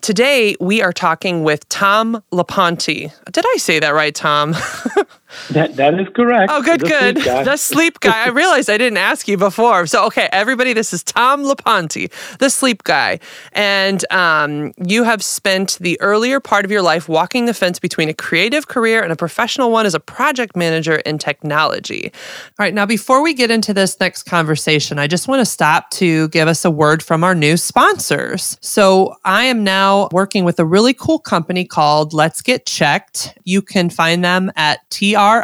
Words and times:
Today, 0.00 0.54
we 0.60 0.80
are 0.80 0.92
talking 0.92 1.42
with 1.42 1.68
Tom 1.68 2.22
LaPonte. 2.30 2.86
Did 3.32 3.44
I 3.46 3.56
say 3.58 3.80
that 3.80 3.90
right, 3.90 4.14
Tom? 4.14 4.54
That 5.50 5.76
that 5.76 5.98
is 6.00 6.06
correct. 6.14 6.50
Oh, 6.50 6.62
good, 6.62 6.80
the 6.80 6.88
good. 6.88 7.18
Sleep 7.20 7.44
the 7.44 7.56
sleep 7.56 8.00
guy. 8.00 8.24
I 8.24 8.28
realized 8.30 8.70
I 8.70 8.78
didn't 8.78 8.96
ask 8.96 9.28
you 9.28 9.36
before. 9.36 9.86
So, 9.86 10.06
okay, 10.06 10.28
everybody, 10.32 10.72
this 10.72 10.94
is 10.94 11.02
Tom 11.02 11.44
LaPonte, 11.44 12.10
the 12.38 12.48
sleep 12.48 12.82
guy, 12.82 13.20
and 13.52 14.10
um, 14.10 14.72
you 14.78 15.04
have 15.04 15.22
spent 15.22 15.76
the 15.80 16.00
earlier 16.00 16.40
part 16.40 16.64
of 16.64 16.70
your 16.70 16.80
life 16.80 17.10
walking 17.10 17.44
the 17.44 17.52
fence 17.52 17.78
between 17.78 18.08
a 18.08 18.14
creative 18.14 18.68
career 18.68 19.02
and 19.02 19.12
a 19.12 19.16
professional 19.16 19.70
one 19.70 19.84
as 19.84 19.94
a 19.94 20.00
project 20.00 20.56
manager 20.56 20.96
in 20.96 21.18
technology. 21.18 22.10
All 22.58 22.64
right, 22.64 22.72
now 22.72 22.86
before 22.86 23.22
we 23.22 23.34
get 23.34 23.50
into 23.50 23.74
this 23.74 24.00
next 24.00 24.22
conversation, 24.22 24.98
I 24.98 25.06
just 25.06 25.28
want 25.28 25.40
to 25.40 25.46
stop 25.46 25.90
to 25.92 26.28
give 26.28 26.48
us 26.48 26.64
a 26.64 26.70
word 26.70 27.02
from 27.02 27.22
our 27.22 27.34
new 27.34 27.58
sponsors. 27.58 28.56
So, 28.62 29.16
I 29.26 29.44
am 29.44 29.62
now 29.62 29.87
working 30.12 30.44
with 30.44 30.58
a 30.58 30.64
really 30.64 30.94
cool 30.94 31.18
company 31.18 31.64
called 31.64 32.12
Let's 32.12 32.42
Get 32.42 32.66
Checked. 32.66 33.36
You 33.44 33.62
can 33.62 33.90
find 33.90 34.24
them 34.24 34.50
at 34.56 34.80
TR 34.90 35.38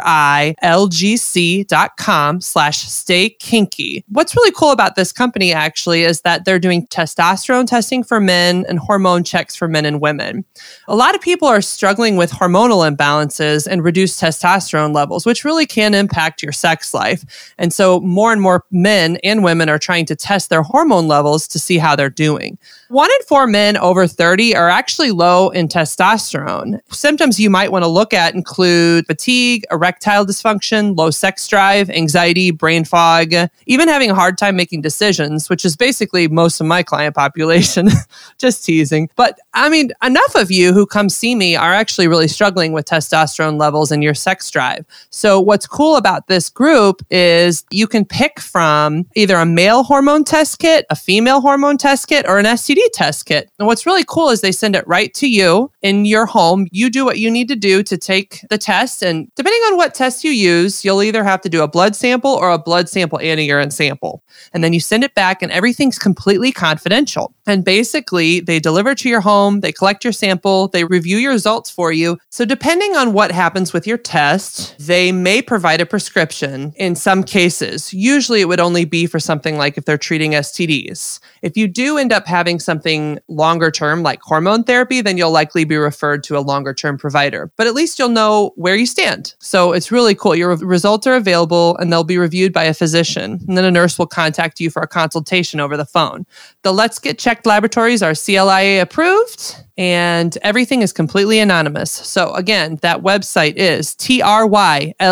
trylgc.com 0.65 2.41
slash 2.41 2.79
stay 2.79 3.29
kinky. 3.29 4.03
What's 4.09 4.35
really 4.35 4.51
cool 4.51 4.71
about 4.71 4.95
this 4.95 5.11
company 5.11 5.53
actually 5.53 6.03
is 6.03 6.21
that 6.21 6.45
they're 6.45 6.59
doing 6.59 6.87
testosterone 6.87 7.67
testing 7.67 8.03
for 8.03 8.19
men 8.19 8.65
and 8.67 8.79
hormone 8.79 9.23
checks 9.23 9.55
for 9.55 9.67
men 9.67 9.85
and 9.85 10.01
women. 10.01 10.45
A 10.87 10.95
lot 10.95 11.15
of 11.15 11.21
people 11.21 11.47
are 11.47 11.61
struggling 11.61 12.17
with 12.17 12.31
hormonal 12.31 12.89
imbalances 12.89 13.67
and 13.67 13.83
reduced 13.83 14.21
testosterone 14.21 14.93
levels, 14.93 15.25
which 15.25 15.43
really 15.43 15.65
can 15.65 15.93
impact 15.93 16.43
your 16.43 16.51
sex 16.51 16.93
life. 16.93 17.53
And 17.57 17.73
so 17.73 17.99
more 18.01 18.31
and 18.31 18.41
more 18.41 18.63
men 18.71 19.17
and 19.23 19.43
women 19.43 19.69
are 19.69 19.79
trying 19.79 20.05
to 20.07 20.15
test 20.15 20.49
their 20.49 20.63
hormone 20.63 21.07
levels 21.07 21.47
to 21.49 21.59
see 21.59 21.77
how 21.77 21.95
they're 21.95 22.09
doing. 22.09 22.57
One 22.89 23.09
in 23.11 23.21
four 23.27 23.47
men 23.47 23.77
over 23.77 24.07
30 24.07 24.34
are 24.35 24.69
actually 24.69 25.11
low 25.11 25.49
in 25.49 25.67
testosterone. 25.67 26.79
Symptoms 26.91 27.39
you 27.39 27.49
might 27.49 27.71
want 27.71 27.83
to 27.83 27.87
look 27.89 28.13
at 28.13 28.35
include 28.35 29.05
fatigue, 29.05 29.65
erectile 29.71 30.25
dysfunction, 30.25 30.97
low 30.97 31.11
sex 31.11 31.47
drive, 31.47 31.89
anxiety, 31.89 32.51
brain 32.51 32.83
fog, 32.83 33.33
even 33.65 33.87
having 33.87 34.11
a 34.11 34.15
hard 34.15 34.37
time 34.37 34.55
making 34.55 34.81
decisions, 34.81 35.49
which 35.49 35.63
is 35.63 35.75
basically 35.75 36.27
most 36.27 36.59
of 36.59 36.67
my 36.67 36.83
client 36.83 37.15
population. 37.15 37.89
Just 38.37 38.65
teasing. 38.65 39.09
But 39.15 39.39
I 39.53 39.69
mean, 39.69 39.91
enough 40.03 40.35
of 40.35 40.51
you 40.51 40.73
who 40.73 40.85
come 40.85 41.09
see 41.09 41.35
me 41.35 41.55
are 41.55 41.73
actually 41.73 42.07
really 42.07 42.27
struggling 42.27 42.73
with 42.73 42.85
testosterone 42.85 43.59
levels 43.59 43.91
and 43.91 44.03
your 44.03 44.13
sex 44.13 44.49
drive. 44.51 44.85
So, 45.09 45.39
what's 45.39 45.67
cool 45.67 45.95
about 45.95 46.27
this 46.27 46.49
group 46.49 47.01
is 47.09 47.63
you 47.71 47.87
can 47.87 48.05
pick 48.05 48.39
from 48.39 49.05
either 49.15 49.37
a 49.37 49.45
male 49.45 49.83
hormone 49.83 50.23
test 50.23 50.59
kit, 50.59 50.85
a 50.89 50.95
female 50.95 51.41
hormone 51.41 51.77
test 51.77 52.07
kit, 52.07 52.25
or 52.27 52.37
an 52.37 52.45
STD 52.45 52.81
test 52.93 53.25
kit. 53.25 53.49
And 53.59 53.67
what's 53.67 53.85
really 53.85 54.03
cool 54.07 54.24
is 54.29 54.41
they 54.41 54.51
send 54.51 54.75
it 54.75 54.87
right 54.87 55.13
to 55.15 55.27
you 55.27 55.71
in 55.81 56.05
your 56.05 56.25
home. 56.25 56.67
You 56.71 56.89
do 56.89 57.05
what 57.05 57.19
you 57.19 57.29
need 57.29 57.47
to 57.49 57.55
do 57.55 57.83
to 57.83 57.97
take 57.97 58.41
the 58.49 58.57
test. 58.57 59.03
And 59.03 59.29
depending 59.35 59.61
on 59.63 59.77
what 59.77 59.93
test 59.93 60.23
you 60.23 60.31
use, 60.31 60.83
you'll 60.83 61.03
either 61.03 61.23
have 61.23 61.41
to 61.41 61.49
do 61.49 61.61
a 61.61 61.67
blood 61.67 61.95
sample 61.95 62.31
or 62.31 62.49
a 62.49 62.57
blood 62.57 62.89
sample 62.89 63.19
and 63.19 63.39
a 63.39 63.43
urine 63.43 63.71
sample. 63.71 64.23
And 64.53 64.63
then 64.63 64.73
you 64.73 64.79
send 64.79 65.03
it 65.03 65.13
back, 65.13 65.41
and 65.41 65.51
everything's 65.51 65.99
completely 65.99 66.51
confidential. 66.51 67.34
And 67.47 67.63
basically, 67.63 68.39
they 68.39 68.59
deliver 68.59 68.95
to 68.95 69.09
your 69.09 69.21
home, 69.21 69.59
they 69.59 69.71
collect 69.71 70.03
your 70.03 70.13
sample, 70.13 70.67
they 70.69 70.83
review 70.83 71.17
your 71.17 71.31
results 71.31 71.69
for 71.69 71.91
you. 71.91 72.17
So, 72.29 72.43
depending 72.45 72.95
on 72.95 73.13
what 73.13 73.31
happens 73.31 73.71
with 73.71 73.85
your 73.85 73.97
test, 73.97 74.75
they 74.79 75.11
may 75.11 75.41
provide 75.41 75.81
a 75.81 75.85
prescription 75.85 76.73
in 76.75 76.95
some 76.95 77.23
cases. 77.23 77.93
Usually, 77.93 78.41
it 78.41 78.47
would 78.47 78.59
only 78.59 78.85
be 78.85 79.05
for 79.05 79.19
something 79.19 79.57
like 79.57 79.77
if 79.77 79.85
they're 79.85 79.97
treating 79.97 80.31
STDs. 80.31 81.19
If 81.41 81.55
you 81.55 81.67
do 81.67 81.97
end 81.97 82.11
up 82.11 82.25
having 82.25 82.59
something 82.59 83.19
longer 83.27 83.69
term, 83.69 84.01
like 84.01 84.21
hormone 84.21 84.63
therapy, 84.63 85.01
then 85.01 85.17
you'll 85.17 85.31
likely 85.31 85.65
be 85.65 85.77
referred 85.77 86.23
to 86.25 86.37
a 86.37 86.39
longer 86.39 86.73
term 86.73 86.97
provider. 86.97 87.51
But 87.57 87.67
at 87.67 87.75
least 87.75 87.99
you'll 87.99 88.09
know 88.09 88.53
where 88.55 88.75
you 88.75 88.87
stand. 88.87 89.35
So, 89.39 89.71
it's 89.71 89.91
really 89.91 90.15
cool. 90.15 90.35
Your 90.35 90.55
results 90.55 91.05
are 91.05 91.15
available 91.15 91.77
and 91.77 91.91
they'll 91.91 92.03
be 92.03 92.17
reviewed 92.17 92.53
by 92.53 92.63
a 92.63 92.73
physician. 92.73 93.39
And 93.47 93.57
then 93.57 93.65
a 93.65 93.71
nurse 93.71 93.99
will 93.99 94.07
contact 94.07 94.59
you 94.59 94.71
for 94.71 94.81
a 94.81 94.87
consultation 94.87 95.59
over 95.59 95.77
the 95.77 95.85
phone. 95.85 96.25
The 96.63 96.73
Let's 96.73 96.97
Get 96.97 97.19
Checked 97.19 97.34
laboratories 97.43 98.03
are 98.03 98.13
CLIA 98.13 98.81
approved 98.81 99.55
and 99.77 100.37
everything 100.41 100.81
is 100.81 100.93
completely 100.93 101.39
anonymous. 101.39 101.91
So 101.91 102.33
again, 102.33 102.79
that 102.81 103.01
website 103.01 103.55
is 103.55 103.93
trylgc.com 103.95 105.03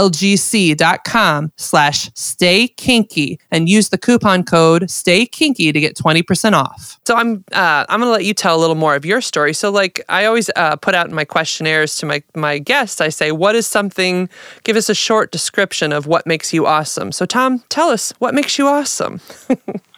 slash 1.58 2.10
stay 2.14 2.68
kinky 2.70 3.40
and 3.52 3.68
use 3.68 3.90
the 3.90 3.98
coupon 3.98 4.44
code 4.44 4.90
stay 4.90 5.26
kinky 5.26 5.74
to 5.74 5.80
get 5.80 5.98
20% 5.98 6.54
off. 6.54 7.00
So 7.06 7.16
I'm, 7.16 7.44
uh, 7.52 7.86
I'm 7.90 8.00
going 8.00 8.08
to 8.08 8.14
let 8.14 8.26
you 8.26 8.34
tell 8.34 8.56
a 8.56 8.62
little 8.62 8.76
more 8.76 8.96
of 8.96 9.06
your 9.06 9.20
story. 9.22 9.54
So 9.54 9.70
like 9.70 10.02
I 10.08 10.26
always 10.26 10.50
uh, 10.56 10.78
put 10.78 10.96
out 10.96 11.10
in 11.10 11.16
my 11.16 11.26
questionnaires 11.26 11.98
to 11.98 12.06
my, 12.06 12.24
my 12.36 12.60
guests, 12.60 13.02
I 13.02 13.10
say, 13.10 13.32
what 13.32 13.56
is 13.56 13.68
something, 13.68 14.30
give 14.64 14.78
us 14.78 14.88
a 14.90 14.96
short 14.96 15.32
description 15.32 15.92
of 15.92 16.08
what 16.08 16.26
makes 16.26 16.54
you 16.54 16.66
awesome. 16.66 17.12
So 17.12 17.26
Tom, 17.26 17.64
tell 17.70 17.90
us 17.90 18.14
what 18.20 18.34
makes 18.34 18.58
you 18.58 18.68
awesome. 18.68 19.20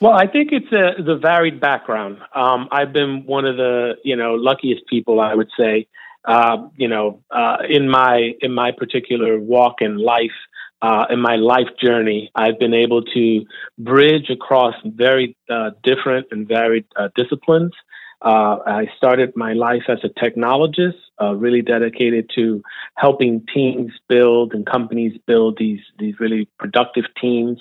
Well, 0.00 0.12
I 0.12 0.26
think 0.26 0.50
it's 0.52 0.70
a, 0.72 1.02
the 1.02 1.16
varied 1.16 1.58
background. 1.60 2.18
Um, 2.34 2.68
I've 2.70 2.92
been 2.92 3.24
one 3.24 3.46
of 3.46 3.56
the 3.56 3.94
you 4.04 4.16
know 4.16 4.34
luckiest 4.34 4.86
people, 4.88 5.20
I 5.20 5.34
would 5.34 5.50
say. 5.58 5.86
Uh, 6.24 6.68
you 6.76 6.88
know, 6.88 7.22
uh, 7.30 7.58
in 7.68 7.88
my 7.88 8.32
in 8.40 8.52
my 8.52 8.72
particular 8.72 9.38
walk 9.40 9.76
in 9.80 9.96
life, 9.96 10.36
uh, 10.82 11.06
in 11.08 11.20
my 11.20 11.36
life 11.36 11.68
journey, 11.82 12.30
I've 12.34 12.58
been 12.58 12.74
able 12.74 13.02
to 13.02 13.44
bridge 13.78 14.28
across 14.28 14.74
very 14.84 15.36
uh, 15.48 15.70
different 15.82 16.26
and 16.30 16.46
varied 16.46 16.84
uh, 16.96 17.08
disciplines. 17.14 17.72
Uh, 18.22 18.58
I 18.66 18.86
started 18.96 19.36
my 19.36 19.52
life 19.52 19.84
as 19.88 19.98
a 20.02 20.08
technologist, 20.08 20.96
uh, 21.20 21.34
really 21.34 21.62
dedicated 21.62 22.30
to 22.34 22.62
helping 22.96 23.46
teams 23.52 23.92
build 24.08 24.52
and 24.52 24.66
companies 24.66 25.18
build 25.26 25.58
these 25.58 25.80
these 25.98 26.14
really 26.18 26.48
productive 26.58 27.04
teams 27.20 27.58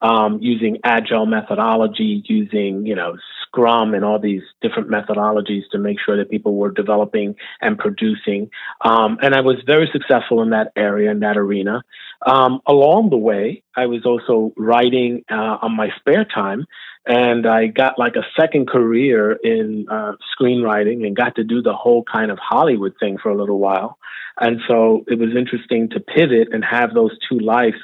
um, 0.00 0.38
using 0.40 0.78
agile 0.84 1.26
methodology, 1.26 2.22
using 2.26 2.84
you 2.86 2.94
know 2.94 3.16
Scrum 3.42 3.94
and 3.94 4.04
all 4.04 4.18
these 4.18 4.42
different 4.60 4.88
methodologies 4.88 5.62
to 5.72 5.78
make 5.78 5.98
sure 6.04 6.16
that 6.16 6.30
people 6.30 6.56
were 6.56 6.70
developing 6.70 7.34
and 7.60 7.78
producing. 7.78 8.50
Um, 8.80 9.18
and 9.22 9.34
I 9.34 9.40
was 9.40 9.56
very 9.66 9.88
successful 9.92 10.42
in 10.42 10.50
that 10.50 10.72
area 10.74 11.10
in 11.10 11.20
that 11.20 11.36
arena. 11.36 11.82
Um, 12.26 12.60
along 12.66 13.10
the 13.10 13.16
way, 13.16 13.62
I 13.76 13.86
was 13.86 14.06
also 14.06 14.52
writing 14.56 15.24
uh, 15.30 15.58
on 15.62 15.76
my 15.76 15.90
spare 15.98 16.24
time 16.24 16.66
and 17.06 17.46
I 17.46 17.66
got 17.66 17.98
like 17.98 18.14
a 18.16 18.24
second 18.40 18.68
career 18.68 19.32
in 19.32 19.86
uh, 19.90 20.12
screenwriting 20.38 21.04
and 21.06 21.16
got 21.16 21.34
to 21.36 21.44
do 21.44 21.60
the 21.60 21.72
whole 21.72 22.04
kind 22.04 22.30
of 22.30 22.38
Hollywood 22.38 22.94
thing 23.00 23.18
for 23.20 23.30
a 23.30 23.36
little 23.36 23.58
while. 23.58 23.98
And 24.38 24.60
so 24.68 25.04
it 25.08 25.18
was 25.18 25.30
interesting 25.36 25.90
to 25.90 26.00
pivot 26.00 26.48
and 26.52 26.64
have 26.64 26.94
those 26.94 27.10
two 27.28 27.38
lives 27.38 27.76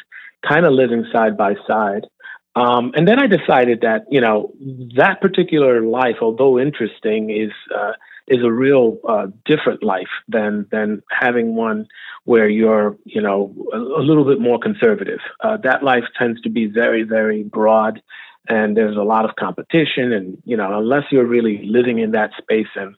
kind 0.48 0.64
of 0.64 0.72
living 0.72 1.04
side 1.12 1.36
by 1.36 1.54
side. 1.66 2.06
Um, 2.54 2.92
and 2.94 3.06
then 3.06 3.20
I 3.20 3.26
decided 3.26 3.82
that 3.82 4.06
you 4.10 4.20
know 4.20 4.52
that 4.96 5.20
particular 5.20 5.82
life, 5.82 6.16
although 6.20 6.58
interesting, 6.58 7.30
is 7.30 7.52
uh, 7.76 7.92
is 8.26 8.42
a 8.44 8.50
real 8.50 8.98
uh, 9.08 9.26
different 9.44 9.82
life 9.82 10.08
than 10.28 10.66
than 10.72 11.02
having 11.10 11.54
one 11.54 11.86
where 12.24 12.48
you're 12.48 12.96
you 13.04 13.20
know 13.20 13.54
a, 13.72 13.76
a 13.76 14.02
little 14.02 14.24
bit 14.24 14.40
more 14.40 14.58
conservative. 14.58 15.20
Uh, 15.40 15.56
that 15.58 15.84
life 15.84 16.04
tends 16.18 16.40
to 16.42 16.50
be 16.50 16.66
very 16.66 17.04
very 17.04 17.44
broad 17.44 18.02
and 18.48 18.76
there's 18.76 18.96
a 18.96 19.02
lot 19.02 19.24
of 19.24 19.36
competition 19.36 20.12
and 20.12 20.38
you 20.44 20.56
know 20.56 20.78
unless 20.78 21.04
you're 21.10 21.26
really 21.26 21.60
living 21.64 21.98
in 21.98 22.12
that 22.12 22.30
space 22.38 22.68
and 22.74 22.94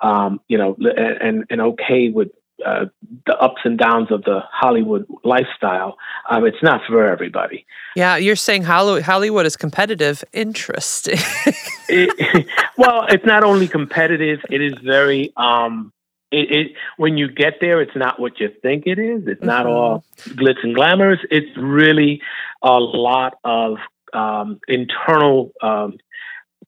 um, 0.00 0.40
you 0.48 0.58
know 0.58 0.76
and 0.96 1.44
and 1.50 1.60
okay 1.60 2.08
with 2.08 2.28
uh, 2.64 2.86
the 3.26 3.36
ups 3.38 3.60
and 3.64 3.78
downs 3.78 4.10
of 4.10 4.24
the 4.24 4.40
Hollywood 4.50 5.06
lifestyle, 5.22 5.96
um, 6.28 6.44
it's 6.44 6.62
not 6.62 6.80
for 6.88 7.06
everybody. 7.06 7.64
Yeah, 7.94 8.16
you're 8.16 8.36
saying 8.36 8.64
Hollywood, 8.64 9.46
is 9.46 9.56
competitive. 9.56 10.24
Interesting. 10.32 11.18
it, 11.88 12.48
well, 12.76 13.06
it's 13.08 13.24
not 13.24 13.44
only 13.44 13.68
competitive; 13.68 14.40
it 14.50 14.60
is 14.60 14.74
very. 14.82 15.32
Um, 15.36 15.92
it, 16.30 16.50
it, 16.50 16.72
when 16.98 17.16
you 17.16 17.30
get 17.30 17.54
there, 17.60 17.80
it's 17.80 17.96
not 17.96 18.20
what 18.20 18.38
you 18.38 18.50
think 18.60 18.86
it 18.86 18.98
is. 18.98 19.26
It's 19.26 19.38
mm-hmm. 19.38 19.46
not 19.46 19.66
all 19.66 20.04
glitz 20.20 20.62
and 20.62 20.74
glamours. 20.74 21.20
It's 21.30 21.56
really 21.56 22.20
a 22.62 22.78
lot 22.78 23.38
of 23.44 23.78
um, 24.12 24.60
internal 24.68 25.52
um, 25.62 25.98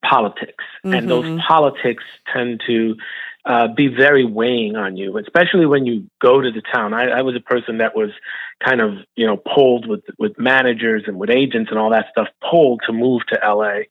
politics, 0.05 0.65
mm-hmm. 0.85 0.95
and 0.95 1.11
those 1.11 1.25
mm-hmm. 1.25 1.47
politics 1.47 2.05
tend 2.33 2.63
to 2.67 2.97
uh, 3.45 3.69
be 3.69 3.89
very 3.89 4.25
weighing 4.25 4.77
on 4.77 4.97
you, 4.97 5.17
especially 5.19 5.67
when 5.67 5.87
you 5.87 6.07
go 6.21 6.41
to 6.41 6.51
the 6.51 6.63
town. 6.75 6.93
I, 6.93 7.09
I 7.09 7.23
was 7.23 7.35
a 7.37 7.41
person 7.41 7.79
that 7.79 7.97
was 7.97 8.11
kind 8.63 8.83
of 8.83 8.93
you 9.17 9.27
know 9.27 9.39
pulled 9.39 9.89
with 9.89 10.03
with 10.19 10.39
managers 10.39 11.05
and 11.07 11.19
with 11.19 11.31
agents 11.31 11.71
and 11.71 11.79
all 11.79 11.91
that 11.91 12.07
stuff, 12.11 12.29
pulled 12.51 12.83
to 12.87 12.93
move 12.93 13.23
to 13.29 13.39
LA. 13.43 13.85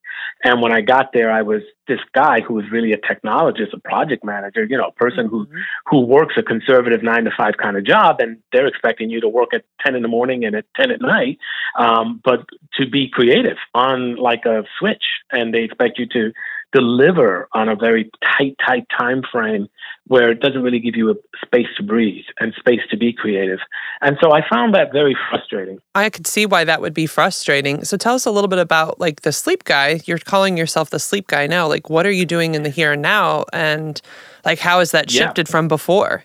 And 0.44 0.62
when 0.62 0.72
I 0.72 0.82
got 0.82 1.14
there, 1.14 1.32
I 1.32 1.42
was 1.42 1.62
this 1.88 2.00
guy 2.14 2.42
who 2.42 2.54
was 2.54 2.66
really 2.72 2.94
a 2.94 2.98
technologist, 2.98 3.74
a 3.74 3.80
project 3.80 4.24
manager, 4.24 4.64
you 4.64 4.78
know, 4.78 4.88
a 4.88 4.92
person 4.92 5.28
mm-hmm. 5.28 5.36
who 5.36 5.48
who 5.88 6.02
works 6.06 6.36
a 6.38 6.44
conservative 6.44 7.02
nine 7.02 7.24
to 7.24 7.32
five 7.36 7.56
kind 7.58 7.76
of 7.76 7.86
job, 7.86 8.18
and 8.20 8.38
they're 8.54 8.68
expecting 8.68 9.10
you 9.10 9.20
to 9.22 9.30
work 9.30 9.54
at 9.54 9.64
ten 9.84 9.96
in 9.96 10.04
the 10.04 10.08
morning 10.08 10.46
and 10.46 10.56
at 10.56 10.66
ten 10.76 10.92
at 10.92 11.02
night, 11.02 11.40
um, 11.78 12.22
but 12.24 12.46
to 12.76 12.88
be 12.88 13.10
creative 13.10 13.58
on 13.74 14.16
like 14.16 14.46
a 14.46 14.64
switch, 14.78 15.04
and 15.32 15.54
they 15.54 15.64
expect 15.64 15.98
you 15.98 16.06
to 16.06 16.32
deliver 16.72 17.48
on 17.54 17.70
a 17.70 17.76
very 17.76 18.10
tight, 18.24 18.56
tight 18.66 18.86
time 18.98 19.22
frame 19.32 19.68
where 20.08 20.32
it 20.32 20.40
doesn't 20.40 20.62
really 20.62 20.80
give 20.80 20.96
you 20.96 21.12
a 21.12 21.16
space 21.46 21.68
to 21.78 21.84
breathe 21.84 22.26
and 22.40 22.54
space 22.58 22.82
to 22.90 22.98
be 22.98 23.14
creative. 23.14 23.60
And 24.02 24.18
so 24.22 24.32
I 24.32 24.42
found 24.50 24.74
that 24.76 24.92
very 24.92 25.16
frustrating. 25.30 25.80
I 25.96 26.10
could 26.10 26.28
see 26.28 26.46
why 26.46 26.64
that 26.64 26.82
would 26.82 26.94
be 26.94 27.06
frustrating. 27.06 27.84
So 27.84 27.98
tell 27.98 28.16
us 28.16 28.26
a 28.26 28.32
little 28.32 28.48
bit 28.48 28.60
about 28.60 29.00
like 29.00 29.22
the 29.22 29.32
sleep 29.32 29.64
guy. 29.64 30.02
You're 30.06 30.18
calling 30.20 30.58
yourself 30.58 30.90
the 30.90 31.00
sleep 31.00 31.28
guy 31.28 31.48
now. 31.48 31.68
Like 31.68 31.90
what 31.90 32.06
are 32.06 32.12
you 32.12 32.26
doing 32.26 32.56
in 32.56 32.64
the 32.64 32.70
here 32.70 32.94
and 32.94 33.02
now 33.02 33.46
and 33.54 34.02
like 34.46 34.60
how 34.60 34.80
has 34.80 34.92
that 34.92 35.12
shifted 35.12 35.48
yeah. 35.48 35.52
from 35.52 35.68
before? 35.68 36.24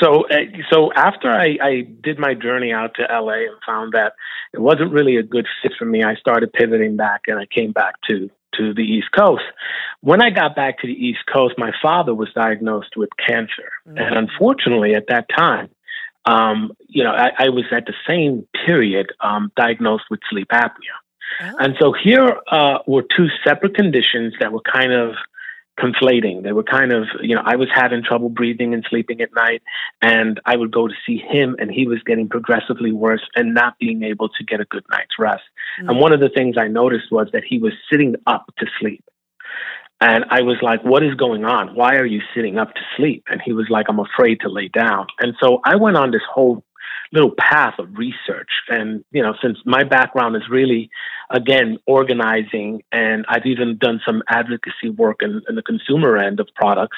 so 0.00 0.26
uh, 0.28 0.36
so 0.70 0.92
after 0.94 1.30
I, 1.30 1.58
I 1.62 1.86
did 2.02 2.18
my 2.18 2.34
journey 2.34 2.72
out 2.72 2.94
to 2.94 3.02
LA 3.02 3.44
and 3.48 3.56
found 3.66 3.92
that 3.92 4.14
it 4.52 4.60
wasn't 4.60 4.92
really 4.92 5.16
a 5.16 5.22
good 5.22 5.46
fit 5.62 5.72
for 5.78 5.84
me, 5.84 6.02
I 6.02 6.14
started 6.14 6.52
pivoting 6.52 6.96
back 6.96 7.22
and 7.26 7.38
I 7.38 7.46
came 7.46 7.72
back 7.72 7.94
to 8.08 8.30
to 8.58 8.74
the 8.74 8.82
East 8.82 9.08
Coast. 9.16 9.44
When 10.00 10.20
I 10.20 10.30
got 10.30 10.54
back 10.54 10.80
to 10.80 10.86
the 10.86 10.92
East 10.92 11.20
Coast, 11.32 11.54
my 11.58 11.72
father 11.82 12.14
was 12.14 12.28
diagnosed 12.34 12.96
with 12.96 13.10
cancer. 13.26 13.70
Mm-hmm. 13.88 13.98
And 13.98 14.16
unfortunately, 14.16 14.94
at 14.94 15.06
that 15.08 15.28
time, 15.34 15.70
um, 16.26 16.72
you 16.88 17.04
know, 17.04 17.12
I, 17.12 17.32
I, 17.38 17.48
was 17.50 17.64
at 17.70 17.84
the 17.84 17.92
same 18.08 18.46
period 18.64 19.12
um, 19.20 19.52
diagnosed 19.56 20.04
with 20.10 20.20
sleep 20.30 20.48
apnea. 20.48 20.96
Oh. 21.42 21.56
And 21.58 21.76
so 21.78 21.92
here 21.92 22.40
uh, 22.50 22.78
were 22.86 23.02
two 23.02 23.28
separate 23.44 23.74
conditions 23.74 24.34
that 24.40 24.52
were 24.52 24.62
kind 24.62 24.92
of 24.92 25.14
conflating. 25.78 26.42
They 26.42 26.52
were 26.52 26.62
kind 26.62 26.92
of, 26.92 27.04
you 27.20 27.34
know, 27.34 27.42
I 27.44 27.56
was 27.56 27.68
having 27.74 28.02
trouble 28.02 28.28
breathing 28.28 28.74
and 28.74 28.86
sleeping 28.88 29.20
at 29.20 29.34
night, 29.34 29.62
and 30.00 30.40
I 30.44 30.56
would 30.56 30.72
go 30.72 30.86
to 30.86 30.94
see 31.06 31.18
him, 31.18 31.56
and 31.58 31.70
he 31.70 31.86
was 31.86 31.98
getting 32.06 32.28
progressively 32.28 32.92
worse 32.92 33.22
and 33.34 33.54
not 33.54 33.78
being 33.78 34.02
able 34.04 34.28
to 34.28 34.44
get 34.44 34.60
a 34.60 34.64
good 34.64 34.84
night's 34.90 35.18
rest. 35.18 35.42
Mm-hmm. 35.80 35.90
And 35.90 36.00
one 36.00 36.12
of 36.12 36.20
the 36.20 36.28
things 36.28 36.56
I 36.58 36.68
noticed 36.68 37.10
was 37.10 37.28
that 37.32 37.42
he 37.48 37.58
was 37.58 37.72
sitting 37.90 38.14
up 38.26 38.46
to 38.58 38.66
sleep. 38.80 39.04
And 40.00 40.24
I 40.28 40.42
was 40.42 40.56
like, 40.60 40.84
what 40.84 41.02
is 41.02 41.14
going 41.14 41.44
on? 41.44 41.74
Why 41.74 41.96
are 41.96 42.04
you 42.04 42.20
sitting 42.34 42.58
up 42.58 42.74
to 42.74 42.80
sleep? 42.96 43.24
And 43.28 43.40
he 43.42 43.52
was 43.52 43.66
like, 43.70 43.86
I'm 43.88 44.00
afraid 44.00 44.40
to 44.40 44.48
lay 44.48 44.68
down. 44.68 45.06
And 45.20 45.34
so 45.42 45.60
I 45.64 45.76
went 45.76 45.96
on 45.96 46.10
this 46.10 46.22
whole 46.30 46.62
little 47.12 47.32
path 47.38 47.74
of 47.78 47.96
research. 47.96 48.50
And, 48.68 49.04
you 49.12 49.22
know, 49.22 49.34
since 49.40 49.58
my 49.64 49.84
background 49.84 50.36
is 50.36 50.42
really, 50.50 50.90
again, 51.34 51.78
organizing, 51.86 52.82
and 52.92 53.26
I've 53.28 53.44
even 53.44 53.76
done 53.76 54.00
some 54.06 54.22
advocacy 54.28 54.88
work 54.96 55.18
in, 55.20 55.42
in 55.48 55.56
the 55.56 55.62
consumer 55.62 56.16
end 56.16 56.38
of 56.38 56.48
products, 56.54 56.96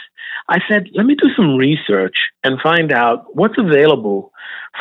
I 0.48 0.58
said, 0.68 0.88
let 0.94 1.06
me 1.06 1.14
do 1.14 1.30
some 1.34 1.56
research 1.56 2.16
and 2.44 2.60
find 2.62 2.92
out 2.92 3.34
what's 3.34 3.56
available 3.58 4.32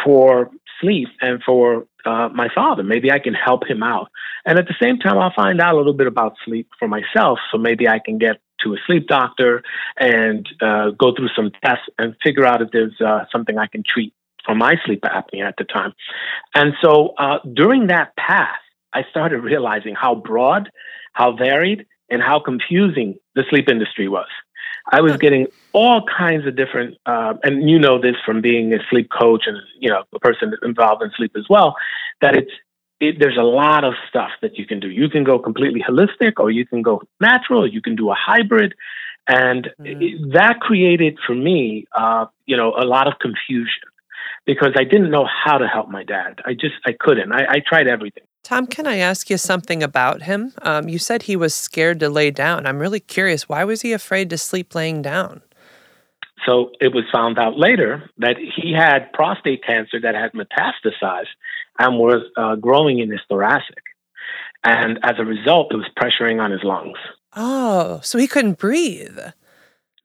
for 0.04 0.52
sleep 0.82 1.08
and 1.22 1.42
for 1.44 1.88
uh, 2.06 2.28
my 2.36 2.50
father. 2.54 2.84
Maybe 2.84 3.10
I 3.10 3.20
can 3.20 3.34
help 3.34 3.66
him 3.66 3.82
out. 3.82 4.10
And 4.46 4.60
at 4.60 4.68
the 4.68 4.76
same 4.80 5.00
time, 5.00 5.18
I'll 5.18 5.34
find 5.34 5.62
out 5.62 5.74
a 5.74 5.78
little 5.78 5.94
bit 5.94 6.08
about 6.08 6.36
sleep 6.44 6.68
for 6.78 6.90
myself. 6.90 7.40
So 7.52 7.58
maybe 7.58 7.88
I 7.88 8.00
can 8.04 8.18
get 8.18 8.42
to 8.64 8.74
a 8.74 8.78
sleep 8.86 9.08
doctor 9.08 9.64
and 9.98 10.46
uh, 10.62 10.92
go 10.92 11.16
through 11.16 11.30
some 11.34 11.52
tests 11.64 11.86
and 11.98 12.14
figure 12.22 12.46
out 12.46 12.62
if 12.62 12.70
there's 12.72 13.00
uh, 13.00 13.24
something 13.32 13.58
I 13.58 13.68
can 13.68 13.84
treat 13.88 14.14
for 14.46 14.54
my 14.54 14.76
sleep 14.86 15.02
apnea 15.04 15.48
at 15.48 15.56
the 15.58 15.64
time. 15.64 15.94
And 16.54 16.74
so 16.84 17.14
uh, 17.18 17.40
during 17.54 17.88
that 17.88 18.16
path, 18.18 18.60
I 18.96 19.04
started 19.10 19.42
realizing 19.42 19.94
how 19.94 20.16
broad, 20.16 20.70
how 21.14 21.36
varied, 21.36 21.86
and 22.10 22.22
how 22.22 22.40
confusing 22.40 23.20
the 23.36 23.44
sleep 23.50 23.68
industry 23.70 24.08
was. 24.08 24.30
I 24.92 25.02
was 25.02 25.18
getting 25.18 25.48
all 25.74 26.06
kinds 26.06 26.48
of 26.48 26.56
different, 26.56 26.98
uh, 27.06 27.34
and 27.44 27.70
you 27.70 27.80
know 27.80 28.00
this 28.00 28.16
from 28.26 28.42
being 28.42 28.74
a 28.74 28.78
sleep 28.90 29.10
coach 29.10 29.44
and 29.48 29.58
you 29.80 29.90
know 29.90 30.04
a 30.14 30.20
person 30.20 30.54
involved 30.64 31.02
in 31.04 31.12
sleep 31.18 31.34
as 31.36 31.46
well, 31.50 31.76
that 32.22 32.36
it's 32.36 32.52
it, 33.00 33.18
there's 33.20 33.38
a 33.38 33.44
lot 33.44 33.84
of 33.84 33.94
stuff 34.08 34.30
that 34.42 34.58
you 34.58 34.66
can 34.66 34.80
do. 34.80 34.90
You 34.90 35.10
can 35.10 35.24
go 35.24 35.40
completely 35.40 35.82
holistic, 35.82 36.34
or 36.38 36.52
you 36.52 36.66
can 36.66 36.82
go 36.82 37.02
natural. 37.20 37.68
You 37.68 37.82
can 37.82 37.96
do 37.96 38.12
a 38.12 38.16
hybrid, 38.16 38.76
and 39.28 39.70
mm. 39.82 40.02
it, 40.02 40.34
that 40.34 40.60
created 40.62 41.18
for 41.26 41.36
me, 41.36 41.86
uh, 41.98 42.28
you 42.46 42.56
know, 42.56 42.74
a 42.78 42.86
lot 42.86 43.08
of 43.08 43.14
confusion 43.20 43.84
because 44.46 44.74
I 44.78 44.84
didn't 44.84 45.10
know 45.10 45.26
how 45.26 45.58
to 45.58 45.68
help 45.68 45.90
my 45.90 46.04
dad. 46.04 46.42
I 46.46 46.54
just 46.54 46.76
I 46.86 46.94
couldn't. 46.98 47.32
I, 47.32 47.46
I 47.50 47.62
tried 47.68 47.88
everything. 47.88 48.24
Tom, 48.46 48.68
can 48.68 48.86
I 48.86 48.98
ask 48.98 49.32
you 49.32 49.40
something 49.40 49.82
about 49.82 50.22
him? 50.22 50.54
Um, 50.62 50.88
you 50.88 51.00
said 51.00 51.24
he 51.24 51.36
was 51.36 51.56
scared 51.56 52.00
to 52.02 52.10
lay 52.10 52.30
down. 52.30 52.68
I'm 52.68 52.78
really 52.78 53.00
curious. 53.00 53.50
Why 53.50 53.64
was 53.64 53.82
he 53.82 53.92
afraid 53.92 54.30
to 54.30 54.38
sleep 54.38 54.76
laying 54.76 55.02
down? 55.02 55.42
So 56.46 56.70
it 56.80 56.94
was 56.94 57.06
found 57.12 57.40
out 57.40 57.58
later 57.58 58.08
that 58.20 58.36
he 58.38 58.72
had 58.72 59.12
prostate 59.14 59.66
cancer 59.66 60.00
that 60.00 60.14
had 60.14 60.34
metastasized 60.34 61.34
and 61.80 61.98
was 61.98 62.22
uh, 62.38 62.56
growing 62.58 63.00
in 63.00 63.10
his 63.10 63.22
thoracic. 63.28 63.82
And 64.64 65.00
as 65.02 65.16
a 65.18 65.26
result, 65.26 65.74
it 65.74 65.78
was 65.78 65.90
pressuring 66.00 66.40
on 66.40 66.52
his 66.52 66.62
lungs. 66.64 67.00
Oh, 67.36 68.00
so 68.04 68.20
he 68.20 68.28
couldn't 68.28 68.60
breathe 68.60 69.18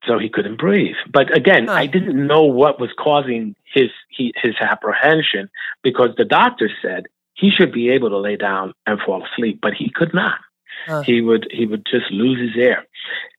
so 0.09 0.19
he 0.19 0.31
couldn't 0.31 0.59
breathe. 0.59 0.97
But 1.13 1.37
again, 1.37 1.67
huh. 1.67 1.75
I 1.75 1.87
didn't 1.87 2.27
know 2.27 2.45
what 2.45 2.81
was 2.81 2.89
causing 2.99 3.55
his 3.75 3.91
he, 4.09 4.33
his 4.43 4.55
apprehension 4.59 5.51
because 5.83 6.09
the 6.17 6.25
doctor 6.25 6.71
said 6.81 7.05
he 7.41 7.51
should 7.51 7.73
be 7.73 7.91
able 7.91 8.11
to 8.11 8.19
lay 8.19 8.37
down 8.37 8.75
and 8.87 9.01
fall 9.05 9.25
asleep, 9.25 9.61
but 9.63 9.73
he 9.75 9.91
could 9.95 10.13
not. 10.15 10.39
Huh. 10.87 11.03
He 11.03 11.21
would 11.21 11.47
he 11.51 11.67
would 11.67 11.85
just 11.85 12.11
lose 12.11 12.41
his 12.41 12.63
air, 12.63 12.87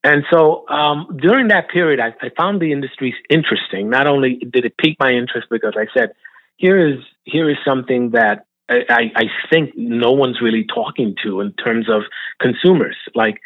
and 0.03 0.23
so 0.31 0.67
um, 0.69 1.17
during 1.19 1.47
that 1.47 1.69
period, 1.69 1.99
I, 1.99 2.13
I 2.23 2.29
found 2.37 2.61
the 2.61 2.71
industry 2.71 3.15
interesting. 3.29 3.89
Not 3.89 4.05
only 4.05 4.35
did 4.35 4.65
it 4.65 4.77
pique 4.77 4.97
my 4.99 5.09
interest 5.09 5.47
because 5.49 5.73
I 5.75 5.87
said, 5.97 6.11
here 6.57 6.77
is 6.77 6.99
here 7.23 7.49
is 7.49 7.57
something 7.65 8.11
that 8.11 8.45
I, 8.69 9.11
I 9.15 9.23
think 9.51 9.71
no 9.75 10.11
one's 10.11 10.41
really 10.41 10.65
talking 10.73 11.15
to 11.23 11.41
in 11.41 11.53
terms 11.53 11.89
of 11.89 12.03
consumers. 12.39 12.95
Like, 13.15 13.41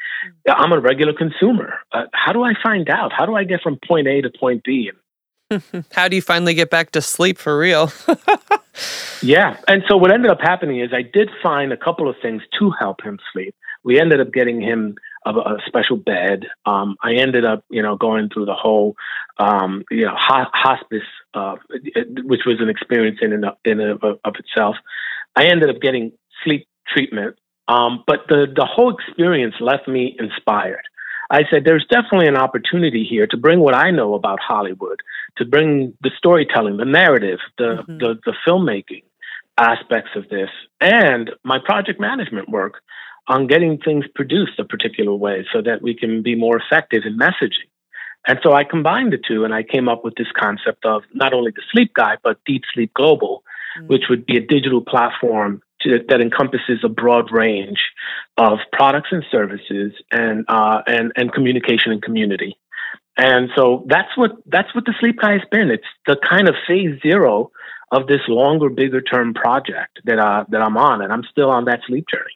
I'm 0.48 0.72
a 0.72 0.80
regular 0.80 1.14
consumer. 1.14 1.76
Uh, 1.92 2.04
how 2.14 2.32
do 2.32 2.44
I 2.44 2.54
find 2.62 2.90
out? 2.90 3.12
How 3.12 3.26
do 3.26 3.36
I 3.36 3.44
get 3.44 3.62
from 3.62 3.80
point 3.88 4.08
A 4.08 4.22
to 4.22 4.30
point 4.30 4.64
B? 4.64 4.92
how 5.92 6.08
do 6.08 6.16
you 6.16 6.22
finally 6.22 6.54
get 6.54 6.70
back 6.70 6.92
to 6.92 7.02
sleep 7.02 7.38
for 7.38 7.58
real? 7.58 7.92
yeah. 9.22 9.58
And 9.68 9.84
so 9.88 9.98
what 9.98 10.12
ended 10.12 10.32
up 10.32 10.42
happening 10.42 10.80
is 10.80 10.92
I 10.94 11.02
did 11.02 11.30
find 11.44 11.72
a 11.72 11.78
couple 11.78 12.10
of 12.10 12.16
things 12.22 12.42
to 12.60 12.72
help 12.80 13.04
him 13.04 13.20
sleep. 13.32 13.56
We 13.84 14.00
ended 14.00 14.20
up 14.20 14.34
getting 14.34 14.62
him 14.62 14.96
a, 15.26 15.32
a 15.32 15.58
special 15.68 15.98
bed. 15.98 16.46
Um, 16.66 16.96
I 17.04 17.16
ended 17.16 17.46
up, 17.46 17.64
you 17.70 17.82
know, 17.82 17.96
going 17.96 18.30
through 18.30 18.46
the 18.46 18.56
whole, 18.56 18.96
um, 19.38 19.84
you 19.92 20.06
know, 20.06 20.16
ho- 20.18 20.50
hospice, 20.54 21.08
uh, 21.34 21.56
which 22.24 22.42
was 22.46 22.58
an 22.60 22.70
experience 22.70 23.20
in 23.22 23.34
and 23.34 23.46
of, 23.46 23.58
in 23.64 23.80
of, 23.80 24.04
of 24.04 24.36
itself. 24.40 24.76
I 25.36 25.46
ended 25.46 25.70
up 25.70 25.82
getting 25.82 26.14
sleep 26.44 26.68
treatment, 26.88 27.38
um, 27.68 28.04
but 28.08 28.28
the 28.30 28.48
the 28.56 28.66
whole 28.66 28.96
experience 28.96 29.56
left 29.60 29.88
me 29.88 30.16
inspired. 30.18 30.84
I 31.30 31.42
said, 31.52 31.64
there's 31.66 31.86
definitely 31.90 32.28
an 32.28 32.38
opportunity 32.38 33.06
here 33.10 33.28
to 33.28 33.38
bring 33.38 33.60
what 33.60 33.76
I 33.76 33.92
know 33.92 34.14
about 34.14 34.40
Hollywood, 34.40 35.02
to 35.38 35.46
bring 35.46 35.94
the 36.02 36.12
storytelling, 36.18 36.78
the 36.78 36.86
narrative, 36.86 37.40
the, 37.58 37.84
mm-hmm. 37.84 37.98
the, 37.98 38.20
the 38.26 38.34
filmmaking 38.48 39.04
aspects 39.58 40.12
of 40.16 40.30
this, 40.30 40.50
and 40.82 41.32
my 41.44 41.58
project 41.64 42.00
management 42.00 42.50
work 42.50 42.82
on 43.28 43.48
getting 43.48 43.80
things 43.80 44.06
produced 44.14 44.60
a 44.60 44.66
particular 44.66 45.16
way 45.16 45.46
so 45.52 45.62
that 45.62 45.82
we 45.82 45.96
can 45.96 46.22
be 46.22 46.36
more 46.36 46.58
effective 46.58 47.04
in 47.06 47.18
messaging. 47.18 47.70
And 48.28 48.40
so 48.44 48.54
I 48.54 48.64
combined 48.64 49.14
the 49.14 49.18
two 49.18 49.46
and 49.46 49.54
I 49.54 49.64
came 49.64 49.88
up 49.88 50.04
with 50.04 50.16
this 50.16 50.28
concept 50.38 50.86
of 50.86 51.04
not 51.14 51.34
only 51.34 51.52
the 51.52 51.62
sleep 51.72 51.94
guy, 51.94 52.18
but 52.24 52.38
Deep 52.46 52.64
Sleep 52.74 52.94
Global, 52.94 53.44
mm-hmm. 53.78 53.88
which 53.88 54.04
would 54.10 54.26
be 54.26 54.38
a 54.38 54.42
digital 54.42 54.82
platform 54.82 55.62
to, 55.86 56.00
that 56.10 56.22
encompasses 56.22 56.80
a 56.84 56.90
broad 56.90 57.32
range 57.32 57.80
of 58.38 58.60
products 58.72 59.10
and 59.12 59.24
services 59.32 59.94
and, 60.12 60.46
uh, 60.48 60.82
and, 60.86 61.14
and 61.16 61.32
communication 61.32 61.92
and 61.92 62.02
community. 62.02 62.58
And 63.18 63.50
so 63.56 63.86
that's 63.88 64.16
what, 64.18 64.32
that's 64.46 64.76
what 64.76 64.86
the 64.86 64.94
sleep 65.00 65.20
guy 65.22 65.34
has 65.34 65.42
been. 65.50 65.72
It's 65.72 65.88
the 66.06 66.18
kind 66.18 66.50
of 66.50 66.56
phase 66.68 67.00
zero 67.02 67.52
of 67.92 68.08
this 68.08 68.22
longer, 68.28 68.70
bigger 68.70 69.02
term 69.02 69.34
project 69.34 70.00
that, 70.04 70.20
uh, 70.20 70.44
that 70.50 70.62
I'm 70.62 70.76
on. 70.76 71.02
And 71.02 71.14
I'm 71.14 71.24
still 71.32 71.50
on 71.50 71.66
that 71.66 71.80
sleep 71.88 72.06
journey. 72.12 72.36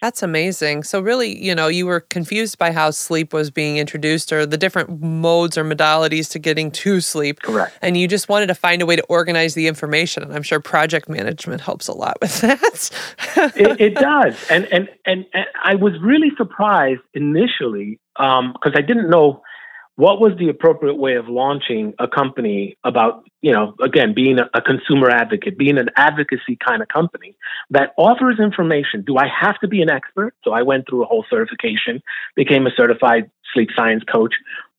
That's 0.00 0.22
amazing. 0.22 0.84
So, 0.84 1.00
really, 1.00 1.42
you 1.42 1.54
know, 1.54 1.66
you 1.66 1.86
were 1.86 2.00
confused 2.00 2.58
by 2.58 2.72
how 2.72 2.90
sleep 2.90 3.32
was 3.32 3.50
being 3.50 3.78
introduced 3.78 4.32
or 4.32 4.46
the 4.46 4.56
different 4.56 5.00
modes 5.00 5.58
or 5.58 5.64
modalities 5.64 6.30
to 6.32 6.38
getting 6.38 6.70
to 6.70 7.00
sleep. 7.00 7.40
Correct. 7.42 7.76
And 7.82 7.96
you 7.96 8.06
just 8.06 8.28
wanted 8.28 8.46
to 8.46 8.54
find 8.54 8.80
a 8.80 8.86
way 8.86 8.96
to 8.96 9.04
organize 9.04 9.54
the 9.54 9.66
information. 9.66 10.22
And 10.22 10.32
I'm 10.32 10.42
sure 10.42 10.60
project 10.60 11.08
management 11.08 11.60
helps 11.60 11.88
a 11.88 11.92
lot 11.92 12.18
with 12.20 12.40
that. 12.40 12.90
it, 13.56 13.80
it, 13.80 13.94
does. 13.94 14.36
And, 14.50 14.66
and, 14.66 14.88
and, 15.04 15.26
and, 15.34 15.46
I 15.62 15.74
was 15.74 15.92
really 16.00 16.30
surprised 16.36 17.00
initially 17.14 17.98
because 18.16 18.42
um, 18.42 18.74
I 18.74 18.80
didn't 18.80 19.10
know 19.10 19.42
what 19.98 20.20
was 20.20 20.30
the 20.38 20.48
appropriate 20.48 20.94
way 20.94 21.16
of 21.16 21.28
launching 21.28 21.92
a 21.98 22.06
company 22.06 22.78
about, 22.84 23.24
you 23.42 23.52
know, 23.52 23.74
again, 23.82 24.14
being 24.14 24.38
a, 24.38 24.48
a, 24.54 24.62
consumer 24.62 25.10
advocate, 25.10 25.58
being 25.58 25.76
an 25.76 25.88
advocacy 25.96 26.56
kind 26.64 26.80
of 26.82 26.86
company 26.86 27.34
that 27.70 27.94
offers 27.98 28.38
information? 28.38 29.02
Do 29.04 29.16
I 29.16 29.26
have 29.26 29.58
to 29.58 29.66
be 29.66 29.82
an 29.82 29.90
expert? 29.90 30.34
So 30.44 30.52
I 30.52 30.62
went 30.62 30.84
through 30.88 31.02
a 31.02 31.06
whole 31.06 31.24
certification, 31.28 32.00
became 32.36 32.64
a 32.68 32.70
certified 32.76 33.28
sleep 33.52 33.70
science 33.76 34.04
coach, 34.04 34.34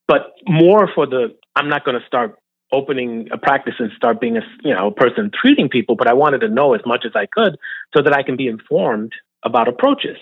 but 0.08 0.36
more 0.48 0.90
for 0.96 1.06
the, 1.06 1.36
I'm 1.54 1.68
not 1.68 1.84
going 1.84 2.00
to 2.00 2.08
start 2.08 2.40
opening 2.72 3.28
a 3.34 3.38
practice 3.38 3.74
and 3.78 3.92
start 3.98 4.22
being 4.22 4.38
a, 4.38 4.42
you 4.64 4.74
know, 4.74 4.88
a 4.88 4.94
person 4.94 5.32
treating 5.34 5.68
people, 5.68 5.98
but 5.98 6.08
I 6.08 6.14
wanted 6.14 6.40
to 6.40 6.48
know 6.48 6.76
as 6.76 6.82
much 6.86 7.04
as 7.06 7.12
I 7.14 7.26
could 7.26 7.58
so 7.94 8.02
that 8.02 8.14
I 8.14 8.24
can 8.24 8.38
be 8.38 8.48
informed 8.48 9.12
about 9.44 9.68
approaches. 9.68 10.16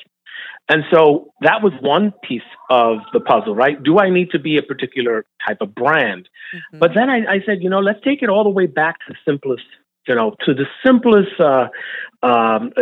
And 0.70 0.84
so 0.92 1.34
that 1.42 1.64
was 1.64 1.72
one 1.82 2.14
piece 2.24 2.42
of 2.70 2.98
the 3.14 3.20
puzzle, 3.20 3.56
right? 3.56 3.82
Do 3.82 4.00
I 4.00 4.10
need 4.10 4.32
to 4.32 4.40
be 4.40 4.58
a 4.58 4.62
particular 4.62 5.26
type 5.48 5.60
of 5.62 5.74
brand? 5.74 6.28
Mm-hmm. 6.54 6.80
But 6.80 6.92
then 6.94 7.10
I, 7.10 7.20
I, 7.36 7.40
said, 7.46 7.64
you 7.64 7.70
know, 7.70 7.80
let's 7.80 8.00
take 8.04 8.22
it 8.22 8.30
all 8.30 8.44
the 8.44 8.50
way 8.50 8.66
back 8.66 8.98
to 9.08 9.14
the 9.14 9.18
simplest, 9.26 9.64
you 10.08 10.16
know, 10.16 10.36
to 10.46 10.54
the 10.54 10.66
simplest, 10.86 11.40
uh, 11.40 11.68
um, 12.22 12.74
uh, 12.78 12.82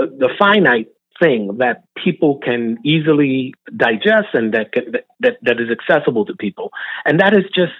uh, 0.00 0.06
the 0.18 0.30
finite 0.38 0.88
thing 1.20 1.58
that 1.58 1.84
people 2.02 2.38
can 2.38 2.78
easily 2.84 3.54
digest 3.76 4.28
and 4.32 4.52
that, 4.54 4.72
can, 4.72 4.92
that 5.20 5.36
that 5.42 5.60
is 5.60 5.68
accessible 5.70 6.24
to 6.26 6.34
people, 6.36 6.70
and 7.04 7.20
that 7.20 7.32
is 7.32 7.44
just 7.54 7.72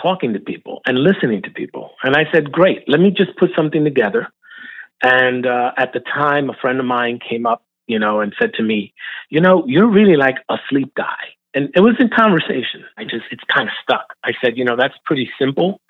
talking 0.00 0.32
to 0.34 0.40
people 0.40 0.80
and 0.86 0.98
listening 0.98 1.42
to 1.42 1.50
people. 1.50 1.90
And 2.02 2.16
I 2.16 2.24
said, 2.32 2.52
great, 2.52 2.88
let 2.88 3.00
me 3.00 3.10
just 3.10 3.36
put 3.38 3.50
something 3.56 3.84
together. 3.84 4.28
And 5.02 5.46
uh, 5.46 5.72
at 5.76 5.92
the 5.92 6.00
time, 6.00 6.50
a 6.50 6.54
friend 6.60 6.78
of 6.80 6.86
mine 6.86 7.18
came 7.28 7.46
up 7.46 7.64
you 7.86 7.98
know, 7.98 8.20
and 8.20 8.34
said 8.40 8.54
to 8.54 8.62
me, 8.62 8.92
you 9.28 9.40
know, 9.40 9.64
you're 9.66 9.88
really 9.88 10.16
like 10.16 10.36
a 10.48 10.56
sleep 10.68 10.94
guy. 10.94 11.34
And 11.54 11.70
it 11.74 11.80
was 11.80 11.96
in 11.98 12.08
conversation. 12.08 12.84
I 12.96 13.04
just, 13.04 13.24
it's 13.30 13.44
kind 13.44 13.68
of 13.68 13.74
stuck. 13.82 14.14
I 14.24 14.32
said, 14.42 14.56
you 14.56 14.64
know, 14.64 14.76
that's 14.76 14.94
pretty 15.04 15.30
simple. 15.38 15.80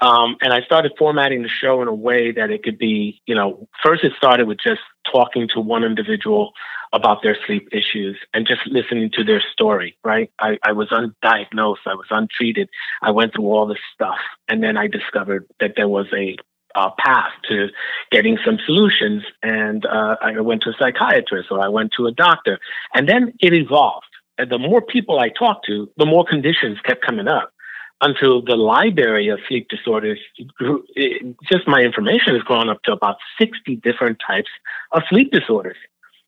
Um, 0.00 0.36
and 0.40 0.52
I 0.52 0.60
started 0.62 0.92
formatting 0.98 1.42
the 1.42 1.48
show 1.48 1.80
in 1.80 1.88
a 1.88 1.94
way 1.94 2.32
that 2.32 2.50
it 2.50 2.64
could 2.64 2.78
be, 2.78 3.22
you 3.26 3.34
know, 3.34 3.68
first 3.82 4.02
it 4.02 4.12
started 4.16 4.48
with 4.48 4.58
just 4.58 4.80
talking 5.10 5.48
to 5.54 5.60
one 5.60 5.84
individual 5.84 6.52
about 6.92 7.22
their 7.22 7.36
sleep 7.46 7.68
issues 7.72 8.16
and 8.32 8.46
just 8.46 8.60
listening 8.66 9.10
to 9.14 9.24
their 9.24 9.42
story, 9.52 9.96
right? 10.04 10.30
I, 10.40 10.58
I 10.62 10.72
was 10.72 10.88
undiagnosed, 10.90 11.86
I 11.86 11.94
was 11.94 12.06
untreated, 12.10 12.68
I 13.02 13.10
went 13.10 13.34
through 13.34 13.46
all 13.46 13.66
this 13.66 13.78
stuff. 13.92 14.18
And 14.48 14.62
then 14.62 14.76
I 14.76 14.86
discovered 14.86 15.46
that 15.60 15.74
there 15.76 15.88
was 15.88 16.06
a 16.16 16.36
uh, 16.74 16.90
path 16.98 17.32
to 17.48 17.68
getting 18.10 18.38
some 18.44 18.58
solutions. 18.64 19.22
And 19.42 19.86
uh, 19.86 20.16
I 20.20 20.40
went 20.40 20.62
to 20.62 20.70
a 20.70 20.74
psychiatrist 20.78 21.48
or 21.50 21.60
I 21.60 21.68
went 21.68 21.92
to 21.96 22.06
a 22.06 22.12
doctor. 22.12 22.58
And 22.94 23.08
then 23.08 23.32
it 23.40 23.52
evolved. 23.52 24.06
And 24.38 24.50
the 24.50 24.58
more 24.58 24.82
people 24.82 25.20
I 25.20 25.28
talked 25.28 25.66
to, 25.66 25.88
the 25.96 26.06
more 26.06 26.24
conditions 26.24 26.78
kept 26.84 27.04
coming 27.04 27.28
up 27.28 27.52
until 28.00 28.42
the 28.42 28.56
library 28.56 29.28
of 29.28 29.38
sleep 29.48 29.68
disorders 29.68 30.18
grew. 30.58 30.84
It, 30.94 31.36
just 31.50 31.66
my 31.68 31.80
information 31.80 32.34
has 32.34 32.42
grown 32.42 32.68
up 32.68 32.82
to 32.82 32.92
about 32.92 33.16
60 33.40 33.76
different 33.76 34.18
types 34.26 34.50
of 34.92 35.02
sleep 35.08 35.30
disorders. 35.30 35.76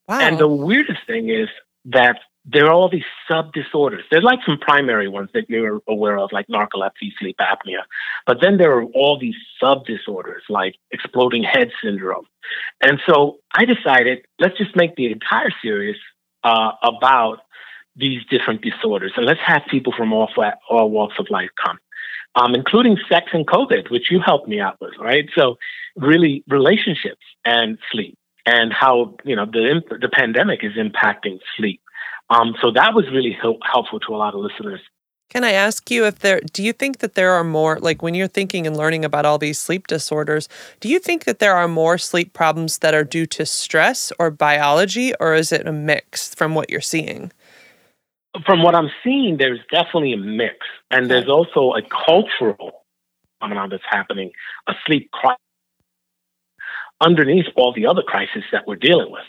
Wow. 0.08 0.20
And 0.20 0.38
the 0.38 0.48
weirdest 0.48 1.00
thing 1.06 1.28
is 1.28 1.48
that 1.86 2.18
there 2.48 2.66
are 2.66 2.72
all 2.72 2.88
these 2.88 3.04
sub 3.28 3.52
disorders. 3.52 4.04
There's 4.10 4.22
like 4.22 4.38
some 4.46 4.58
primary 4.58 5.08
ones 5.08 5.30
that 5.34 5.50
you're 5.50 5.80
aware 5.88 6.16
of, 6.16 6.30
like 6.32 6.46
narcolepsy, 6.46 7.10
sleep 7.18 7.36
apnea. 7.40 7.82
But 8.24 8.38
then 8.40 8.56
there 8.56 8.72
are 8.78 8.84
all 8.84 9.18
these 9.18 9.34
sub 9.60 9.84
disorders, 9.84 10.44
like 10.48 10.76
exploding 10.92 11.42
head 11.42 11.70
syndrome. 11.82 12.26
And 12.80 13.00
so 13.06 13.38
I 13.52 13.64
decided, 13.64 14.24
let's 14.38 14.56
just 14.56 14.76
make 14.76 14.94
the 14.94 15.10
entire 15.10 15.50
series 15.60 15.96
uh, 16.44 16.72
about 16.84 17.38
these 17.96 18.20
different 18.30 18.62
disorders. 18.62 19.12
And 19.16 19.26
let's 19.26 19.40
have 19.44 19.62
people 19.68 19.92
from 19.96 20.12
all, 20.12 20.28
all 20.70 20.90
walks 20.90 21.16
of 21.18 21.26
life 21.30 21.50
come, 21.64 21.78
um, 22.36 22.54
including 22.54 22.96
sex 23.08 23.26
and 23.32 23.44
COVID, 23.44 23.90
which 23.90 24.10
you 24.10 24.20
helped 24.24 24.46
me 24.46 24.60
out 24.60 24.76
with, 24.80 24.92
right? 25.00 25.28
So, 25.36 25.56
really, 25.96 26.44
relationships 26.46 27.24
and 27.44 27.78
sleep 27.90 28.16
and 28.44 28.72
how 28.72 29.16
you 29.24 29.34
know 29.34 29.46
the 29.46 29.82
the 30.00 30.08
pandemic 30.08 30.62
is 30.62 30.74
impacting 30.74 31.40
sleep 31.56 31.80
um, 32.30 32.54
so 32.62 32.70
that 32.72 32.94
was 32.94 33.04
really 33.12 33.36
help, 33.40 33.58
helpful 33.70 34.00
to 34.00 34.14
a 34.14 34.16
lot 34.16 34.34
of 34.34 34.40
listeners. 34.40 34.80
Can 35.28 35.42
I 35.42 35.52
ask 35.52 35.90
you 35.90 36.06
if 36.06 36.20
there, 36.20 36.40
do 36.52 36.62
you 36.62 36.72
think 36.72 36.98
that 36.98 37.14
there 37.14 37.32
are 37.32 37.42
more, 37.42 37.80
like 37.80 38.00
when 38.00 38.14
you're 38.14 38.28
thinking 38.28 38.66
and 38.66 38.76
learning 38.76 39.04
about 39.04 39.26
all 39.26 39.38
these 39.38 39.58
sleep 39.58 39.88
disorders, 39.88 40.48
do 40.78 40.88
you 40.88 41.00
think 41.00 41.24
that 41.24 41.40
there 41.40 41.56
are 41.56 41.66
more 41.66 41.98
sleep 41.98 42.32
problems 42.32 42.78
that 42.78 42.94
are 42.94 43.02
due 43.02 43.26
to 43.26 43.44
stress 43.44 44.12
or 44.20 44.30
biology, 44.30 45.14
or 45.18 45.34
is 45.34 45.50
it 45.50 45.66
a 45.66 45.72
mix 45.72 46.32
from 46.34 46.54
what 46.54 46.70
you're 46.70 46.80
seeing? 46.80 47.32
From 48.44 48.62
what 48.62 48.76
I'm 48.76 48.90
seeing, 49.02 49.36
there's 49.36 49.60
definitely 49.70 50.12
a 50.12 50.18
mix. 50.18 50.58
And 50.90 51.10
there's 51.10 51.28
also 51.28 51.72
a 51.74 51.82
cultural 51.82 52.84
phenomenon 53.40 53.70
that's 53.70 53.82
happening, 53.90 54.30
a 54.68 54.74
sleep 54.86 55.10
crisis 55.10 55.40
underneath 57.00 57.46
all 57.56 57.72
the 57.72 57.86
other 57.86 58.02
crises 58.02 58.44
that 58.52 58.66
we're 58.66 58.76
dealing 58.76 59.10
with. 59.10 59.24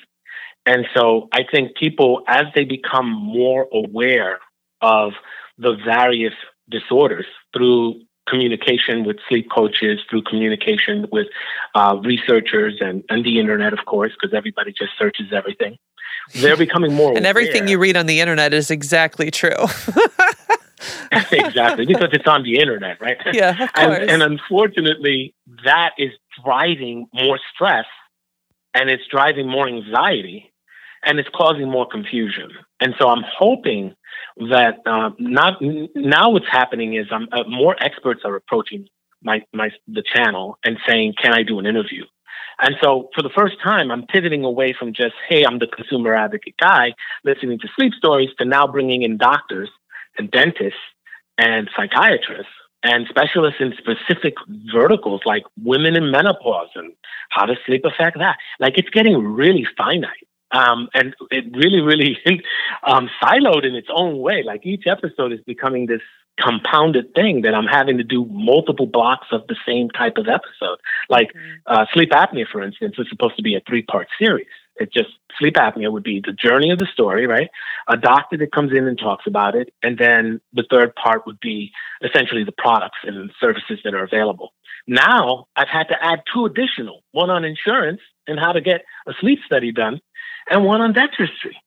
And 0.68 0.86
so 0.94 1.30
I 1.32 1.44
think 1.50 1.78
people, 1.78 2.24
as 2.28 2.46
they 2.54 2.66
become 2.66 3.10
more 3.10 3.68
aware 3.72 4.40
of 4.82 5.14
the 5.58 5.78
various 5.86 6.34
disorders 6.70 7.26
through 7.54 8.02
communication 8.28 9.06
with 9.06 9.16
sleep 9.30 9.50
coaches, 9.50 10.02
through 10.10 10.24
communication 10.24 11.08
with 11.10 11.28
uh, 11.74 11.96
researchers 12.04 12.76
and, 12.82 13.02
and 13.10 13.26
the 13.26 13.40
internet, 13.40 13.72
of 13.72 13.86
course, 13.86 14.12
because 14.20 14.36
everybody 14.36 14.74
just 14.74 14.92
searches 15.00 15.28
everything. 15.32 15.78
They're 16.36 16.58
becoming 16.58 16.94
more 16.94 17.14
And 17.16 17.26
everything 17.26 17.62
aware. 17.62 17.70
you 17.70 17.80
read 17.80 17.96
on 17.96 18.06
the 18.06 18.20
internet 18.20 18.54
is 18.54 18.70
exactly 18.70 19.32
true. 19.32 19.52
exactly, 21.32 21.86
because 21.86 22.10
it's 22.12 22.28
on 22.28 22.44
the 22.44 22.60
internet, 22.60 23.00
right? 23.00 23.18
Yeah, 23.32 23.52
of 23.52 23.72
course. 23.72 24.00
And, 24.02 24.22
and 24.22 24.24
unfortunately, 24.24 25.34
that 25.64 25.92
is 25.98 26.12
driving 26.44 27.08
more 27.14 27.40
stress 27.56 27.86
and 28.74 28.90
it's 28.90 29.04
driving 29.10 29.48
more 29.48 29.68
anxiety 29.68 30.52
and 31.04 31.20
it's 31.20 31.30
causing 31.36 31.70
more 31.70 31.88
confusion. 31.88 32.50
And 32.80 32.94
so 33.00 33.08
I'm 33.08 33.24
hoping 33.38 33.96
that 34.50 34.80
uh, 34.86 35.12
not 35.20 35.54
now 35.96 36.32
what's 36.32 36.48
happening 36.52 36.96
is 36.96 37.08
I'm, 37.12 37.28
uh, 37.32 37.44
more 37.48 37.76
experts 37.82 38.22
are 38.24 38.36
approaching 38.36 38.88
my 39.24 39.42
my 39.54 39.70
the 39.88 40.04
channel 40.16 40.58
and 40.64 40.78
saying, 40.88 41.14
"Can 41.22 41.34
I 41.34 41.44
do 41.44 41.60
an 41.60 41.66
interview?" 41.66 42.04
And 42.60 42.76
so 42.84 43.10
for 43.16 43.22
the 43.22 43.30
first 43.30 43.56
time, 43.64 43.92
I'm 43.92 44.06
pivoting 44.08 44.44
away 44.44 44.74
from 44.78 44.94
just, 44.94 45.16
"Hey, 45.28 45.44
I'm 45.46 45.60
the 45.60 45.68
consumer 45.68 46.16
advocate 46.16 46.56
guy 46.60 46.94
listening 47.24 47.60
to 47.60 47.68
sleep 47.76 47.94
stories," 47.94 48.30
to 48.38 48.46
now 48.46 48.68
bringing 48.68 49.02
in 49.04 49.18
doctors 49.18 49.70
and 50.18 50.30
dentists 50.32 50.80
and 51.38 51.70
psychiatrists 51.76 52.52
and 52.84 53.08
specialists 53.10 53.60
in 53.60 53.74
specific 53.78 54.36
verticals 54.72 55.22
like 55.26 55.44
women 55.64 55.96
in 55.96 56.12
menopause 56.12 56.70
and 56.76 56.94
how 57.30 57.46
does 57.46 57.58
sleep 57.66 57.84
affect 57.86 58.18
that. 58.20 58.38
Like 58.60 58.78
it's 58.78 58.90
getting 58.90 59.18
really 59.18 59.68
finite. 59.78 60.28
Um, 60.58 60.90
and 60.94 61.16
it 61.30 61.46
really, 61.56 61.82
really 61.82 62.18
um, 62.84 63.10
siloed 63.22 63.66
in 63.66 63.76
its 63.76 63.90
own 63.94 64.18
way. 64.20 64.44
Like 64.44 64.66
each 64.66 64.86
episode 64.88 65.32
is 65.32 65.40
becoming 65.46 65.86
this 65.86 66.02
compounded 66.40 67.14
thing 67.16 67.42
that 67.42 67.56
I'm 67.56 67.66
having 67.66 67.98
to 67.98 68.04
do 68.04 68.26
multiple 68.26 68.86
blocks 68.86 69.28
of 69.32 69.48
the 69.48 69.56
same 69.66 69.90
type 69.90 70.18
of 70.18 70.28
episode. 70.28 70.80
Like 71.10 71.30
mm-hmm. 71.30 71.74
uh, 71.74 71.86
sleep 71.94 72.12
apnea, 72.12 72.46
for 72.52 72.62
instance, 72.62 72.96
is 72.98 73.08
supposed 73.10 73.38
to 73.38 73.44
be 73.44 73.56
a 73.56 73.62
three 73.68 73.84
part 73.84 74.08
series. 74.20 74.48
It 74.80 74.94
just 74.94 75.10
sleep 75.40 75.56
apnea 75.56 75.92
would 75.92 76.04
be 76.04 76.22
the 76.24 76.34
journey 76.34 76.70
of 76.70 76.78
the 76.78 76.88
story, 76.94 77.26
right? 77.26 77.50
A 77.88 77.98
doctor 77.98 78.38
that 78.38 78.52
comes 78.52 78.72
in 78.72 78.88
and 78.88 78.98
talks 78.98 79.26
about 79.26 79.56
it, 79.56 79.74
and 79.82 79.98
then 79.98 80.40
the 80.54 80.66
third 80.70 80.94
part 80.96 81.26
would 81.26 81.40
be 81.40 81.72
essentially 82.04 82.44
the 82.44 82.52
products 82.52 83.00
and 83.04 83.32
services 83.40 83.80
that 83.84 83.96
are 83.96 84.04
available. 84.04 84.54
Now 84.88 85.48
I've 85.56 85.68
had 85.68 85.88
to 85.90 85.96
add 86.00 86.22
two 86.32 86.46
additional, 86.46 87.04
one 87.12 87.32
on 87.32 87.44
insurance 87.44 88.02
and 88.28 88.40
how 88.40 88.52
to 88.52 88.62
get 88.62 88.84
a 89.08 89.14
sleep 89.20 89.40
study 89.46 89.72
done, 89.72 90.00
and 90.50 90.66
one 90.66 90.82
on 90.82 90.94
dentistry. 90.94 91.58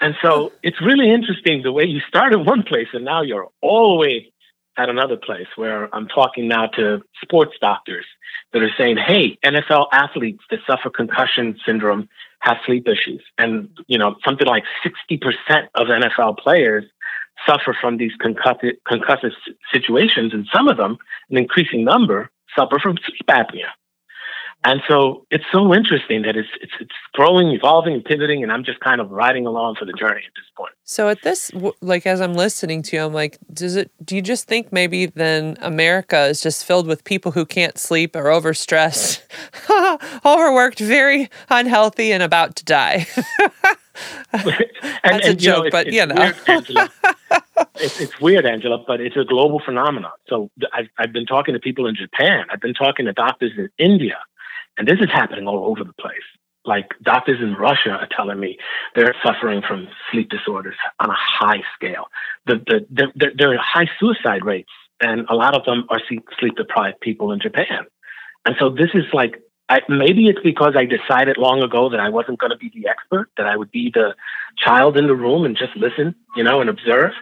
And 0.00 0.14
so 0.22 0.52
it's 0.62 0.80
really 0.80 1.10
interesting 1.10 1.62
the 1.62 1.72
way 1.72 1.84
you 1.84 2.00
start 2.06 2.34
in 2.34 2.44
one 2.44 2.62
place 2.62 2.88
and 2.92 3.04
now 3.04 3.22
you're 3.22 3.48
all 3.62 3.94
the 3.94 4.00
way 4.00 4.32
at 4.76 4.90
another 4.90 5.16
place 5.16 5.46
where 5.56 5.94
I'm 5.94 6.06
talking 6.06 6.48
now 6.48 6.66
to 6.76 7.02
sports 7.22 7.54
doctors 7.60 8.04
that 8.52 8.62
are 8.62 8.70
saying, 8.76 8.98
hey, 8.98 9.38
NFL 9.44 9.86
athletes 9.92 10.44
that 10.50 10.60
suffer 10.66 10.90
concussion 10.90 11.56
syndrome 11.64 12.08
have 12.40 12.58
sleep 12.66 12.86
issues. 12.86 13.22
And, 13.38 13.70
you 13.86 13.98
know, 13.98 14.16
something 14.24 14.46
like 14.46 14.64
60% 14.84 15.20
of 15.74 15.86
NFL 15.86 16.38
players 16.38 16.84
suffer 17.46 17.76
from 17.80 17.96
these 17.96 18.12
concussive, 18.22 18.72
concussive 18.86 19.32
situations, 19.72 20.32
and 20.32 20.46
some 20.54 20.68
of 20.68 20.76
them, 20.76 20.98
an 21.30 21.38
increasing 21.38 21.84
number, 21.84 22.30
suffer 22.56 22.78
from 22.78 22.96
sleep 22.98 23.26
apnea. 23.28 23.70
And 24.64 24.80
so 24.88 25.24
it's 25.30 25.44
so 25.52 25.72
interesting 25.72 26.22
that 26.22 26.36
it's, 26.36 26.48
it's 26.60 26.72
it's 26.80 26.92
growing, 27.12 27.52
evolving, 27.52 27.94
and 27.94 28.04
pivoting, 28.04 28.42
and 28.42 28.50
I'm 28.50 28.64
just 28.64 28.80
kind 28.80 29.00
of 29.00 29.10
riding 29.12 29.46
along 29.46 29.76
for 29.78 29.84
the 29.84 29.92
journey 29.92 30.22
at 30.26 30.34
this 30.34 30.44
point. 30.56 30.72
So 30.82 31.08
at 31.08 31.22
this, 31.22 31.52
like 31.80 32.04
as 32.04 32.20
I'm 32.20 32.34
listening 32.34 32.82
to 32.82 32.96
you, 32.96 33.04
I'm 33.04 33.12
like, 33.12 33.38
does 33.52 33.76
it? 33.76 33.92
Do 34.04 34.16
you 34.16 34.22
just 34.22 34.48
think 34.48 34.72
maybe 34.72 35.06
then 35.06 35.56
America 35.60 36.24
is 36.26 36.40
just 36.40 36.64
filled 36.64 36.88
with 36.88 37.04
people 37.04 37.30
who 37.32 37.46
can't 37.46 37.78
sleep 37.78 38.16
or 38.16 38.24
overstressed, 38.24 39.22
overworked, 40.26 40.80
very 40.80 41.30
unhealthy, 41.48 42.12
and 42.12 42.22
about 42.22 42.56
to 42.56 42.64
die? 42.64 43.06
and, 44.32 44.42
That's 44.42 45.04
and, 45.04 45.24
a 45.24 45.34
joke, 45.34 45.64
know, 45.64 45.70
but 45.70 45.92
you 45.92 46.06
know. 46.06 46.32
Weird, 46.48 46.90
it's, 47.76 48.00
it's 48.00 48.20
weird, 48.20 48.46
Angela, 48.46 48.82
but 48.86 49.00
it's 49.00 49.16
a 49.16 49.24
global 49.24 49.60
phenomenon. 49.64 50.12
So 50.28 50.50
I've, 50.72 50.88
I've 50.98 51.12
been 51.12 51.26
talking 51.26 51.54
to 51.54 51.60
people 51.60 51.86
in 51.86 51.94
Japan. 51.94 52.46
I've 52.50 52.60
been 52.60 52.74
talking 52.74 53.06
to 53.06 53.12
doctors 53.12 53.52
in 53.56 53.68
India, 53.78 54.18
and 54.78 54.86
this 54.86 54.98
is 55.00 55.10
happening 55.12 55.46
all 55.46 55.66
over 55.66 55.84
the 55.84 55.92
place. 55.94 56.26
Like 56.64 56.90
doctors 57.02 57.40
in 57.40 57.54
Russia 57.54 57.90
are 57.90 58.08
telling 58.14 58.40
me 58.40 58.58
they're 58.94 59.14
suffering 59.24 59.62
from 59.66 59.88
sleep 60.10 60.30
disorders 60.30 60.74
on 60.98 61.10
a 61.10 61.16
high 61.16 61.62
scale. 61.74 62.06
The, 62.46 62.56
the, 62.66 63.06
the, 63.14 63.30
there 63.36 63.54
are 63.54 63.58
high 63.58 63.88
suicide 64.00 64.44
rates, 64.44 64.72
and 65.00 65.26
a 65.30 65.34
lot 65.34 65.56
of 65.56 65.64
them 65.64 65.86
are 65.90 66.00
sleep 66.08 66.56
deprived 66.56 67.00
people 67.00 67.30
in 67.32 67.40
Japan. 67.40 67.86
And 68.44 68.56
so 68.58 68.70
this 68.70 68.90
is 68.94 69.04
like 69.12 69.40
I, 69.68 69.80
maybe 69.88 70.28
it's 70.28 70.38
because 70.42 70.74
I 70.76 70.84
decided 70.84 71.36
long 71.38 71.62
ago 71.62 71.88
that 71.90 71.98
I 71.98 72.08
wasn't 72.08 72.38
going 72.38 72.52
to 72.52 72.56
be 72.56 72.70
the 72.72 72.88
expert, 72.88 73.30
that 73.36 73.46
I 73.46 73.56
would 73.56 73.70
be 73.72 73.90
the 73.92 74.14
child 74.56 74.96
in 74.96 75.08
the 75.08 75.14
room 75.16 75.44
and 75.44 75.56
just 75.56 75.76
listen, 75.76 76.14
you 76.36 76.44
know, 76.44 76.60
and 76.60 76.70
observe. 76.70 77.12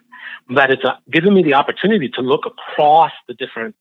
That 0.55 0.71
it's 0.71 0.85
uh, 0.85 0.97
given 1.11 1.33
me 1.33 1.43
the 1.43 1.55
opportunity 1.55 2.11
to 2.11 2.21
look 2.21 2.45
across 2.45 3.13
the 3.29 3.35
different 3.35 3.75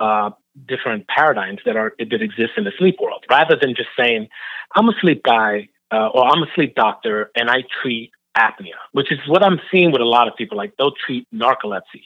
uh, 0.00 0.30
different 0.66 1.06
paradigms 1.08 1.60
that 1.64 1.76
are 1.76 1.94
that 1.98 2.22
exist 2.22 2.52
in 2.56 2.64
the 2.64 2.72
sleep 2.78 2.96
world, 3.00 3.24
rather 3.30 3.56
than 3.56 3.74
just 3.74 3.90
saying, 3.98 4.28
"I'm 4.74 4.88
a 4.88 4.94
sleep 5.00 5.22
guy" 5.22 5.68
uh, 5.92 6.08
or 6.08 6.26
"I'm 6.26 6.42
a 6.42 6.50
sleep 6.54 6.74
doctor" 6.74 7.30
and 7.34 7.50
I 7.50 7.64
treat 7.82 8.10
apnea, 8.36 8.78
which 8.92 9.10
is 9.10 9.18
what 9.26 9.42
I'm 9.42 9.60
seeing 9.70 9.90
with 9.92 10.00
a 10.00 10.10
lot 10.16 10.28
of 10.28 10.36
people. 10.36 10.56
Like 10.56 10.74
they'll 10.76 10.98
treat 11.06 11.26
narcolepsy, 11.34 12.04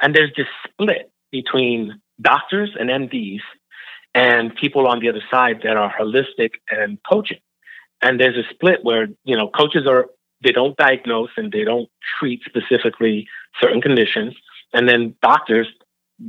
and 0.00 0.14
there's 0.14 0.32
this 0.36 0.46
split 0.68 1.10
between 1.30 2.00
doctors 2.20 2.70
and 2.78 2.88
MDs 2.90 3.40
and 4.14 4.54
people 4.54 4.86
on 4.86 5.00
the 5.00 5.08
other 5.08 5.22
side 5.30 5.60
that 5.64 5.76
are 5.76 5.92
holistic 5.92 6.52
and 6.70 6.98
coaching. 7.10 7.40
And 8.02 8.20
there's 8.20 8.36
a 8.36 8.48
split 8.54 8.80
where, 8.82 9.08
you 9.24 9.36
know, 9.36 9.48
coaches 9.48 9.86
are, 9.86 10.06
they 10.42 10.52
don't 10.52 10.76
diagnose 10.76 11.30
and 11.36 11.50
they 11.50 11.64
don't 11.64 11.88
treat 12.18 12.42
specifically 12.44 13.26
certain 13.60 13.80
conditions. 13.80 14.34
And 14.72 14.88
then 14.88 15.14
doctors 15.22 15.66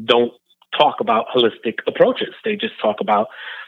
don't 0.05 0.33
talk 0.77 0.99
about 0.99 1.27
holistic 1.35 1.79
approaches. 1.87 2.33
They 2.43 2.55
just 2.55 2.79
talk 2.81 2.97
about 3.01 3.27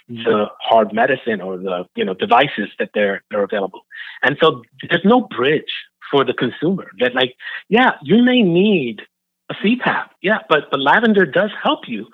the 0.10 0.46
hard 0.62 0.94
medicine 0.94 1.42
or 1.42 1.58
the, 1.58 1.86
you 1.96 2.06
know, 2.06 2.14
devices 2.14 2.70
that 2.80 2.92
they're, 2.94 3.24
they're 3.30 3.44
available. 3.44 3.82
And 4.24 4.38
so 4.42 4.64
there's 4.90 5.04
no 5.04 5.22
bridge 5.22 5.74
for 6.10 6.24
the 6.24 6.34
consumer 6.34 6.90
that 7.00 7.14
like, 7.14 7.36
yeah, 7.68 7.92
you 8.02 8.24
may 8.24 8.42
need 8.42 9.02
a 9.50 9.54
CPAP. 9.56 10.10
Yeah, 10.22 10.40
but, 10.48 10.72
but 10.72 10.80
lavender 10.80 11.26
does 11.26 11.52
help 11.62 11.88
you 11.88 12.08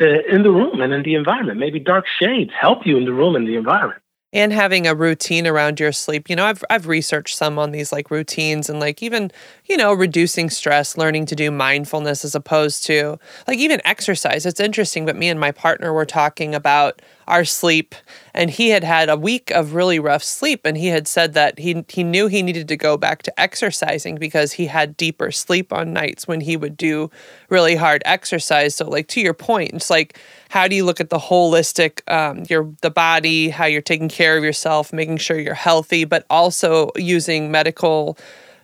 uh, 0.00 0.22
in 0.28 0.44
the 0.44 0.50
room 0.50 0.80
and 0.80 0.92
in 0.92 1.02
the 1.02 1.14
environment. 1.14 1.58
Maybe 1.58 1.80
dark 1.80 2.06
shades 2.06 2.52
help 2.58 2.86
you 2.86 2.96
in 2.96 3.04
the 3.04 3.12
room 3.12 3.34
and 3.34 3.46
the 3.46 3.56
environment 3.56 4.01
and 4.32 4.52
having 4.52 4.86
a 4.86 4.94
routine 4.94 5.46
around 5.46 5.78
your 5.78 5.92
sleep. 5.92 6.30
You 6.30 6.36
know, 6.36 6.46
I've 6.46 6.64
I've 6.70 6.86
researched 6.86 7.36
some 7.36 7.58
on 7.58 7.70
these 7.72 7.92
like 7.92 8.10
routines 8.10 8.70
and 8.70 8.80
like 8.80 9.02
even, 9.02 9.30
you 9.66 9.76
know, 9.76 9.92
reducing 9.92 10.50
stress, 10.50 10.96
learning 10.96 11.26
to 11.26 11.36
do 11.36 11.50
mindfulness 11.50 12.24
as 12.24 12.34
opposed 12.34 12.84
to 12.86 13.18
like 13.46 13.58
even 13.58 13.80
exercise. 13.84 14.46
It's 14.46 14.60
interesting, 14.60 15.04
but 15.06 15.16
me 15.16 15.28
and 15.28 15.38
my 15.38 15.50
partner 15.52 15.92
were 15.92 16.06
talking 16.06 16.54
about 16.54 17.02
our 17.28 17.44
sleep 17.44 17.94
and 18.34 18.50
he 18.50 18.70
had 18.70 18.84
had 18.84 19.08
a 19.08 19.16
week 19.16 19.50
of 19.50 19.74
really 19.74 19.98
rough 19.98 20.22
sleep 20.22 20.62
and 20.64 20.76
he 20.76 20.88
had 20.88 21.06
said 21.06 21.34
that 21.34 21.58
he 21.58 21.84
he 21.88 22.02
knew 22.02 22.26
he 22.26 22.42
needed 22.42 22.68
to 22.68 22.76
go 22.76 22.96
back 22.96 23.22
to 23.22 23.40
exercising 23.40 24.16
because 24.16 24.52
he 24.52 24.66
had 24.66 24.96
deeper 24.96 25.30
sleep 25.30 25.72
on 25.72 25.92
nights 25.92 26.26
when 26.26 26.40
he 26.40 26.56
would 26.56 26.76
do 26.76 27.10
really 27.48 27.76
hard 27.76 28.02
exercise. 28.04 28.74
So 28.74 28.88
like 28.88 29.08
to 29.08 29.20
your 29.20 29.34
point 29.34 29.72
it's 29.74 29.90
like 29.90 30.18
how 30.50 30.68
do 30.68 30.76
you 30.76 30.84
look 30.84 31.00
at 31.00 31.10
the 31.10 31.18
holistic 31.18 32.08
um, 32.12 32.44
your 32.48 32.72
the 32.82 32.90
body 32.90 33.48
how 33.48 33.66
you're 33.66 33.82
taking 33.82 34.08
care 34.08 34.36
of 34.36 34.44
yourself 34.44 34.92
making 34.92 35.18
sure 35.18 35.38
you're 35.38 35.54
healthy 35.54 36.04
but 36.04 36.26
also 36.30 36.90
using 36.96 37.50
medical 37.50 38.18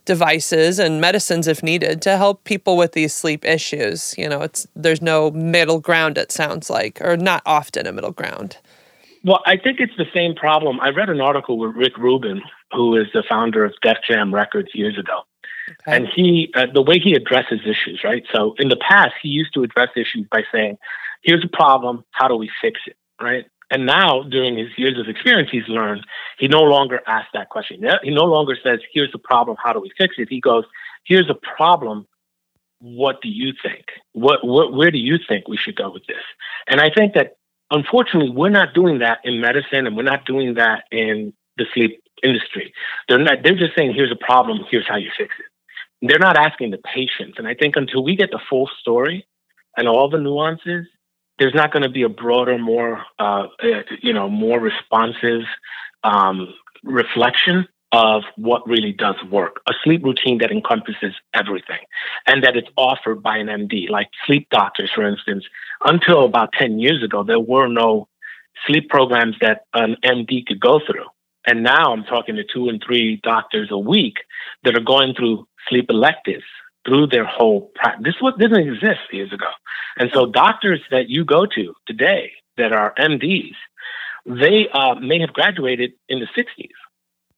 devices 0.09 0.79
and 0.79 1.03
medicines 1.03 1.47
if 1.47 1.63
needed 1.63 2.01
to 2.01 2.17
help 2.17 2.43
people 2.45 2.79
with 2.79 2.93
these 2.93 3.15
sleep 3.15 3.45
issues. 3.45 4.15
You 4.17 4.27
know, 4.27 4.41
it's 4.41 4.67
there's 4.75 5.03
no 5.03 5.31
middle 5.33 5.81
ground 5.81 6.17
it 6.17 6.33
sounds 6.33 6.71
like 6.71 6.99
or 7.03 7.19
not 7.19 7.43
often 7.45 7.87
a 7.87 7.93
middle 7.93 8.13
ground. 8.13 8.57
Well, 9.23 9.43
I 9.45 9.59
think 9.59 9.81
it's 9.81 9.97
the 9.99 10.07
same 10.15 10.35
problem. 10.35 10.81
I 10.81 10.89
read 10.89 11.11
an 11.11 11.21
article 11.21 11.59
with 11.59 11.77
Rick 11.77 11.99
Rubin, 11.99 12.41
who 12.73 12.97
is 12.97 13.09
the 13.13 13.23
founder 13.29 13.65
of 13.65 13.75
Def 13.83 13.99
Jam 14.09 14.35
Records 14.35 14.71
years 14.75 14.97
ago. 14.97 15.21
Okay. 15.69 15.97
And 15.97 16.09
he, 16.09 16.51
uh, 16.55 16.67
the 16.73 16.81
way 16.81 16.99
he 16.99 17.13
addresses 17.13 17.61
issues, 17.67 18.01
right? 18.03 18.25
So 18.33 18.55
in 18.59 18.71
the 18.71 18.77
past, 18.77 19.15
he 19.21 19.29
used 19.29 19.53
to 19.55 19.63
address 19.63 19.91
issues 19.95 20.27
by 20.31 20.45
saying, 20.51 20.79
here's 21.23 21.45
a 21.45 21.49
problem, 21.55 22.05
how 22.13 22.29
do 22.29 22.37
we 22.37 22.51
fix 22.63 22.81
it, 22.87 22.97
right? 23.21 23.45
And 23.71 23.85
now, 23.85 24.23
during 24.23 24.57
his 24.57 24.69
years 24.77 24.99
of 24.99 25.09
experience, 25.09 25.51
he's 25.53 25.69
learned 25.69 26.07
he 26.39 26.49
no 26.49 26.63
longer 26.63 27.01
asks 27.07 27.31
that 27.35 27.51
question. 27.51 27.85
He 28.03 28.11
no 28.11 28.25
longer 28.25 28.57
says, 28.63 28.81
here's 28.93 29.13
the 29.13 29.19
problem, 29.19 29.57
how 29.63 29.73
do 29.73 29.81
we 29.81 29.91
fix 29.99 30.15
it? 30.19 30.29
He 30.31 30.41
goes, 30.41 30.65
here's 31.05 31.29
a 31.29 31.35
problem, 31.57 32.07
what 32.81 33.21
do 33.21 33.29
you 33.29 33.53
think? 33.63 33.85
What, 34.13 34.47
what, 34.47 34.73
where 34.73 34.91
do 34.91 34.99
you 34.99 35.19
think 35.29 35.49
we 35.49 35.57
should 35.57 35.77
go 35.77 35.91
with 35.91 36.07
this? 36.07 36.23
And 36.69 36.81
I 36.81 36.91
think 36.91 37.15
that 37.15 37.37
unfortunately, 37.71 38.31
we're 38.31 38.49
not 38.49 38.75
doing 38.75 39.01
that 39.01 39.19
in 39.25 39.41
medicine 39.41 39.87
and 39.87 39.97
we're 39.97 40.03
not 40.03 40.25
doing 40.25 40.55
that 40.55 40.85
in 40.91 41.33
the 41.57 41.67
sleep 41.75 42.03
industry. 42.23 42.73
They're 43.09 43.19
not, 43.19 43.43
they're 43.43 43.57
just 43.57 43.77
saying, 43.77 43.95
here's 43.95 44.13
a 44.13 44.25
problem, 44.25 44.61
here's 44.71 44.89
how 44.89 44.97
you 44.97 45.11
fix 45.17 45.35
it. 45.39 46.09
They're 46.09 46.19
not 46.19 46.37
asking 46.37 46.71
the 46.71 46.79
patients. 46.79 47.39
And 47.39 47.49
I 47.49 47.55
think 47.55 47.77
until 47.77 48.05
we 48.05 48.17
get 48.17 48.31
the 48.31 48.41
full 48.49 48.71
story 48.81 49.27
and 49.77 49.89
all 49.89 50.09
the 50.09 50.19
nuances, 50.19 50.87
there's 51.39 51.55
not 51.55 51.73
going 51.73 51.83
to 51.83 51.89
be 51.89 52.03
a 52.03 52.09
broader, 52.09 52.59
more 52.59 53.03
uh, 53.19 53.47
eh, 53.63 53.83
you 54.03 54.13
know, 54.13 54.29
more 54.29 54.61
responsive 54.61 55.43
um, 56.05 56.55
reflection 56.83 57.67
of 57.93 58.23
what 58.37 58.69
really 58.69 58.93
does 58.93 59.17
work. 59.31 59.61
A 59.69 59.73
sleep 59.83 60.05
routine 60.05 60.39
that 60.39 60.51
encompasses 60.51 61.15
everything, 61.35 61.81
and 62.27 62.43
that 62.45 62.57
it's 62.57 62.69
offered 62.77 63.23
by 63.23 63.39
an 63.39 63.47
MD, 63.47 63.89
like 63.89 64.09
sleep 64.27 64.49
doctors, 64.51 64.91
for 64.95 65.07
instance. 65.07 65.45
Until 65.85 66.25
about 66.25 66.53
ten 66.53 66.79
years 66.79 67.03
ago, 67.03 67.23
there 67.23 67.41
were 67.41 67.69
no 67.69 68.09
sleep 68.67 68.89
programs 68.89 69.37
that 69.41 69.63
an 69.75 69.97
MD 70.05 70.45
could 70.45 70.61
go 70.61 70.81
through. 70.85 71.07
And 71.47 71.63
now 71.63 71.93
I'm 71.93 72.05
talking 72.05 72.37
to 72.37 72.45
two 72.45 72.69
and 72.69 72.83
three 72.85 73.21
doctors 73.23 73.69
a 73.71 73.79
week 73.79 74.17
that 74.65 74.77
are 74.77 74.85
going 74.85 75.15
through 75.15 75.47
sleep 75.69 75.87
electives 75.89 76.45
through 76.87 77.09
their 77.09 77.25
whole 77.25 77.71
practice. 77.75 78.05
This 78.05 78.15
was, 78.21 78.35
didn't 78.39 78.67
exist 78.67 79.01
years 79.13 79.33
ago. 79.33 79.47
And 79.99 80.11
so 80.15 80.27
doctors 80.27 80.81
that 80.91 81.09
you 81.09 81.25
go 81.25 81.47
to 81.47 81.75
today 81.87 82.33
that 82.57 82.73
are 82.73 82.95
MDs, 82.99 83.55
they 84.27 84.69
uh, 84.73 84.95
may 84.97 85.21
have 85.21 85.33
graduated 85.33 85.93
in 86.09 86.21
the 86.21 86.27
60s 86.37 86.71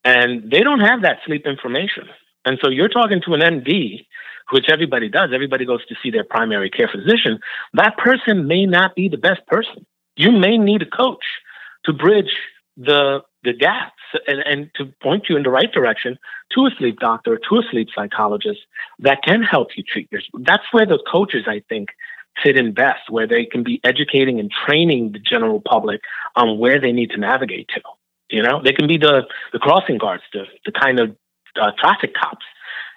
and 0.05 0.51
they 0.51 0.61
don't 0.61 0.81
have 0.81 1.03
that 1.03 1.19
sleep 1.27 1.47
information. 1.47 2.09
And 2.45 2.59
so 2.63 2.71
you're 2.71 2.89
talking 2.89 3.21
to 3.27 3.35
an 3.35 3.41
MD, 3.41 4.07
which 4.51 4.67
everybody 4.71 5.09
does. 5.09 5.31
Everybody 5.33 5.65
goes 5.65 5.85
to 5.87 5.95
see 6.03 6.11
their 6.11 6.25
primary 6.25 6.71
care 6.71 6.89
physician. 6.89 7.39
That 7.75 7.97
person 7.99 8.47
may 8.47 8.67
not 8.67 8.95
be 8.95 9.09
the 9.09 9.19
best 9.19 9.47
person. 9.47 9.87
You 10.17 10.33
may 10.33 10.59
need 10.59 10.83
a 10.83 10.87
coach 10.87 11.25
to 11.85 11.93
bridge 11.93 12.33
the 12.77 13.21
the 13.43 13.53
gaps 13.53 14.03
and, 14.27 14.41
and 14.41 14.71
to 14.75 14.87
point 15.03 15.25
you 15.29 15.37
in 15.37 15.43
the 15.43 15.51
right 15.51 15.73
direction 15.73 16.19
to 16.55 16.67
a 16.67 16.71
sleep 16.79 16.99
doctor, 16.99 17.39
to 17.49 17.57
a 17.57 17.63
sleep 17.71 17.89
psychologist 17.95 18.61
that 18.99 19.23
can 19.23 19.43
help 19.43 19.69
you 19.77 19.83
treat 19.83 20.09
your. 20.11 20.21
That's 20.41 20.65
where 20.73 20.87
the 20.87 20.99
coaches, 21.11 21.45
I 21.47 21.63
think, 21.69 21.89
fit 22.43 22.57
in 22.57 22.73
best, 22.73 23.09
where 23.09 23.27
they 23.27 23.45
can 23.45 23.63
be 23.63 23.81
educating 23.85 24.39
and 24.41 24.51
training 24.51 25.13
the 25.13 25.19
general 25.19 25.61
public 25.61 26.01
on 26.37 26.59
where 26.59 26.81
they 26.81 26.93
need 26.93 27.11
to 27.11 27.19
navigate 27.19 27.69
to. 27.75 27.81
You 28.31 28.43
know, 28.43 28.63
they 28.63 28.73
can 28.73 28.87
be 28.87 28.97
the 28.97 29.27
the 29.53 29.59
crossing 29.59 29.99
guards, 29.99 30.23
the 30.33 30.45
the 30.65 30.73
kind 30.73 31.01
of 31.01 31.17
uh, 31.61 31.73
traffic 31.79 32.15
cops, 32.15 32.45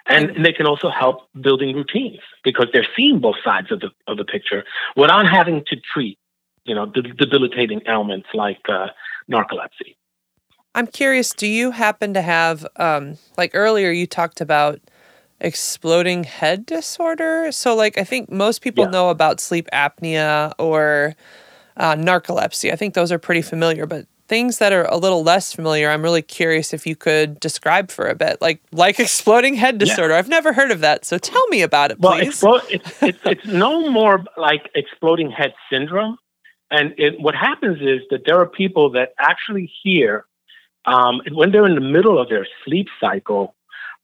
and, 0.07 0.29
and 0.31 0.45
they 0.45 0.51
can 0.51 0.67
also 0.67 0.89
help 0.89 1.27
building 1.41 1.75
routines 1.75 2.19
because 2.43 2.67
they're 2.73 2.87
seeing 2.95 3.19
both 3.19 3.37
sides 3.43 3.71
of 3.71 3.79
the 3.79 3.89
of 4.07 4.17
the 4.17 4.25
picture 4.25 4.63
without 4.95 5.27
having 5.29 5.63
to 5.67 5.77
treat, 5.93 6.19
you 6.65 6.75
know, 6.75 6.85
the 6.85 7.01
debilitating 7.01 7.81
ailments 7.87 8.27
like 8.33 8.61
uh, 8.69 8.87
narcolepsy. 9.31 9.95
I'm 10.75 10.87
curious, 10.87 11.33
do 11.33 11.47
you 11.47 11.71
happen 11.71 12.13
to 12.13 12.21
have, 12.21 12.65
um, 12.77 13.17
like 13.37 13.51
earlier 13.53 13.91
you 13.91 14.07
talked 14.07 14.41
about 14.41 14.79
exploding 15.39 16.23
head 16.23 16.65
disorder? 16.65 17.51
So, 17.51 17.75
like, 17.75 17.97
I 17.97 18.03
think 18.03 18.31
most 18.31 18.61
people 18.61 18.85
yeah. 18.85 18.91
know 18.91 19.09
about 19.09 19.39
sleep 19.39 19.67
apnea 19.71 20.53
or 20.57 21.15
uh, 21.77 21.95
narcolepsy. 21.95 22.71
I 22.71 22.75
think 22.75 22.93
those 22.93 23.11
are 23.11 23.19
pretty 23.19 23.41
familiar, 23.41 23.85
but 23.85 24.07
things 24.27 24.57
that 24.57 24.73
are 24.73 24.85
a 24.85 24.97
little 24.97 25.21
less 25.21 25.53
familiar, 25.53 25.89
I'm 25.89 26.01
really 26.01 26.21
curious 26.21 26.73
if 26.73 26.87
you 26.87 26.95
could 26.95 27.39
describe 27.39 27.91
for 27.91 28.07
a 28.07 28.15
bit, 28.15 28.41
like 28.41 28.61
like 28.71 28.99
exploding 28.99 29.53
head 29.53 29.77
disorder. 29.77 30.13
Yeah. 30.13 30.19
I've 30.19 30.29
never 30.29 30.53
heard 30.53 30.71
of 30.71 30.79
that, 30.79 31.05
so 31.05 31.17
tell 31.17 31.45
me 31.49 31.61
about 31.61 31.91
it, 31.91 32.01
please. 32.01 32.41
Well, 32.41 32.61
it's, 32.69 33.03
it's, 33.03 33.19
it's 33.25 33.45
no 33.45 33.91
more 33.91 34.23
like 34.37 34.71
exploding 34.75 35.29
head 35.29 35.53
syndrome. 35.69 36.17
And 36.71 36.95
it, 36.97 37.19
what 37.19 37.35
happens 37.35 37.79
is 37.81 38.01
that 38.09 38.21
there 38.25 38.39
are 38.39 38.47
people 38.47 38.89
that 38.91 39.09
actually 39.19 39.71
hear 39.83 40.25
um, 40.85 41.21
when 41.31 41.51
they're 41.51 41.65
in 41.65 41.75
the 41.75 41.81
middle 41.81 42.19
of 42.19 42.29
their 42.29 42.47
sleep 42.65 42.87
cycle, 42.99 43.55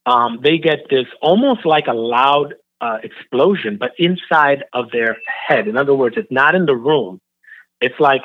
um, 0.06 0.40
they 0.42 0.58
get 0.58 0.90
this 0.90 1.06
almost 1.22 1.66
like 1.66 1.88
a 1.88 1.94
loud 1.94 2.56
uh, 2.82 2.98
explosion, 3.04 3.78
but 3.78 3.92
inside 3.98 4.64
of 4.74 4.92
their 4.92 5.18
head. 5.48 5.68
In 5.68 5.78
other 5.78 5.94
words, 5.94 6.16
it's 6.18 6.32
not 6.32 6.56
in 6.56 6.66
the 6.66 6.76
room. 6.76 7.20
It's 7.82 8.00
like 8.00 8.22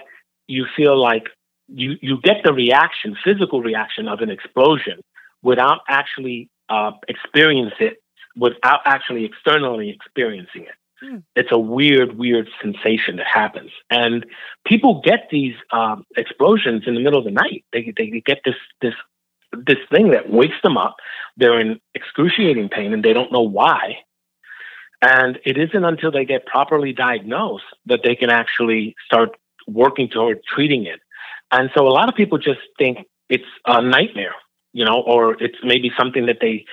you 0.47 0.67
feel 0.77 1.01
like 1.01 1.25
you, 1.69 1.97
you 2.01 2.21
get 2.23 2.37
the 2.45 2.53
reaction, 2.53 3.17
physical 3.25 3.61
reaction 3.62 4.09
of 4.09 4.21
an 4.21 4.31
explosion, 4.31 5.01
without 5.43 5.81
actually 5.88 6.49
uh, 6.69 6.93
experience 7.09 7.75
it, 7.81 8.03
without 8.37 8.81
actually 8.87 9.25
externally 9.25 9.90
experiencing 9.90 10.62
it. 10.62 10.75
Hmm. 11.05 11.19
It's 11.37 11.53
a 11.53 11.59
weird, 11.59 12.17
weird 12.17 12.49
sensation 12.62 13.17
that 13.17 13.27
happens, 13.27 13.71
and 13.90 14.25
people 14.64 15.03
get 15.05 15.29
these 15.31 15.55
um, 15.71 16.07
explosions 16.17 16.85
in 16.87 16.95
the 16.95 17.01
middle 17.01 17.19
of 17.19 17.25
the 17.25 17.31
night. 17.31 17.64
They 17.73 17.93
they 17.97 18.23
get 18.25 18.40
this 18.45 18.55
this 18.81 18.95
this 19.53 19.79
thing 19.90 20.11
that 20.12 20.31
wakes 20.31 20.57
them 20.62 20.79
up. 20.79 20.97
They're 21.37 21.61
in 21.61 21.81
excruciating 21.95 22.71
pain, 22.71 22.95
and 22.95 23.05
they 23.05 23.12
don't 23.12 23.33
know 23.33 23.43
why. 23.43 23.99
And 25.03 25.38
it 25.45 25.59
isn't 25.59 25.85
until 25.85 26.11
they 26.11 26.25
get 26.25 26.47
properly 26.47 26.95
diagnosed 26.95 27.64
that 27.85 28.01
they 28.03 28.14
can 28.14 28.31
actually 28.31 28.97
start 29.05 29.37
working 29.69 30.09
toward 30.09 30.43
treating 30.45 30.87
it. 30.87 31.01
And 31.53 31.71
so 31.77 31.87
a 31.87 31.90
lot 31.90 32.09
of 32.09 32.14
people 32.14 32.38
just 32.38 32.61
think 32.79 32.99
it's 33.29 33.45
a 33.67 33.83
nightmare, 33.83 34.35
you 34.73 34.85
know, 34.85 35.03
or 35.07 35.35
it's 35.43 35.59
maybe 35.62 35.93
something 35.99 36.25
that 36.27 36.38
they 36.40 36.64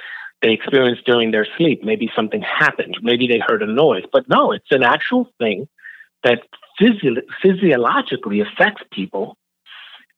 they 0.42 0.52
experienced 0.52 1.06
during 1.06 1.32
their 1.32 1.48
sleep. 1.58 1.84
Maybe 1.84 2.10
something 2.16 2.42
happened. 2.42 2.98
Maybe 3.02 3.28
they 3.28 3.40
heard 3.46 3.62
a 3.62 3.68
noise. 3.68 4.04
But 4.12 4.28
no, 4.28 4.52
it's 4.52 4.72
an 4.72 4.84
actual 4.84 5.30
thing 5.38 5.68
that 6.24 6.40
physio- 6.80 7.22
physiologically 7.42 8.42
affects 8.42 8.84
people. 8.92 9.38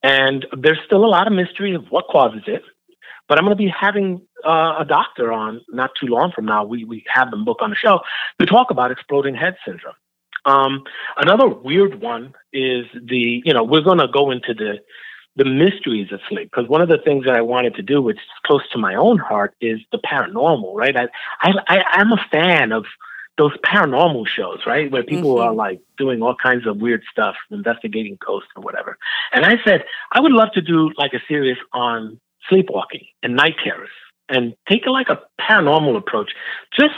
And 0.01 0.45
there's 0.57 0.79
still 0.86 1.05
a 1.05 1.07
lot 1.07 1.27
of 1.27 1.33
mystery 1.33 1.75
of 1.75 1.86
what 1.89 2.05
causes 2.09 2.43
it. 2.47 2.63
But 3.27 3.38
I'm 3.38 3.45
going 3.45 3.57
to 3.57 3.63
be 3.63 3.73
having 3.88 4.21
uh, 4.45 4.75
a 4.79 4.86
doctor 4.86 5.31
on 5.31 5.62
not 5.69 5.91
too 5.99 6.07
long 6.07 6.31
from 6.33 6.45
now. 6.45 6.65
We, 6.65 6.83
we 6.83 7.05
have 7.07 7.31
them 7.31 7.45
book 7.45 7.59
on 7.62 7.69
the 7.69 7.75
show 7.75 8.01
to 8.39 8.45
talk 8.45 8.69
about 8.69 8.91
exploding 8.91 9.36
head 9.36 9.55
syndrome. 9.65 9.95
Um, 10.45 10.83
another 11.15 11.47
weird 11.47 12.01
one 12.01 12.33
is 12.51 12.86
the, 12.93 13.41
you 13.45 13.53
know, 13.53 13.63
we're 13.63 13.81
going 13.81 13.99
to 13.99 14.09
go 14.09 14.31
into 14.31 14.53
the, 14.53 14.79
the 15.35 15.45
mysteries 15.45 16.11
of 16.11 16.19
sleep 16.29 16.51
because 16.51 16.69
one 16.69 16.81
of 16.81 16.89
the 16.89 16.99
things 17.03 17.25
that 17.25 17.35
I 17.35 17.41
wanted 17.41 17.75
to 17.75 17.81
do, 17.81 18.01
which 18.01 18.17
is 18.17 18.23
close 18.45 18.61
to 18.71 18.77
my 18.77 18.95
own 18.95 19.17
heart, 19.17 19.55
is 19.61 19.79
the 19.91 19.97
paranormal, 19.97 20.73
right? 20.75 20.95
I, 20.95 21.07
I, 21.41 21.51
I 21.67 21.83
I'm 21.91 22.11
a 22.11 22.25
fan 22.31 22.71
of 22.71 22.85
those 23.37 23.55
paranormal 23.65 24.27
shows, 24.27 24.59
right? 24.67 24.91
Where 24.91 25.03
people 25.03 25.35
mm-hmm. 25.35 25.47
are 25.47 25.53
like 25.53 25.81
doing 25.97 26.21
all 26.21 26.35
kinds 26.35 26.67
of 26.67 26.77
weird 26.77 27.03
stuff, 27.11 27.35
investigating 27.49 28.17
ghosts 28.23 28.49
or 28.55 28.61
whatever. 28.61 28.97
And 29.31 29.45
I 29.45 29.55
said, 29.65 29.85
I 30.11 30.19
would 30.19 30.31
love 30.31 30.51
to 30.53 30.61
do 30.61 30.91
like 30.97 31.13
a 31.13 31.21
series 31.27 31.57
on 31.71 32.19
sleepwalking 32.49 33.05
and 33.23 33.35
night 33.35 33.55
terrors 33.63 33.89
and 34.29 34.53
take 34.69 34.85
like 34.85 35.09
a 35.09 35.21
paranormal 35.41 35.97
approach 35.97 36.31
just 36.79 36.93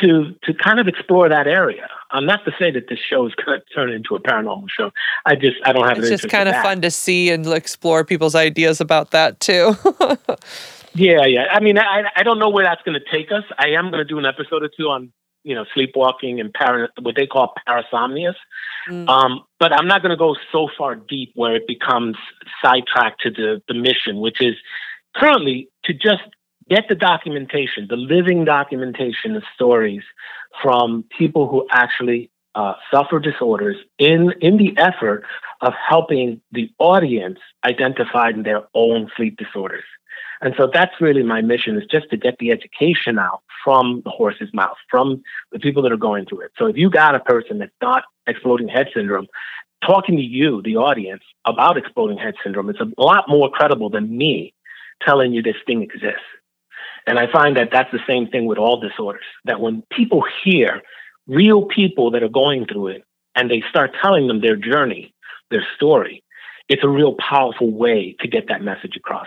to 0.00 0.34
to 0.44 0.54
kind 0.54 0.80
of 0.80 0.88
explore 0.88 1.28
that 1.28 1.46
area. 1.46 1.88
I'm 2.10 2.26
not 2.26 2.44
to 2.44 2.52
say 2.58 2.70
that 2.70 2.88
this 2.88 2.98
show 2.98 3.26
is 3.26 3.34
going 3.34 3.60
to 3.60 3.74
turn 3.74 3.90
into 3.90 4.14
a 4.14 4.20
paranormal 4.20 4.68
show. 4.68 4.90
I 5.26 5.34
just 5.34 5.56
I 5.64 5.72
don't 5.72 5.86
have. 5.86 5.98
It's 5.98 6.08
just 6.08 6.28
kind 6.28 6.48
of 6.48 6.54
fun 6.56 6.80
to 6.82 6.90
see 6.90 7.30
and 7.30 7.46
explore 7.46 8.04
people's 8.04 8.34
ideas 8.34 8.80
about 8.80 9.10
that 9.10 9.40
too. 9.40 9.74
yeah, 10.94 11.24
yeah. 11.26 11.46
I 11.50 11.60
mean, 11.60 11.78
I 11.78 12.04
I 12.16 12.22
don't 12.22 12.38
know 12.38 12.48
where 12.48 12.64
that's 12.64 12.82
going 12.82 12.98
to 12.98 13.10
take 13.10 13.30
us. 13.32 13.44
I 13.58 13.68
am 13.68 13.90
going 13.90 14.02
to 14.02 14.04
do 14.04 14.18
an 14.18 14.26
episode 14.26 14.62
or 14.62 14.70
two 14.76 14.88
on 14.88 15.12
you 15.44 15.54
know 15.54 15.64
sleepwalking 15.74 16.40
and 16.40 16.52
para, 16.52 16.88
what 17.00 17.16
they 17.16 17.26
call 17.26 17.54
parasomnias. 17.68 18.34
Mm. 18.88 19.08
Um, 19.08 19.44
but 19.60 19.72
I'm 19.72 19.86
not 19.86 20.02
going 20.02 20.10
to 20.10 20.16
go 20.16 20.36
so 20.50 20.68
far 20.76 20.96
deep 20.96 21.32
where 21.34 21.54
it 21.54 21.66
becomes 21.66 22.16
sidetracked 22.62 23.20
to 23.22 23.30
the 23.30 23.62
the 23.68 23.74
mission, 23.74 24.20
which 24.20 24.40
is 24.40 24.54
currently 25.14 25.68
to 25.84 25.92
just 25.92 26.22
get 26.72 26.88
the 26.88 26.94
documentation, 26.94 27.86
the 27.88 27.96
living 27.96 28.44
documentation 28.44 29.36
of 29.36 29.42
stories 29.54 30.02
from 30.62 31.04
people 31.18 31.46
who 31.46 31.66
actually 31.70 32.30
uh, 32.54 32.74
suffer 32.92 33.18
disorders 33.18 33.76
in, 33.98 34.32
in 34.40 34.56
the 34.56 34.74
effort 34.78 35.24
of 35.60 35.72
helping 35.88 36.40
the 36.50 36.70
audience 36.78 37.38
identify 37.64 38.32
their 38.32 38.62
own 38.74 39.10
sleep 39.16 39.36
disorders. 39.36 39.84
And 40.40 40.54
so 40.58 40.68
that's 40.72 40.92
really 41.00 41.22
my 41.22 41.40
mission 41.40 41.76
is 41.76 41.84
just 41.90 42.08
to 42.10 42.16
get 42.16 42.38
the 42.38 42.50
education 42.50 43.18
out 43.18 43.42
from 43.62 44.02
the 44.04 44.10
horse's 44.10 44.52
mouth, 44.52 44.76
from 44.90 45.22
the 45.52 45.58
people 45.58 45.82
that 45.82 45.92
are 45.92 46.04
going 46.08 46.24
through 46.24 46.40
it. 46.40 46.52
So 46.58 46.66
if 46.66 46.76
you 46.76 46.88
got 46.90 47.14
a 47.14 47.20
person 47.20 47.58
that's 47.58 47.80
not 47.80 48.04
exploding 48.26 48.68
head 48.68 48.88
syndrome, 48.94 49.28
talking 49.86 50.16
to 50.16 50.22
you, 50.22 50.62
the 50.62 50.76
audience, 50.76 51.22
about 51.44 51.76
exploding 51.76 52.18
head 52.18 52.34
syndrome 52.42 52.70
it's 52.70 52.80
a 52.80 52.90
lot 52.98 53.28
more 53.28 53.50
credible 53.50 53.90
than 53.90 54.16
me 54.16 54.54
telling 55.06 55.32
you 55.32 55.42
this 55.42 55.56
thing 55.66 55.82
exists. 55.82 56.24
And 57.06 57.18
I 57.18 57.30
find 57.30 57.56
that 57.56 57.70
that's 57.72 57.90
the 57.90 58.00
same 58.06 58.28
thing 58.28 58.46
with 58.46 58.58
all 58.58 58.80
disorders, 58.80 59.24
that 59.44 59.60
when 59.60 59.82
people 59.90 60.24
hear 60.44 60.82
real 61.26 61.66
people 61.66 62.10
that 62.12 62.22
are 62.22 62.28
going 62.28 62.66
through 62.66 62.88
it 62.88 63.04
and 63.34 63.50
they 63.50 63.62
start 63.68 63.92
telling 64.00 64.28
them 64.28 64.40
their 64.40 64.56
journey, 64.56 65.14
their 65.50 65.66
story, 65.76 66.22
it's 66.68 66.84
a 66.84 66.88
real 66.88 67.16
powerful 67.16 67.70
way 67.70 68.16
to 68.20 68.28
get 68.28 68.48
that 68.48 68.62
message 68.62 68.96
across. 68.96 69.26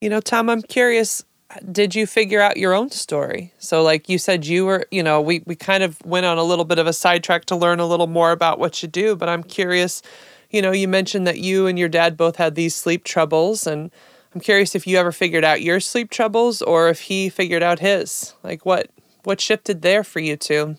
You 0.00 0.10
know, 0.10 0.20
Tom, 0.20 0.50
I'm 0.50 0.62
curious 0.62 1.24
did 1.70 1.94
you 1.94 2.06
figure 2.06 2.40
out 2.40 2.56
your 2.56 2.74
own 2.74 2.90
story? 2.90 3.52
So, 3.58 3.82
like 3.82 4.08
you 4.08 4.18
said, 4.18 4.46
you 4.46 4.66
were, 4.66 4.86
you 4.90 5.02
know, 5.02 5.20
we, 5.20 5.42
we 5.46 5.54
kind 5.54 5.82
of 5.82 5.98
went 6.04 6.26
on 6.26 6.38
a 6.38 6.42
little 6.42 6.64
bit 6.64 6.78
of 6.78 6.86
a 6.86 6.92
sidetrack 6.92 7.44
to 7.46 7.56
learn 7.56 7.80
a 7.80 7.86
little 7.86 8.06
more 8.06 8.32
about 8.32 8.58
what 8.58 8.82
you 8.82 8.88
do, 8.88 9.14
but 9.14 9.28
I'm 9.28 9.42
curious, 9.42 10.02
you 10.50 10.62
know, 10.62 10.72
you 10.72 10.88
mentioned 10.88 11.26
that 11.26 11.38
you 11.38 11.66
and 11.66 11.78
your 11.78 11.88
dad 11.88 12.16
both 12.16 12.36
had 12.36 12.54
these 12.54 12.74
sleep 12.74 13.04
troubles 13.04 13.66
and 13.66 13.90
I'm 14.34 14.40
curious 14.40 14.74
if 14.74 14.86
you 14.86 14.98
ever 14.98 15.12
figured 15.12 15.44
out 15.44 15.62
your 15.62 15.78
sleep 15.78 16.10
troubles 16.10 16.60
or 16.60 16.88
if 16.88 17.02
he 17.02 17.28
figured 17.28 17.62
out 17.62 17.78
his. 17.78 18.34
Like 18.42 18.66
what 18.66 18.90
what 19.22 19.40
shifted 19.40 19.82
there 19.82 20.02
for 20.02 20.20
you 20.20 20.36
two? 20.36 20.76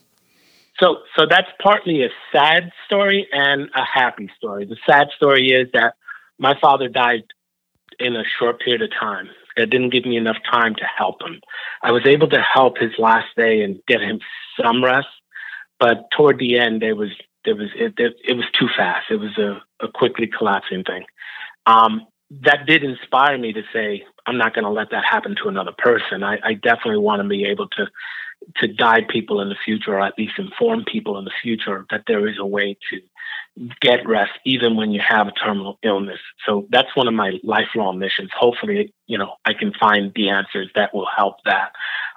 So 0.80 0.98
so 1.16 1.26
that's 1.30 1.48
partly 1.62 2.04
a 2.04 2.10
sad 2.32 2.72
story 2.86 3.28
and 3.32 3.70
a 3.74 3.86
happy 3.86 4.30
story. 4.38 4.66
The 4.66 4.78
sad 4.88 5.08
story 5.16 5.52
is 5.52 5.70
that 5.74 5.96
my 6.38 6.54
father 6.60 6.90
died 6.90 7.24
in 7.98 8.16
a 8.16 8.24
short 8.38 8.60
period 8.60 8.82
of 8.82 8.90
time. 8.92 9.30
It 9.56 9.70
didn't 9.70 9.92
give 9.92 10.06
me 10.06 10.18
enough 10.18 10.38
time 10.52 10.76
to 10.76 10.86
help 10.86 11.22
him. 11.22 11.40
I 11.82 11.94
was 11.94 12.06
able 12.06 12.28
to 12.30 12.42
help 12.42 12.78
his 12.78 12.92
last 12.98 13.28
day 13.38 13.62
and 13.62 13.80
get 13.88 14.02
him 14.02 14.20
some 14.62 14.84
rest, 14.84 15.08
but 15.80 16.12
toward 16.12 16.40
the 16.40 16.60
end, 16.60 16.82
there 16.82 16.96
was 16.96 17.10
there 17.46 17.56
was 17.56 17.70
it, 17.74 17.94
it, 17.98 18.18
it 18.28 18.34
was 18.34 18.46
too 18.60 18.68
fast. 18.76 19.06
It 19.10 19.16
was 19.16 19.38
a, 19.38 19.62
a 19.80 19.88
quickly 19.88 20.28
collapsing 20.28 20.84
thing. 20.84 21.06
Um, 21.66 22.06
that 22.32 22.66
did 22.66 22.84
inspire 22.84 23.38
me 23.38 23.54
to 23.54 23.62
say, 23.72 24.04
I'm 24.26 24.38
not 24.38 24.54
going 24.54 24.66
to 24.66 24.72
let 24.72 24.90
that 24.92 25.06
happen 25.06 25.36
to 25.44 25.50
another 25.50 25.74
person. 25.78 26.24
I, 26.24 26.40
I 26.44 26.54
definitely 26.54 26.98
want 26.98 27.22
to 27.22 27.28
be 27.28 27.46
able 27.46 27.68
to 27.70 27.88
to 28.58 28.68
guide 28.68 29.08
people 29.08 29.42
in 29.42 29.50
the 29.50 29.56
future, 29.64 29.94
or 29.94 30.02
at 30.02 30.18
least 30.18 30.34
inform 30.38 30.84
people 30.84 31.18
in 31.18 31.26
the 31.26 31.32
future 31.42 31.86
that 31.90 32.04
there 32.06 32.28
is 32.28 32.36
a 32.38 32.46
way 32.46 32.78
to 32.90 33.02
get 33.80 34.06
rest 34.08 34.34
even 34.46 34.76
when 34.76 34.92
you 34.92 35.02
have 35.08 35.28
a 35.28 35.32
terminal 35.32 35.80
illness. 35.84 36.20
So 36.46 36.68
that's 36.70 36.96
one 36.96 37.08
of 37.08 37.14
my 37.14 37.40
lifelong 37.44 37.98
missions. 37.98 38.30
Hopefully, 38.38 38.94
you 39.08 39.18
know, 39.18 39.36
I 39.46 39.54
can 39.54 39.74
find 39.80 40.12
the 40.14 40.30
answers 40.30 40.70
that 40.76 40.94
will 40.94 41.08
help 41.16 41.38
that. 41.46 41.72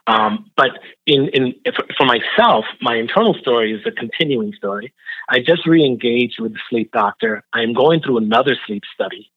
Um, 0.06 0.50
but 0.56 0.70
in, 1.06 1.28
in 1.28 1.54
for 1.96 2.06
myself, 2.06 2.64
my 2.80 2.96
internal 2.96 3.34
story 3.34 3.72
is 3.72 3.86
a 3.86 3.92
continuing 3.92 4.52
story. 4.54 4.92
I 5.28 5.38
just 5.38 5.66
re-engaged 5.66 6.40
with 6.40 6.54
the 6.54 6.60
sleep 6.68 6.90
doctor. 6.92 7.44
I 7.52 7.62
am 7.62 7.74
going 7.74 8.00
through 8.00 8.18
another 8.18 8.56
sleep 8.66 8.82
study 8.92 9.30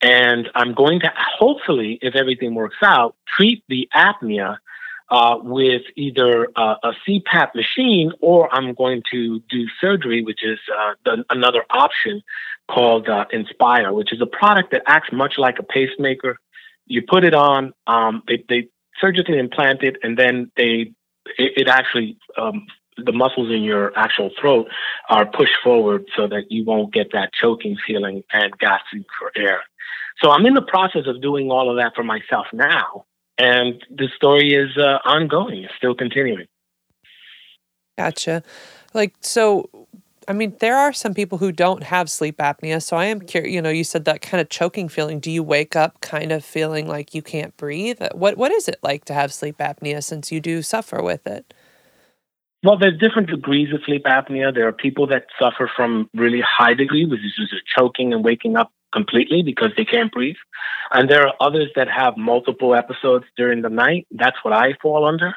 and 0.00 0.48
I'm 0.54 0.74
going 0.74 1.00
to 1.00 1.12
hopefully, 1.16 1.98
if 2.02 2.14
everything 2.14 2.54
works 2.54 2.76
out, 2.82 3.16
treat 3.26 3.64
the 3.68 3.88
apnea 3.94 4.58
uh, 5.10 5.38
with 5.42 5.82
either 5.96 6.48
uh, 6.54 6.76
a 6.82 6.92
CPAP 7.06 7.54
machine 7.54 8.12
or 8.20 8.54
I'm 8.54 8.74
going 8.74 9.02
to 9.10 9.40
do 9.48 9.66
surgery, 9.80 10.22
which 10.22 10.44
is 10.44 10.58
uh, 10.76 10.94
the, 11.04 11.24
another 11.30 11.64
option 11.70 12.22
called 12.68 13.08
uh, 13.08 13.24
Inspire, 13.32 13.92
which 13.92 14.12
is 14.12 14.20
a 14.20 14.26
product 14.26 14.70
that 14.72 14.82
acts 14.86 15.10
much 15.12 15.38
like 15.38 15.58
a 15.58 15.62
pacemaker. 15.62 16.38
You 16.86 17.02
put 17.02 17.24
it 17.24 17.34
on, 17.34 17.72
um, 17.86 18.22
they, 18.28 18.44
they 18.48 18.68
surgically 19.00 19.38
implant 19.38 19.82
it, 19.82 19.96
and 20.02 20.18
then 20.18 20.50
they 20.56 20.92
it, 21.38 21.52
it 21.56 21.68
actually 21.68 22.18
um, 22.36 22.66
the 22.96 23.12
muscles 23.12 23.50
in 23.50 23.62
your 23.62 23.96
actual 23.96 24.30
throat 24.40 24.68
are 25.08 25.26
pushed 25.26 25.56
forward 25.62 26.04
so 26.16 26.26
that 26.26 26.50
you 26.50 26.64
won't 26.64 26.92
get 26.92 27.12
that 27.12 27.32
choking 27.32 27.76
feeling 27.86 28.22
and 28.32 28.56
gasping 28.58 29.04
for 29.18 29.32
air. 29.36 29.62
So 30.22 30.30
I'm 30.30 30.46
in 30.46 30.54
the 30.54 30.62
process 30.62 31.02
of 31.06 31.22
doing 31.22 31.50
all 31.50 31.70
of 31.70 31.76
that 31.76 31.94
for 31.94 32.02
myself 32.02 32.46
now. 32.52 33.04
And 33.38 33.84
the 33.88 34.08
story 34.16 34.54
is 34.54 34.76
uh, 34.76 34.98
ongoing, 35.04 35.62
it's 35.62 35.74
still 35.76 35.94
continuing. 35.94 36.46
Gotcha. 37.96 38.42
Like, 38.94 39.14
so, 39.20 39.68
I 40.26 40.32
mean, 40.32 40.56
there 40.60 40.76
are 40.76 40.92
some 40.92 41.14
people 41.14 41.38
who 41.38 41.52
don't 41.52 41.82
have 41.84 42.10
sleep 42.10 42.38
apnea. 42.38 42.82
So 42.82 42.96
I 42.96 43.06
am 43.06 43.20
curious, 43.20 43.52
you 43.52 43.62
know, 43.62 43.70
you 43.70 43.84
said 43.84 44.04
that 44.06 44.22
kind 44.22 44.40
of 44.40 44.48
choking 44.48 44.88
feeling. 44.88 45.20
Do 45.20 45.30
you 45.30 45.42
wake 45.42 45.76
up 45.76 46.00
kind 46.00 46.32
of 46.32 46.44
feeling 46.44 46.88
like 46.88 47.14
you 47.14 47.22
can't 47.22 47.56
breathe? 47.56 48.00
What 48.12 48.36
What 48.36 48.50
is 48.52 48.68
it 48.68 48.78
like 48.82 49.04
to 49.06 49.14
have 49.14 49.32
sleep 49.32 49.58
apnea 49.58 50.02
since 50.02 50.32
you 50.32 50.40
do 50.40 50.62
suffer 50.62 51.02
with 51.02 51.26
it? 51.26 51.54
Well, 52.64 52.76
there's 52.76 52.98
different 52.98 53.30
degrees 53.30 53.72
of 53.72 53.80
sleep 53.86 54.04
apnea. 54.04 54.52
There 54.52 54.66
are 54.66 54.72
people 54.72 55.06
that 55.08 55.26
suffer 55.40 55.70
from 55.76 56.10
really 56.12 56.40
high 56.40 56.74
degree, 56.74 57.04
which 57.04 57.20
is 57.20 57.34
just 57.36 57.62
choking 57.76 58.12
and 58.12 58.24
waking 58.24 58.56
up 58.56 58.72
completely 58.92 59.42
because 59.42 59.70
they 59.76 59.84
can't 59.84 60.12
breathe. 60.12 60.36
And 60.90 61.08
there 61.08 61.26
are 61.26 61.34
others 61.40 61.70
that 61.76 61.88
have 61.88 62.16
multiple 62.16 62.74
episodes 62.74 63.26
during 63.36 63.62
the 63.62 63.68
night. 63.68 64.06
That's 64.10 64.36
what 64.42 64.54
I 64.54 64.74
fall 64.80 65.04
under, 65.06 65.34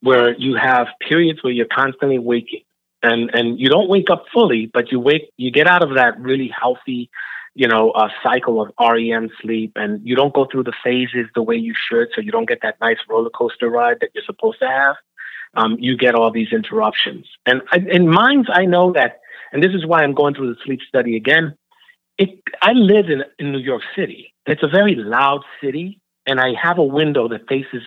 where 0.00 0.34
you 0.38 0.56
have 0.56 0.86
periods 1.06 1.42
where 1.42 1.52
you're 1.52 1.66
constantly 1.66 2.18
waking. 2.18 2.62
And 3.04 3.30
and 3.34 3.58
you 3.58 3.68
don't 3.68 3.88
wake 3.88 4.10
up 4.10 4.26
fully, 4.32 4.70
but 4.72 4.92
you 4.92 5.00
wake 5.00 5.32
you 5.36 5.50
get 5.50 5.66
out 5.66 5.82
of 5.82 5.96
that 5.96 6.20
really 6.20 6.52
healthy 6.56 7.10
you 7.54 7.68
know, 7.68 7.92
a 7.94 8.08
cycle 8.22 8.62
of 8.62 8.70
REM 8.80 9.28
sleep 9.40 9.72
and 9.76 10.00
you 10.06 10.16
don't 10.16 10.32
go 10.32 10.46
through 10.50 10.64
the 10.64 10.72
phases 10.82 11.26
the 11.34 11.42
way 11.42 11.56
you 11.56 11.74
should, 11.88 12.08
so 12.14 12.20
you 12.20 12.32
don't 12.32 12.48
get 12.48 12.60
that 12.62 12.76
nice 12.80 12.96
roller 13.08 13.30
coaster 13.30 13.68
ride 13.68 13.98
that 14.00 14.10
you're 14.14 14.24
supposed 14.24 14.58
to 14.60 14.66
have, 14.66 14.96
um, 15.54 15.76
you 15.78 15.96
get 15.96 16.14
all 16.14 16.30
these 16.30 16.52
interruptions. 16.52 17.26
And 17.44 17.62
in 17.88 18.08
minds, 18.08 18.48
I 18.50 18.64
know 18.64 18.92
that, 18.94 19.20
and 19.52 19.62
this 19.62 19.72
is 19.74 19.84
why 19.84 20.02
I'm 20.02 20.14
going 20.14 20.34
through 20.34 20.54
the 20.54 20.60
sleep 20.64 20.80
study 20.88 21.16
again. 21.16 21.56
It, 22.22 22.42
I 22.60 22.72
live 22.72 23.06
in, 23.08 23.22
in 23.38 23.52
New 23.52 23.58
York 23.58 23.82
City. 23.96 24.34
It's 24.46 24.62
a 24.62 24.68
very 24.68 24.94
loud 24.94 25.42
city, 25.62 26.00
and 26.26 26.40
I 26.40 26.54
have 26.60 26.78
a 26.78 26.84
window 26.84 27.28
that 27.28 27.48
faces 27.48 27.82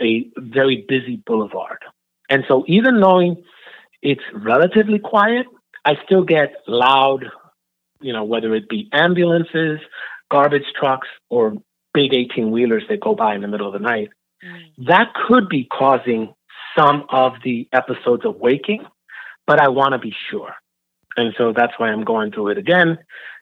a 0.00 0.28
very 0.36 0.84
busy 0.88 1.16
boulevard. 1.26 1.78
And 2.30 2.44
so, 2.48 2.64
even 2.66 3.00
knowing 3.00 3.42
it's 4.02 4.22
relatively 4.32 4.98
quiet, 4.98 5.46
I 5.84 5.94
still 6.04 6.24
get 6.24 6.54
loud 6.66 7.24
you 8.00 8.12
know, 8.12 8.24
whether 8.24 8.54
it 8.54 8.68
be 8.68 8.88
ambulances, 8.92 9.80
garbage 10.30 10.66
trucks, 10.78 11.08
or 11.30 11.54
big 11.94 12.14
18 12.14 12.50
wheelers 12.50 12.84
that 12.88 13.00
go 13.00 13.14
by 13.14 13.34
in 13.34 13.40
the 13.40 13.48
middle 13.48 13.66
of 13.66 13.72
the 13.72 13.78
night, 13.78 14.10
mm. 14.44 14.86
that 14.86 15.12
could 15.26 15.48
be 15.48 15.64
causing 15.64 16.34
some 16.76 17.04
of 17.10 17.34
the 17.44 17.68
episodes 17.72 18.24
of 18.24 18.36
waking, 18.36 18.84
but 19.46 19.60
I 19.60 19.68
want 19.68 19.92
to 19.92 19.98
be 19.98 20.14
sure. 20.30 20.54
And 21.16 21.34
so 21.36 21.52
that's 21.52 21.72
why 21.78 21.88
I'm 21.88 22.04
going 22.04 22.30
through 22.30 22.48
it 22.48 22.58
again. 22.58 22.98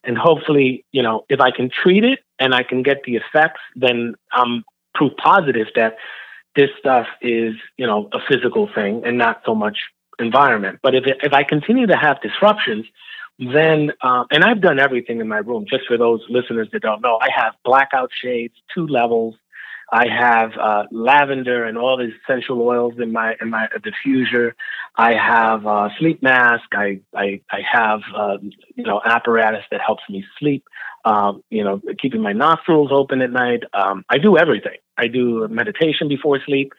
And 0.07 0.16
hopefully, 0.16 0.85
you 0.92 1.03
know, 1.03 1.25
if 1.29 1.40
I 1.40 1.51
can 1.51 1.69
treat 1.69 2.05
it 2.05 2.21
and 2.38 2.55
I 2.55 2.62
can 2.62 2.83
get 2.83 3.03
the 3.05 3.16
effects, 3.16 3.61
then 3.75 4.14
I'm 4.33 4.64
proof 4.95 5.12
positive 5.16 5.66
that 5.75 5.97
this 6.55 6.71
stuff 6.79 7.07
is, 7.21 7.55
you 7.77 7.87
know, 7.87 8.09
a 8.12 8.19
physical 8.29 8.69
thing 8.75 9.03
and 9.05 9.19
not 9.19 9.42
so 9.45 9.55
much 9.55 9.79
environment. 10.19 10.79
But 10.83 10.95
if, 10.95 11.07
it, 11.07 11.19
if 11.23 11.33
I 11.33 11.45
continue 11.45 11.87
to 11.87 11.97
have 11.97 12.21
disruptions, 12.23 12.87
then, 13.38 13.92
uh, 14.01 14.25
and 14.31 14.42
I've 14.45 14.62
done 14.62 14.79
everything 14.79 15.21
in 15.21 15.29
my 15.29 15.38
room. 15.38 15.66
Just 15.69 15.87
for 15.87 15.99
those 15.99 16.21
listeners 16.31 16.69
that 16.73 16.81
don't 16.81 17.03
know, 17.03 17.19
I 17.21 17.29
have 17.35 17.55
blackout 17.64 18.11
shades, 18.23 18.55
two 18.75 18.87
levels. 18.87 19.35
I 19.92 20.09
have 20.09 20.53
uh, 20.61 20.85
lavender 20.90 21.64
and 21.64 21.79
all 21.79 21.96
these 21.96 22.12
essential 22.25 22.61
oils 22.61 22.94
in 22.99 23.12
my 23.12 23.37
in 23.40 23.51
my 23.51 23.68
diffuser. 23.79 24.53
I 24.96 25.14
have 25.14 25.66
uh, 25.66 25.88
sleep 25.99 26.22
mask. 26.22 26.64
I 26.72 27.01
I, 27.14 27.40
I 27.51 27.61
have 27.70 28.01
uh, 28.14 28.38
you 28.75 28.85
know 28.85 29.01
apparatus 29.05 29.64
that 29.70 29.81
helps 29.81 30.03
me 30.11 30.25
sleep. 30.38 30.64
Um, 31.05 31.42
you 31.51 31.62
know, 31.62 31.81
keeping 32.01 32.20
my 32.20 32.33
nostrils 32.33 32.88
open 32.90 33.22
at 33.22 33.31
night. 33.31 33.62
Um, 33.72 34.05
I 34.11 34.18
do 34.18 34.37
everything. 34.37 34.79
I 34.99 35.07
do 35.07 35.46
meditation 35.49 36.09
before 36.09 36.40
sleep. 36.44 36.72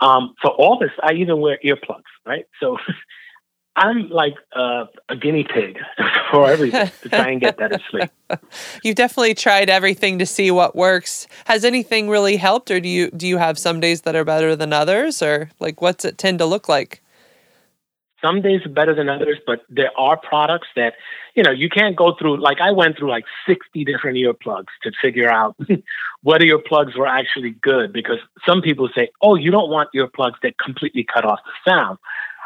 Um, 0.00 0.34
for 0.42 0.50
all 0.50 0.78
this, 0.78 0.90
I 1.02 1.14
even 1.14 1.40
wear 1.40 1.58
earplugs. 1.64 2.02
Right, 2.26 2.46
so 2.60 2.76
I'm 3.76 4.10
like 4.10 4.34
uh, 4.54 4.84
a 5.08 5.16
guinea 5.16 5.44
pig 5.44 5.78
for 6.30 6.50
everything 6.50 6.90
to 7.02 7.08
try 7.08 7.30
and 7.30 7.40
get 7.40 7.56
better 7.56 7.78
sleep. 7.90 8.10
You've 8.84 8.96
definitely 8.96 9.34
tried 9.34 9.70
everything 9.70 10.18
to 10.18 10.26
see 10.26 10.50
what 10.50 10.76
works. 10.76 11.26
Has 11.46 11.64
anything 11.64 12.10
really 12.10 12.36
helped, 12.36 12.70
or 12.70 12.80
do 12.80 12.88
you 12.88 13.10
do 13.10 13.26
you 13.26 13.38
have 13.38 13.58
some 13.58 13.80
days 13.80 14.02
that 14.02 14.14
are 14.14 14.24
better 14.24 14.54
than 14.54 14.72
others, 14.72 15.22
or 15.22 15.50
like 15.58 15.80
what's 15.80 16.04
it 16.04 16.18
tend 16.18 16.38
to 16.40 16.46
look 16.46 16.68
like? 16.68 17.02
Some 18.22 18.40
days 18.40 18.60
are 18.64 18.68
better 18.68 18.94
than 18.94 19.08
others, 19.08 19.38
but 19.46 19.62
there 19.68 19.90
are 19.96 20.16
products 20.16 20.68
that 20.76 20.92
you 21.34 21.42
know 21.42 21.50
you 21.50 21.70
can't 21.70 21.96
go 21.96 22.14
through. 22.18 22.42
Like 22.42 22.60
I 22.60 22.72
went 22.72 22.98
through 22.98 23.10
like 23.10 23.24
sixty 23.48 23.86
different 23.86 24.18
earplugs 24.18 24.72
to 24.82 24.92
figure 25.00 25.30
out 25.30 25.56
what 26.22 26.42
earplugs 26.42 26.96
were 26.96 27.06
actually 27.06 27.56
good 27.62 27.90
because 27.90 28.18
some 28.46 28.60
people 28.60 28.90
say, 28.94 29.08
"Oh, 29.22 29.34
you 29.34 29.50
don't 29.50 29.70
want 29.70 29.88
earplugs 29.94 30.40
that 30.42 30.58
completely 30.58 31.04
cut 31.04 31.24
off 31.24 31.40
the 31.46 31.70
sound." 31.70 31.98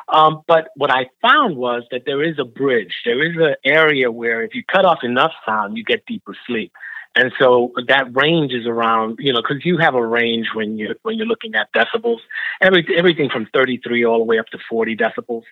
Um, 0.08 0.42
but 0.46 0.68
what 0.76 0.90
I 0.90 1.08
found 1.20 1.56
was 1.56 1.82
that 1.90 2.02
there 2.06 2.22
is 2.22 2.38
a 2.38 2.44
bridge. 2.44 2.94
There 3.04 3.24
is 3.24 3.36
an 3.36 3.56
area 3.64 4.10
where 4.10 4.42
if 4.42 4.54
you 4.54 4.62
cut 4.64 4.84
off 4.84 5.02
enough 5.02 5.32
sound, 5.44 5.76
you 5.76 5.84
get 5.84 6.06
deeper 6.06 6.36
sleep. 6.46 6.72
And 7.16 7.32
so 7.38 7.72
that 7.88 8.14
range 8.14 8.52
is 8.52 8.66
around, 8.66 9.18
you 9.20 9.32
know, 9.32 9.40
because 9.40 9.64
you 9.64 9.78
have 9.78 9.94
a 9.94 10.06
range 10.06 10.48
when 10.54 10.76
you 10.76 10.94
when 11.02 11.16
you're 11.16 11.26
looking 11.26 11.54
at 11.54 11.72
decibels, 11.72 12.18
every, 12.60 12.86
everything 12.94 13.30
from 13.30 13.48
33 13.54 14.04
all 14.04 14.18
the 14.18 14.24
way 14.24 14.38
up 14.38 14.46
to 14.48 14.58
40 14.68 14.96
decibels. 14.96 15.42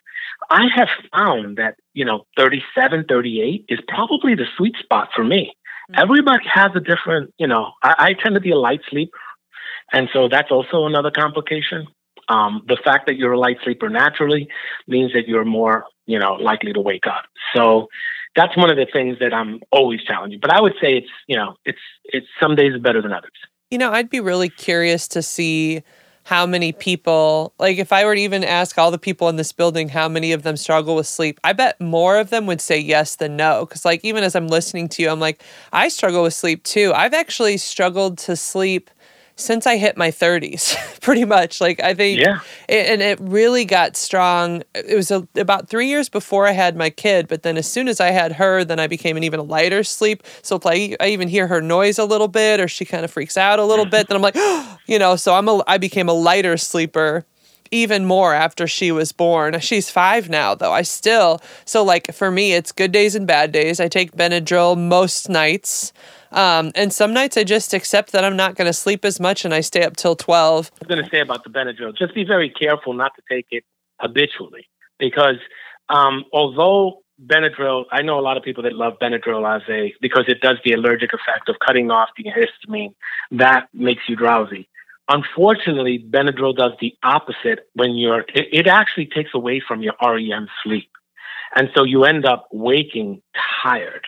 I 0.51 0.67
have 0.75 0.89
found 1.11 1.57
that 1.57 1.77
you 1.95 2.05
know 2.05 2.27
37, 2.37 3.07
38 3.09 3.65
is 3.71 3.79
probably 3.89 4.35
the 4.35 4.45
sweet 4.59 4.77
spot 4.77 5.09
for 5.17 5.25
me. 5.25 5.57
Mm-hmm. 5.91 6.03
Everybody 6.03 6.45
has 6.53 6.71
a 6.75 6.81
different, 6.81 7.33
you 7.39 7.47
know. 7.47 7.73
I, 7.83 7.95
I 7.99 8.13
tend 8.13 8.35
to 8.35 8.43
be 8.43 8.51
a 8.51 8.59
light 8.59 8.83
sleeper, 8.91 9.17
and 9.91 10.11
so 10.13 10.29
that's 10.29 10.51
also 10.51 10.85
another 10.85 11.11
complication. 11.11 11.87
Um, 12.29 12.63
the 12.67 12.79
fact 12.83 13.07
that 13.07 13.17
you're 13.17 13.33
a 13.33 13.39
light 13.39 13.59
sleeper 13.65 13.89
naturally 13.89 14.49
means 14.87 15.13
that 15.13 15.29
you're 15.29 15.45
more, 15.45 15.85
you 16.07 16.19
know, 16.19 16.35
likely 16.35 16.73
to 16.73 16.81
wake 16.81 17.07
up. 17.07 17.25
So 17.55 17.89
that's 18.37 18.57
one 18.57 18.71
of 18.71 18.77
the 18.77 18.87
things 18.93 19.19
that 19.21 19.33
I'm 19.33 19.61
always 19.71 20.03
challenging. 20.03 20.41
But 20.41 20.53
I 20.53 20.61
would 20.61 20.75
say 20.81 20.97
it's, 20.97 21.11
you 21.27 21.37
know, 21.37 21.57
it's 21.65 21.79
it's 22.05 22.27
some 22.41 22.57
days 22.57 22.73
better 22.81 23.01
than 23.01 23.13
others. 23.13 23.33
You 23.71 23.79
know, 23.79 23.93
I'd 23.93 24.11
be 24.11 24.21
really 24.21 24.49
curious 24.49 25.09
to 25.09 25.23
see 25.23 25.83
how 26.25 26.47
many 26.47 26.73
people 26.73 27.53
like 27.59 27.77
if 27.77 27.93
I 27.93 28.05
were 28.05 28.15
to 28.15 28.21
even 28.21 28.45
ask 28.45 28.79
all 28.79 28.91
the 28.91 28.99
people 28.99 29.29
in 29.29 29.37
this 29.37 29.53
building 29.53 29.91
how 29.91 30.09
many 30.09 30.33
of 30.33 30.43
them 30.43 30.57
struggle 30.57 30.97
with 30.97 31.07
sleep, 31.07 31.39
I 31.45 31.53
bet 31.53 31.81
more 31.81 32.19
of 32.19 32.31
them 32.31 32.47
would 32.47 32.61
say 32.61 32.79
yes 32.79 33.17
than 33.17 33.37
no. 33.37 33.67
Cause 33.67 33.85
like 33.85 34.03
even 34.05 34.25
as 34.25 34.35
I'm 34.35 34.49
listening 34.49 34.89
to 34.91 35.03
you, 35.03 35.11
I'm 35.11 35.21
like, 35.21 35.43
I 35.73 35.89
struggle 35.89 36.23
with 36.23 36.35
sleep 36.35 36.65
too. 36.65 36.93
I've 36.95 37.15
actually 37.15 37.59
struggled 37.59 38.19
to 38.19 38.37
sleep 38.37 38.91
since 39.37 39.67
I 39.67 39.77
hit 39.77 39.97
my 39.97 40.11
30s, 40.11 40.77
pretty 41.01 41.25
much. 41.25 41.61
Like 41.61 41.81
I 41.81 41.95
think, 41.95 42.21
yeah. 42.21 42.41
It, 42.69 42.87
and 42.87 43.03
it 43.03 43.19
really 43.21 43.65
got 43.65 43.97
strong. 43.97 44.63
It 44.75 44.95
was 44.95 45.11
a, 45.11 45.27
about 45.37 45.69
three 45.69 45.89
years 45.89 46.09
before 46.09 46.47
I 46.47 46.53
had 46.53 46.77
my 46.77 46.91
kid, 46.91 47.29
but 47.29 47.43
then 47.43 47.57
as 47.57 47.71
soon 47.71 47.89
as 47.89 48.01
I 48.01 48.11
had 48.11 48.33
her, 48.33 48.65
then 48.65 48.79
I 48.79 48.87
became 48.87 49.17
an 49.17 49.25
even 49.25 49.47
lighter 49.49 49.83
sleep. 49.83 50.23
So 50.43 50.57
if 50.57 50.67
I, 50.67 50.97
I 51.01 51.09
even 51.09 51.29
hear 51.29 51.47
her 51.47 51.61
noise 51.61 51.99
a 51.99 52.05
little 52.05 52.29
bit, 52.29 52.61
or 52.61 52.69
she 52.69 52.85
kind 52.85 53.05
of 53.05 53.11
freaks 53.11 53.37
out 53.37 53.59
a 53.59 53.65
little 53.65 53.85
mm-hmm. 53.85 53.91
bit, 53.91 54.09
then 54.09 54.17
I'm 54.17 54.23
like, 54.23 54.37
you 54.87 54.99
know. 54.99 55.17
So 55.17 55.35
I'm 55.35 55.49
a, 55.49 55.63
I 55.67 55.79
became 55.79 56.09
a 56.09 56.15
lighter 56.15 56.57
sleeper 56.57 57.25
even 57.71 58.05
more 58.05 58.35
after 58.35 58.69
she 58.69 58.93
was 58.93 59.11
born. 59.11 59.59
She's 59.59 59.91
five 59.91 60.29
now, 60.29 60.55
though. 60.55 60.73
I 60.73 60.83
still, 60.83 61.41
so 61.65 61.83
like 61.83 62.13
for 62.15 62.31
me, 62.31 62.53
it's 62.53 62.71
good 62.71 62.93
days 62.93 63.15
and 63.17 63.27
bad 63.27 63.51
days. 63.51 63.81
I 63.81 63.89
take 63.89 64.13
Benadryl 64.13 64.79
most 64.79 65.29
nights. 65.29 65.93
Um, 66.35 66.73
and 66.75 66.93
some 66.93 67.15
nights 67.15 67.37
I 67.37 67.45
just 67.45 67.73
accept 67.73 68.13
that 68.13 68.25
I'm 68.25 68.37
not 68.37 68.57
going 68.57 68.67
to 68.67 68.73
sleep 68.73 69.05
as 69.05 69.21
much 69.21 69.45
and 69.45 69.55
I 69.55 69.61
stay 69.61 69.85
up 69.85 69.97
till 69.97 70.17
12. 70.17 70.73
I 70.75 70.79
was 70.81 70.89
going 70.89 71.03
to 71.03 71.11
say 71.11 71.21
about 71.21 71.45
the 71.45 71.51
Benadryl, 71.51 71.97
just 71.97 72.15
be 72.15 72.25
very 72.25 72.51
careful 72.51 72.93
not 72.93 73.13
to 73.15 73.23
take 73.31 73.47
it 73.53 73.65
habitually 74.01 74.69
because 74.99 75.37
um, 75.89 76.25
although 76.33 77.03
Benadryl, 77.25 77.85
I 77.93 78.03
know 78.03 78.19
a 78.19 78.23
lot 78.23 78.37
of 78.37 78.43
people 78.43 78.65
that 78.65 78.73
love 78.73 78.95
Benadryl 79.01 79.57
as 79.57 79.63
a, 79.69 79.95
because 80.01 80.25
it 80.27 80.41
does 80.41 80.57
the 80.65 80.73
allergic 80.73 81.11
effect 81.13 81.49
of 81.49 81.57
cutting 81.65 81.91
off 81.91 82.09
the 82.17 82.25
histamine, 82.25 82.95
that 83.31 83.69
makes 83.73 84.03
you 84.09 84.17
drowsy. 84.17 84.69
Unfortunately, 85.09 85.99
Benadryl 85.99 86.57
does 86.57 86.73
the 86.81 86.97
opposite 87.03 87.69
when 87.75 87.95
you're, 87.95 88.21
it, 88.35 88.49
it 88.53 88.67
actually 88.67 89.07
takes 89.07 89.31
away 89.35 89.61
from 89.67 89.83
your 89.83 89.95
REM 90.03 90.49
sleep. 90.63 90.91
And 91.55 91.69
so 91.75 91.85
you 91.85 92.05
end 92.05 92.27
up 92.27 92.49
waking 92.51 93.23
tired. 93.63 94.07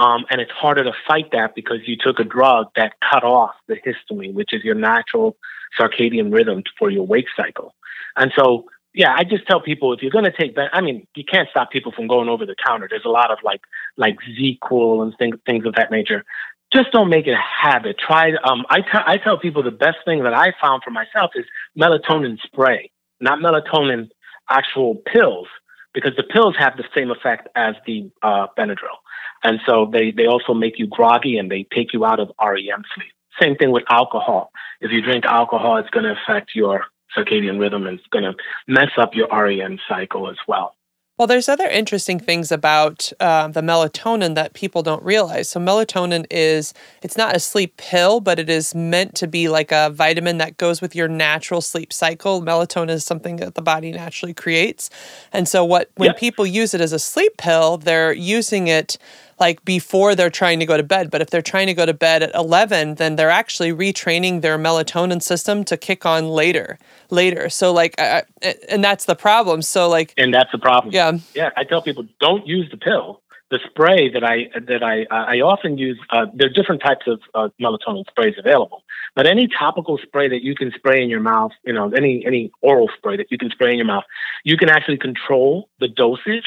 Um, 0.00 0.24
and 0.30 0.40
it's 0.40 0.50
harder 0.52 0.82
to 0.84 0.92
fight 1.06 1.30
that 1.32 1.54
because 1.54 1.80
you 1.84 1.96
took 2.02 2.18
a 2.18 2.24
drug 2.24 2.68
that 2.74 2.94
cut 3.08 3.22
off 3.22 3.54
the 3.68 3.76
histamine, 3.76 4.32
which 4.32 4.54
is 4.54 4.64
your 4.64 4.74
natural 4.74 5.36
circadian 5.78 6.32
rhythm 6.32 6.62
for 6.78 6.88
your 6.88 7.06
wake 7.06 7.26
cycle. 7.36 7.74
And 8.16 8.32
so, 8.34 8.64
yeah, 8.94 9.14
I 9.14 9.24
just 9.24 9.46
tell 9.46 9.60
people 9.60 9.92
if 9.92 10.00
you're 10.02 10.10
going 10.18 10.24
to 10.24 10.36
take 10.36 10.56
that, 10.56 10.70
I 10.72 10.80
mean, 10.80 11.06
you 11.14 11.24
can't 11.30 11.50
stop 11.50 11.70
people 11.70 11.92
from 11.92 12.06
going 12.06 12.30
over 12.30 12.46
the 12.46 12.56
counter. 12.66 12.86
There's 12.88 13.04
a 13.04 13.10
lot 13.10 13.30
of 13.30 13.38
like 13.44 13.60
like 13.98 14.16
ZzzQuil 14.26 15.02
and 15.02 15.14
things 15.18 15.36
things 15.44 15.66
of 15.66 15.74
that 15.74 15.90
nature. 15.90 16.24
Just 16.72 16.92
don't 16.92 17.10
make 17.10 17.26
it 17.26 17.32
a 17.32 17.44
habit. 17.66 17.96
Try. 17.98 18.32
Um, 18.42 18.64
I, 18.70 18.80
t- 18.80 19.06
I 19.12 19.16
tell 19.18 19.38
people 19.38 19.62
the 19.62 19.70
best 19.86 19.98
thing 20.06 20.22
that 20.22 20.34
I 20.34 20.54
found 20.62 20.82
for 20.82 20.90
myself 20.90 21.32
is 21.34 21.44
melatonin 21.78 22.38
spray, 22.40 22.90
not 23.20 23.40
melatonin 23.40 24.08
actual 24.48 24.94
pills, 24.94 25.48
because 25.92 26.12
the 26.16 26.22
pills 26.22 26.54
have 26.58 26.76
the 26.76 26.84
same 26.96 27.10
effect 27.10 27.48
as 27.54 27.74
the 27.86 28.10
uh, 28.22 28.46
Benadryl. 28.56 28.98
And 29.42 29.60
so 29.66 29.88
they, 29.90 30.10
they 30.10 30.26
also 30.26 30.54
make 30.54 30.78
you 30.78 30.86
groggy 30.86 31.38
and 31.38 31.50
they 31.50 31.66
take 31.74 31.92
you 31.92 32.04
out 32.04 32.20
of 32.20 32.30
REM 32.40 32.84
sleep. 32.94 33.12
Same 33.40 33.56
thing 33.56 33.70
with 33.70 33.84
alcohol. 33.90 34.52
If 34.80 34.90
you 34.90 35.00
drink 35.00 35.24
alcohol, 35.24 35.78
it's 35.78 35.90
going 35.90 36.04
to 36.04 36.14
affect 36.22 36.50
your 36.54 36.84
circadian 37.16 37.58
rhythm 37.58 37.86
and 37.86 37.98
it's 37.98 38.08
going 38.08 38.24
to 38.24 38.34
mess 38.68 38.90
up 38.98 39.14
your 39.14 39.28
REM 39.28 39.78
cycle 39.88 40.30
as 40.30 40.36
well. 40.46 40.74
Well, 41.20 41.26
there's 41.26 41.50
other 41.50 41.66
interesting 41.66 42.18
things 42.18 42.50
about 42.50 43.12
uh, 43.20 43.48
the 43.48 43.60
melatonin 43.60 44.36
that 44.36 44.54
people 44.54 44.82
don't 44.82 45.02
realize. 45.02 45.50
So, 45.50 45.60
melatonin 45.60 46.24
is, 46.30 46.72
it's 47.02 47.18
not 47.18 47.36
a 47.36 47.38
sleep 47.38 47.76
pill, 47.76 48.20
but 48.20 48.38
it 48.38 48.48
is 48.48 48.74
meant 48.74 49.16
to 49.16 49.26
be 49.26 49.50
like 49.50 49.70
a 49.70 49.90
vitamin 49.90 50.38
that 50.38 50.56
goes 50.56 50.80
with 50.80 50.96
your 50.96 51.08
natural 51.08 51.60
sleep 51.60 51.92
cycle. 51.92 52.40
Melatonin 52.40 52.88
is 52.88 53.04
something 53.04 53.36
that 53.36 53.54
the 53.54 53.60
body 53.60 53.92
naturally 53.92 54.32
creates. 54.32 54.88
And 55.30 55.46
so, 55.46 55.62
what 55.62 55.90
when 55.96 56.06
yep. 56.06 56.16
people 56.16 56.46
use 56.46 56.72
it 56.72 56.80
as 56.80 56.94
a 56.94 56.98
sleep 56.98 57.36
pill, 57.36 57.76
they're 57.76 58.14
using 58.14 58.68
it 58.68 58.96
like 59.40 59.64
before 59.64 60.14
they're 60.14 60.30
trying 60.30 60.60
to 60.60 60.66
go 60.66 60.76
to 60.76 60.82
bed. 60.82 61.10
But 61.10 61.22
if 61.22 61.30
they're 61.30 61.42
trying 61.42 61.66
to 61.66 61.74
go 61.74 61.86
to 61.86 61.94
bed 61.94 62.22
at 62.22 62.34
11, 62.34 62.96
then 62.96 63.16
they're 63.16 63.30
actually 63.30 63.72
retraining 63.72 64.42
their 64.42 64.58
melatonin 64.58 65.22
system 65.22 65.64
to 65.64 65.76
kick 65.76 66.06
on 66.06 66.28
later. 66.28 66.78
Later. 67.10 67.48
So, 67.48 67.72
like, 67.72 67.98
I, 67.98 68.22
and 68.68 68.84
that's 68.84 69.06
the 69.06 69.16
problem. 69.16 69.62
So, 69.62 69.88
like, 69.88 70.14
and 70.16 70.32
that's 70.32 70.52
the 70.52 70.58
problem. 70.58 70.92
Yeah. 70.92 71.18
Yeah. 71.34 71.50
I 71.56 71.64
tell 71.64 71.82
people 71.82 72.04
don't 72.20 72.46
use 72.46 72.70
the 72.70 72.76
pill. 72.76 73.22
the 73.50 73.58
spray 73.68 74.08
that 74.12 74.22
I 74.22 74.48
that 74.60 74.82
I 74.82 75.06
I 75.10 75.40
often 75.40 75.76
use. 75.76 75.98
Uh, 76.10 76.26
there 76.34 76.46
are 76.46 76.52
different 76.52 76.82
types 76.82 77.06
of 77.06 77.20
uh, 77.34 77.48
melatonin 77.60 78.04
sprays 78.08 78.34
available, 78.38 78.84
but 79.16 79.26
any 79.26 79.48
topical 79.48 79.98
spray 79.98 80.28
that 80.28 80.42
you 80.42 80.54
can 80.54 80.70
spray 80.76 81.02
in 81.02 81.10
your 81.10 81.20
mouth, 81.20 81.50
you 81.64 81.72
know, 81.72 81.90
any 81.90 82.24
any 82.24 82.52
oral 82.62 82.88
spray 82.96 83.16
that 83.16 83.26
you 83.30 83.38
can 83.38 83.50
spray 83.50 83.70
in 83.72 83.76
your 83.76 83.86
mouth, 83.86 84.04
you 84.44 84.56
can 84.56 84.68
actually 84.68 84.98
control 84.98 85.68
the 85.80 85.88
dosage, 85.88 86.46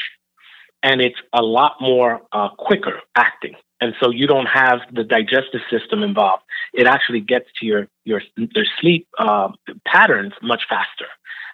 and 0.84 1.00
it's 1.00 1.18
a 1.32 1.42
lot 1.42 1.76
more 1.80 2.20
uh, 2.30 2.50
quicker 2.50 3.00
acting, 3.16 3.56
and 3.80 3.94
so 4.00 4.10
you 4.10 4.28
don't 4.28 4.46
have 4.46 4.80
the 4.92 5.02
digestive 5.02 5.62
system 5.68 6.04
involved. 6.04 6.44
It 6.74 6.86
actually 6.86 7.20
gets 7.20 7.46
to 7.58 7.66
your 7.66 7.88
your 8.04 8.22
your 8.36 8.66
sleep 8.80 9.08
uh, 9.18 9.48
patterns 9.84 10.34
much 10.42 10.62
faster. 10.68 11.06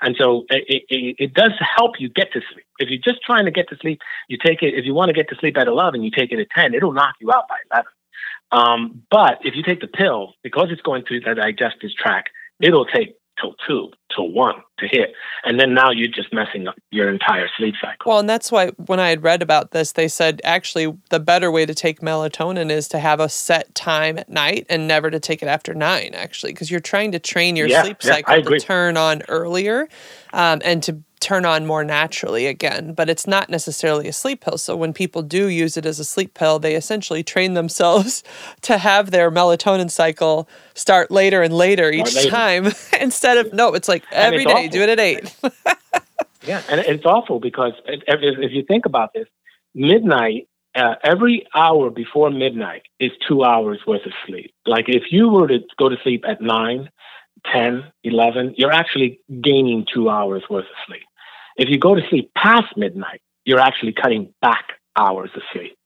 And 0.03 0.17
so 0.19 0.47
it, 0.49 0.85
it, 0.89 1.17
it, 1.19 1.35
does 1.35 1.53
help 1.77 2.01
you 2.01 2.09
get 2.09 2.33
to 2.33 2.41
sleep. 2.53 2.65
If 2.79 2.89
you're 2.89 3.03
just 3.05 3.23
trying 3.23 3.45
to 3.45 3.51
get 3.51 3.69
to 3.69 3.77
sleep, 3.83 4.01
you 4.29 4.39
take 4.43 4.63
it, 4.63 4.73
if 4.73 4.87
you 4.87 4.95
want 4.95 5.11
to 5.11 5.13
get 5.13 5.29
to 5.29 5.37
sleep 5.37 5.59
at 5.59 5.69
11, 5.69 6.03
you 6.03 6.11
take 6.11 6.33
it 6.33 6.41
at 6.41 6.49
10, 6.57 6.73
it'll 6.73 6.93
knock 6.93 7.17
you 7.21 7.31
out 7.31 7.49
by 7.51 7.57
11. 7.71 7.93
Um, 8.51 9.03
but 9.11 9.41
if 9.43 9.55
you 9.55 9.63
take 9.63 9.83
the 9.83 9.87
pill, 9.87 10.33
because 10.43 10.69
it's 10.71 10.81
going 10.81 11.05
through 11.05 11.21
the 11.21 11.35
digestive 11.35 11.91
tract, 11.99 12.31
it'll 12.61 12.87
take 12.87 13.15
till 13.41 13.55
two, 13.67 13.91
till 14.15 14.31
one 14.31 14.57
to 14.79 14.87
hit. 14.87 15.13
And 15.45 15.59
then 15.59 15.75
now 15.75 15.91
you're 15.91 16.09
just 16.09 16.33
messing 16.33 16.69
up 16.69 16.75
your 16.91 17.09
entire 17.09 17.49
sleep 17.57 17.75
cycle. 17.81 18.11
Well, 18.11 18.19
and 18.19 18.29
that's 18.29 18.53
why 18.53 18.69
when 18.87 19.01
I 19.01 19.09
had 19.09 19.23
read 19.23 19.43
about 19.43 19.71
this, 19.71 19.93
they 19.93 20.09
said 20.09 20.41
actually 20.45 20.93
the 21.11 21.21
better 21.21 21.51
way 21.51 21.67
to 21.67 21.75
take 21.75 22.01
melatonin 22.01 22.71
is 22.71 22.89
to 22.89 22.99
have 22.99 23.21
a 23.21 23.29
set 23.29 23.75
time 23.75 24.19
at 24.19 24.29
night 24.29 24.67
and 24.69 24.87
never 24.87 25.11
to 25.11 25.21
take 25.21 25.43
it 25.43 25.47
after 25.47 25.75
nine, 25.75 26.11
actually, 26.15 26.53
because 26.53 26.71
you're 26.71 26.81
trying 26.81 27.13
to 27.13 27.19
train 27.19 27.57
your 27.57 27.69
yeah, 27.69 27.83
sleep 27.83 28.03
cycle 28.03 28.39
yeah, 28.39 28.43
to 28.43 28.61
turn 28.61 28.97
on 28.97 29.23
earlier 29.29 29.89
um, 30.33 30.61
and 30.65 30.83
to 30.83 31.03
turn 31.21 31.45
on 31.45 31.67
more 31.67 31.85
naturally 31.85 32.47
again, 32.47 32.95
but 32.95 33.11
it's 33.11 33.27
not 33.27 33.51
necessarily 33.51 34.09
a 34.09 34.13
sleep 34.13 34.41
pill. 34.41 34.59
So 34.59 34.75
when 34.75 34.93
people 34.93 35.23
do 35.23 35.49
use 35.49 35.77
it 35.77 35.87
as 35.87 36.01
a 36.01 36.05
sleep 36.05 36.35
pill, 36.35 36.59
they 36.59 36.75
essentially 36.75 37.23
train 37.23 37.55
themselves 37.55 38.25
to 38.63 38.79
have 38.79 39.11
their 39.11 39.31
melatonin 39.31 39.91
cycle 39.91 40.49
start 40.75 41.11
later 41.11 41.43
and 41.43 41.55
later 41.55 41.91
each 41.91 42.15
later. 42.15 42.31
time 42.31 42.67
instead 43.01 43.39
of 43.39 43.53
no, 43.53 43.75
it's 43.75 43.89
like 43.89 44.05
every 44.11 44.45
day, 44.45 44.53
awful. 44.53 44.69
do 44.69 44.83
it 44.83 44.89
at 44.89 45.01
eight. 45.01 45.37
yeah, 46.47 46.63
and 46.69 46.81
it's 46.81 47.05
awful 47.05 47.39
because 47.39 47.73
if 47.87 48.53
you 48.53 48.65
think 48.65 48.87
about 48.87 49.13
this, 49.13 49.29
midnight 49.75 50.49
uh, 50.75 50.95
every 51.03 51.47
hour 51.55 51.91
before 51.91 52.31
midnight 52.31 52.83
is 52.99 53.11
two 53.27 53.45
hours 53.45 53.81
worth 53.87 54.07
of 54.07 54.13
sleep. 54.27 54.55
Like 54.67 54.85
if 54.89 55.05
you 55.11 55.29
were 55.29 55.49
to 55.49 55.61
go 55.79 55.89
to 55.89 55.97
sleep 56.03 56.25
at 56.27 56.41
9, 56.41 56.89
10, 57.53 57.85
11, 58.05 58.55
you're 58.57 58.73
actually 58.73 59.21
gaining 59.43 59.87
two 59.93 60.09
hours 60.09 60.45
worth 60.49 60.67
of 60.67 60.77
sleep. 60.87 61.03
If 61.61 61.69
you 61.69 61.79
go 61.79 61.95
to 61.95 62.01
sleep 62.09 62.33
past 62.35 62.75
midnight, 62.75 63.21
you're 63.45 63.61
actually 63.61 63.93
cutting 63.93 64.33
back 64.41 64.65
hours 64.97 65.31
of 65.37 65.43
sleep. 65.53 65.77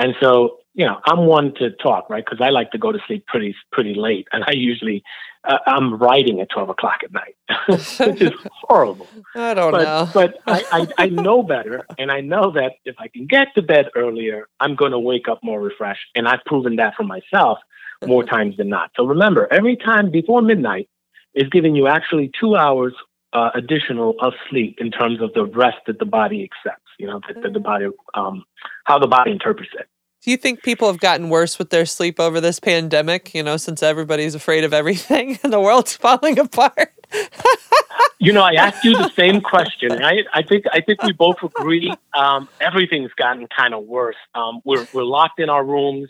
And 0.00 0.14
so, 0.20 0.58
you 0.74 0.84
know, 0.84 0.98
I'm 1.06 1.26
one 1.26 1.54
to 1.54 1.70
talk, 1.70 2.10
right? 2.10 2.24
Because 2.24 2.44
I 2.44 2.50
like 2.50 2.72
to 2.72 2.78
go 2.78 2.90
to 2.90 2.98
sleep 3.06 3.26
pretty 3.26 3.54
pretty 3.70 3.94
late, 3.94 4.26
and 4.32 4.42
I 4.44 4.52
usually 4.52 5.04
uh, 5.44 5.58
I'm 5.66 5.94
writing 5.98 6.40
at 6.40 6.48
12 6.50 6.70
o'clock 6.70 6.98
at 7.04 7.12
night, 7.12 7.36
which 7.68 8.20
is 8.22 8.32
horrible. 8.52 9.06
I 9.36 9.54
don't 9.54 9.70
but, 9.70 9.82
know. 9.84 10.08
but 10.12 10.38
I, 10.48 10.64
I, 10.98 11.04
I 11.04 11.06
know 11.26 11.44
better, 11.44 11.86
and 11.96 12.10
I 12.10 12.22
know 12.22 12.50
that 12.52 12.72
if 12.84 12.96
I 12.98 13.06
can 13.06 13.26
get 13.26 13.48
to 13.54 13.62
bed 13.62 13.86
earlier, 13.94 14.48
I'm 14.58 14.74
going 14.74 14.92
to 14.92 14.98
wake 14.98 15.28
up 15.28 15.38
more 15.44 15.60
refreshed, 15.60 16.08
and 16.16 16.26
I've 16.26 16.44
proven 16.44 16.76
that 16.76 16.94
for 16.96 17.04
myself 17.04 17.58
more 18.04 18.24
times 18.24 18.56
than 18.56 18.68
not. 18.68 18.90
So 18.96 19.04
remember, 19.04 19.46
every 19.52 19.76
time 19.76 20.10
before 20.10 20.42
midnight 20.42 20.88
is 21.34 21.48
giving 21.50 21.76
you 21.76 21.86
actually 21.86 22.32
two 22.40 22.56
hours 22.56 22.94
uh, 23.32 23.50
additional 23.54 24.14
of 24.20 24.32
sleep 24.48 24.76
in 24.80 24.90
terms 24.90 25.20
of 25.20 25.32
the 25.34 25.44
rest 25.44 25.78
that 25.86 25.98
the 25.98 26.04
body 26.04 26.42
accepts. 26.44 26.90
You 26.98 27.06
know, 27.06 27.20
that, 27.28 27.42
that 27.42 27.52
the 27.52 27.60
body, 27.60 27.86
um, 28.14 28.44
how 28.84 28.98
the 28.98 29.06
body 29.06 29.30
interprets 29.32 29.70
it. 29.78 29.88
Do 30.22 30.30
you 30.30 30.36
think 30.36 30.62
people 30.62 30.86
have 30.88 31.00
gotten 31.00 31.30
worse 31.30 31.58
with 31.58 31.70
their 31.70 31.86
sleep 31.86 32.20
over 32.20 32.40
this 32.40 32.60
pandemic? 32.60 33.34
You 33.34 33.42
know, 33.42 33.56
since 33.56 33.82
everybody's 33.82 34.34
afraid 34.34 34.64
of 34.64 34.74
everything 34.74 35.38
and 35.42 35.52
the 35.52 35.60
world's 35.60 35.96
falling 35.96 36.38
apart. 36.38 36.92
you 38.18 38.32
know, 38.32 38.42
I 38.42 38.52
asked 38.52 38.84
you 38.84 38.96
the 38.96 39.10
same 39.10 39.40
question. 39.40 40.02
I, 40.02 40.24
I 40.34 40.42
think 40.42 40.64
I 40.72 40.80
think 40.82 41.02
we 41.02 41.12
both 41.12 41.36
agree. 41.42 41.92
Um, 42.14 42.48
everything's 42.60 43.12
gotten 43.14 43.46
kind 43.46 43.72
of 43.72 43.84
worse. 43.84 44.16
Um, 44.34 44.60
we're 44.64 44.86
we're 44.92 45.04
locked 45.04 45.40
in 45.40 45.48
our 45.48 45.64
rooms. 45.64 46.08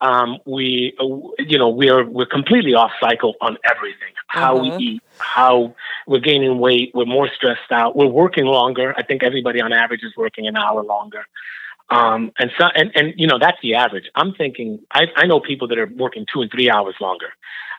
Um, 0.00 0.38
we, 0.46 0.94
uh, 1.00 1.04
you 1.38 1.58
know, 1.58 1.68
we're 1.68 2.04
we're 2.08 2.26
completely 2.26 2.74
off 2.74 2.92
cycle 3.00 3.34
on 3.40 3.56
everything. 3.64 4.11
How 4.32 4.58
we 4.58 4.72
eat, 4.72 5.02
how 5.18 5.74
we're 6.06 6.20
gaining 6.20 6.58
weight, 6.58 6.92
we're 6.94 7.04
more 7.04 7.28
stressed 7.36 7.70
out, 7.70 7.94
we're 7.94 8.06
working 8.06 8.46
longer. 8.46 8.94
I 8.96 9.02
think 9.02 9.22
everybody 9.22 9.60
on 9.60 9.72
average 9.72 10.02
is 10.02 10.16
working 10.16 10.46
an 10.46 10.56
hour 10.56 10.82
longer. 10.82 11.26
Um, 11.90 12.32
and 12.38 12.50
so, 12.58 12.64
and, 12.74 12.90
and, 12.94 13.12
you 13.18 13.26
know, 13.26 13.38
that's 13.38 13.58
the 13.60 13.74
average. 13.74 14.04
I'm 14.14 14.32
thinking, 14.32 14.80
I, 14.90 15.08
I 15.16 15.26
know 15.26 15.40
people 15.40 15.68
that 15.68 15.78
are 15.78 15.90
working 15.94 16.24
two 16.32 16.40
and 16.40 16.50
three 16.50 16.70
hours 16.70 16.94
longer. 16.98 17.28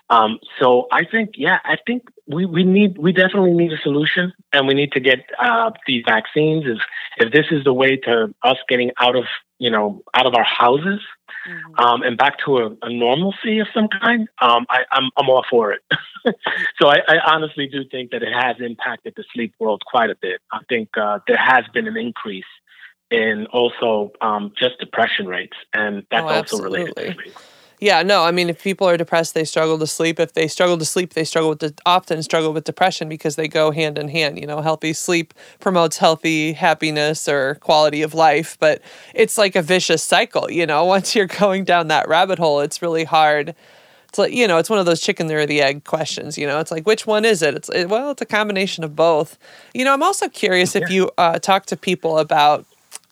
Um, 0.09 0.39
so 0.59 0.87
I 0.91 1.05
think, 1.05 1.31
yeah, 1.37 1.59
I 1.63 1.77
think 1.87 2.03
we, 2.27 2.45
we 2.45 2.63
need, 2.63 2.97
we 2.97 3.11
definitely 3.11 3.53
need 3.53 3.71
a 3.71 3.77
solution 3.77 4.33
and 4.51 4.67
we 4.67 4.73
need 4.73 4.91
to 4.91 4.99
get, 4.99 5.19
uh, 5.39 5.71
these 5.87 6.03
vaccines. 6.05 6.65
If, 6.67 6.79
if 7.17 7.33
this 7.33 7.45
is 7.51 7.63
the 7.63 7.73
way 7.73 7.97
to 7.97 8.33
us 8.43 8.57
getting 8.67 8.91
out 8.99 9.15
of, 9.15 9.25
you 9.59 9.71
know, 9.71 10.03
out 10.13 10.25
of 10.25 10.35
our 10.35 10.43
houses, 10.43 10.99
mm-hmm. 11.47 11.79
um, 11.79 12.03
and 12.03 12.17
back 12.17 12.37
to 12.45 12.57
a, 12.57 12.67
a, 12.81 12.89
normalcy 12.91 13.59
of 13.59 13.67
some 13.73 13.87
kind, 13.87 14.27
um, 14.41 14.65
I, 14.69 14.79
am 14.79 14.85
I'm, 14.91 15.09
I'm 15.17 15.29
all 15.29 15.45
for 15.49 15.71
it. 15.71 15.81
so 16.81 16.89
I, 16.89 16.99
I, 17.07 17.33
honestly 17.33 17.67
do 17.67 17.83
think 17.89 18.11
that 18.11 18.23
it 18.23 18.33
has 18.33 18.57
impacted 18.59 19.13
the 19.15 19.23
sleep 19.33 19.53
world 19.59 19.83
quite 19.85 20.09
a 20.09 20.15
bit. 20.21 20.41
I 20.51 20.59
think 20.69 20.89
uh, 20.97 21.19
there 21.27 21.37
has 21.37 21.65
been 21.73 21.87
an 21.87 21.97
increase 21.97 22.45
in 23.09 23.45
also 23.47 24.11
um, 24.21 24.53
just 24.57 24.79
depression 24.79 25.27
rates, 25.27 25.55
and 25.73 26.05
that's 26.09 26.23
oh, 26.23 26.57
also 26.57 26.63
related 26.63 26.95
to 26.95 27.13
sleep. 27.13 27.35
Yeah, 27.83 28.01
no, 28.01 28.23
I 28.23 28.31
mean, 28.31 28.49
if 28.49 28.63
people 28.63 28.87
are 28.87 28.95
depressed, 28.95 29.33
they 29.33 29.43
struggle 29.43 29.77
to 29.77 29.85
sleep. 29.87 30.17
If 30.17 30.31
they 30.31 30.47
struggle 30.47 30.77
to 30.77 30.85
sleep, 30.85 31.15
they 31.15 31.25
struggle 31.25 31.49
with 31.49 31.59
de- 31.59 31.73
often 31.85 32.23
struggle 32.23 32.53
with 32.53 32.63
depression 32.63 33.09
because 33.09 33.35
they 33.35 33.49
go 33.49 33.71
hand 33.71 33.97
in 33.97 34.07
hand. 34.07 34.39
You 34.39 34.47
know, 34.47 34.61
healthy 34.61 34.93
sleep 34.93 35.33
promotes 35.59 35.97
healthy 35.97 36.53
happiness 36.53 37.27
or 37.27 37.55
quality 37.55 38.01
of 38.01 38.13
life, 38.13 38.55
but 38.61 38.81
it's 39.13 39.37
like 39.37 39.57
a 39.57 39.61
vicious 39.61 40.01
cycle. 40.01 40.49
You 40.49 40.65
know, 40.65 40.85
once 40.95 41.13
you're 41.13 41.25
going 41.27 41.65
down 41.65 41.89
that 41.89 42.07
rabbit 42.07 42.39
hole, 42.39 42.61
it's 42.61 42.81
really 42.81 43.03
hard. 43.03 43.53
It's 44.07 44.17
like 44.17 44.31
you 44.31 44.47
know, 44.47 44.59
it's 44.59 44.69
one 44.69 44.79
of 44.79 44.85
those 44.85 45.01
chicken 45.01 45.29
or 45.29 45.45
the 45.45 45.61
egg 45.61 45.83
questions. 45.83 46.37
You 46.37 46.47
know, 46.47 46.61
it's 46.61 46.71
like 46.71 46.87
which 46.87 47.05
one 47.05 47.25
is 47.25 47.41
it? 47.41 47.53
It's 47.53 47.67
it, 47.67 47.89
well, 47.89 48.11
it's 48.11 48.21
a 48.21 48.25
combination 48.25 48.85
of 48.85 48.95
both. 48.95 49.37
You 49.73 49.83
know, 49.83 49.91
I'm 49.93 50.03
also 50.03 50.29
curious 50.29 50.73
if 50.77 50.89
you 50.89 51.11
uh, 51.17 51.37
talk 51.37 51.65
to 51.65 51.75
people 51.75 52.17
about. 52.17 52.65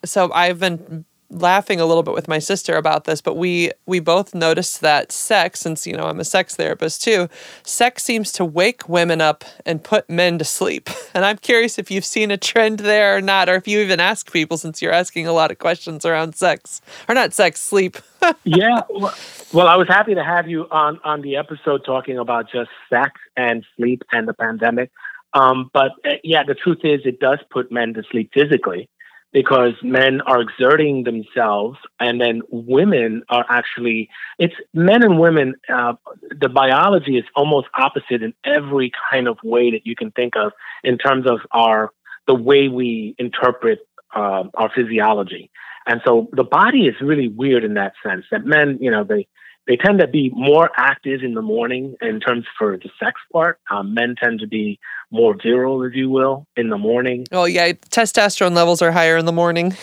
So 0.06 0.32
I've 0.32 0.62
been 0.62 1.04
laughing 1.32 1.80
a 1.80 1.86
little 1.86 2.04
bit 2.04 2.14
with 2.14 2.28
my 2.28 2.40
sister 2.40 2.76
about 2.76 3.06
this, 3.06 3.22
but 3.22 3.36
we 3.36 3.72
we 3.86 4.00
both 4.00 4.36
noticed 4.36 4.82
that 4.82 5.12
sex, 5.12 5.62
since 5.62 5.88
you 5.88 5.96
know 5.96 6.04
I'm 6.04 6.20
a 6.20 6.26
sex 6.26 6.56
therapist 6.56 7.02
too, 7.02 7.30
sex 7.64 8.04
seems 8.04 8.32
to 8.34 8.46
wake 8.46 8.88
women 8.88 9.22
up 9.22 9.44
and 9.66 9.84
put 9.84 10.10
men 10.10 10.38
to 10.38 10.46
sleep. 10.46 10.90
And 11.14 11.26
I'm 11.26 11.38
curious 11.38 11.78
if 11.78 11.92
you've 11.92 12.06
seen 12.06 12.32
a 12.32 12.38
trend 12.38 12.80
there 12.80 13.18
or 13.18 13.22
not, 13.22 13.50
or 13.50 13.56
if 13.56 13.68
you 13.68 13.82
even 13.82 14.00
ask 14.00 14.32
people 14.32 14.58
since 14.58 14.82
you're 14.82 14.94
asking 14.94 15.28
a 15.28 15.34
lot 15.34 15.52
of 15.52 15.60
questions 15.60 16.06
around 16.06 16.36
sex 16.36 16.80
or 17.10 17.14
not 17.14 17.34
sex, 17.34 17.60
sleep. 17.60 17.98
yeah, 18.46 18.80
well, 18.90 19.68
I 19.68 19.76
was 19.76 19.90
happy 19.90 20.16
to 20.16 20.24
have 20.24 20.48
you 20.48 20.68
on 20.72 21.02
on 21.04 21.22
the 21.22 21.36
episode 21.36 21.84
talking 21.84 22.18
about 22.18 22.50
just 22.50 22.70
sex 22.90 23.20
and 23.36 23.66
sleep 23.76 24.04
and 24.14 24.26
the 24.26 24.34
pandemic. 24.34 24.90
Um, 25.34 25.70
but 25.74 25.92
uh, 26.06 26.12
yeah, 26.24 26.44
the 26.44 26.56
truth 26.56 26.80
is, 26.86 27.02
it 27.04 27.20
does 27.20 27.40
put 27.50 27.74
men 27.74 27.94
to 27.96 28.04
sleep 28.10 28.32
physically 28.34 28.90
because 29.34 29.74
men 29.82 30.22
are 30.22 30.42
exerting 30.42 31.04
themselves 31.04 31.78
and 32.00 32.20
then 32.20 32.42
women 32.50 33.24
are 33.30 33.46
actually 33.50 34.10
it's 34.40 34.56
men 34.74 35.04
and 35.04 35.20
women 35.20 35.56
uh, 35.74 35.94
the 36.40 36.50
biology 36.50 37.18
is 37.18 37.26
almost 37.36 37.68
opposite 37.76 38.22
in 38.22 38.34
every 38.44 38.92
kind 39.12 39.28
of 39.28 39.38
way 39.44 39.72
that 39.72 39.86
you 39.86 39.96
can 39.96 40.12
think 40.12 40.36
of 40.36 40.52
in 40.84 40.98
terms 40.98 41.26
of 41.28 41.40
our 41.52 41.92
the 42.28 42.36
way 42.36 42.68
we 42.68 43.16
interpret 43.18 43.80
uh, 44.16 44.44
our 44.56 44.70
physiology. 44.76 45.50
And 45.88 46.02
so 46.06 46.30
the 46.34 46.44
body 46.44 46.86
is 46.86 46.96
really 47.02 47.28
weird 47.28 47.64
in 47.64 47.74
that 47.76 47.94
sense 48.06 48.26
that 48.32 48.46
men 48.46 48.78
you 48.82 48.92
know 48.92 49.04
they 49.04 49.28
they 49.68 49.78
tend 49.78 50.00
to 50.00 50.08
be 50.08 50.32
more 50.34 50.72
active 50.76 51.22
in 51.24 51.34
the 51.34 51.42
morning 51.42 51.96
in 52.02 52.20
terms 52.20 52.46
for 52.58 52.78
the 52.78 52.90
sex 53.00 53.22
part. 53.32 53.60
Um, 53.70 53.94
men 53.94 54.16
tend 54.22 54.40
to 54.40 54.48
be 54.48 54.80
more 55.12 55.36
virile, 55.42 55.84
if 55.84 55.94
you 55.94 56.10
will, 56.10 56.48
in 56.56 56.70
the 56.70 56.78
morning. 56.78 57.26
Oh 57.32 57.46
yeah, 57.46 57.72
testosterone 57.72 58.56
levels 58.56 58.82
are 58.82 58.92
higher 58.92 59.18
in 59.18 59.26
the 59.26 59.32
morning. 59.32 59.76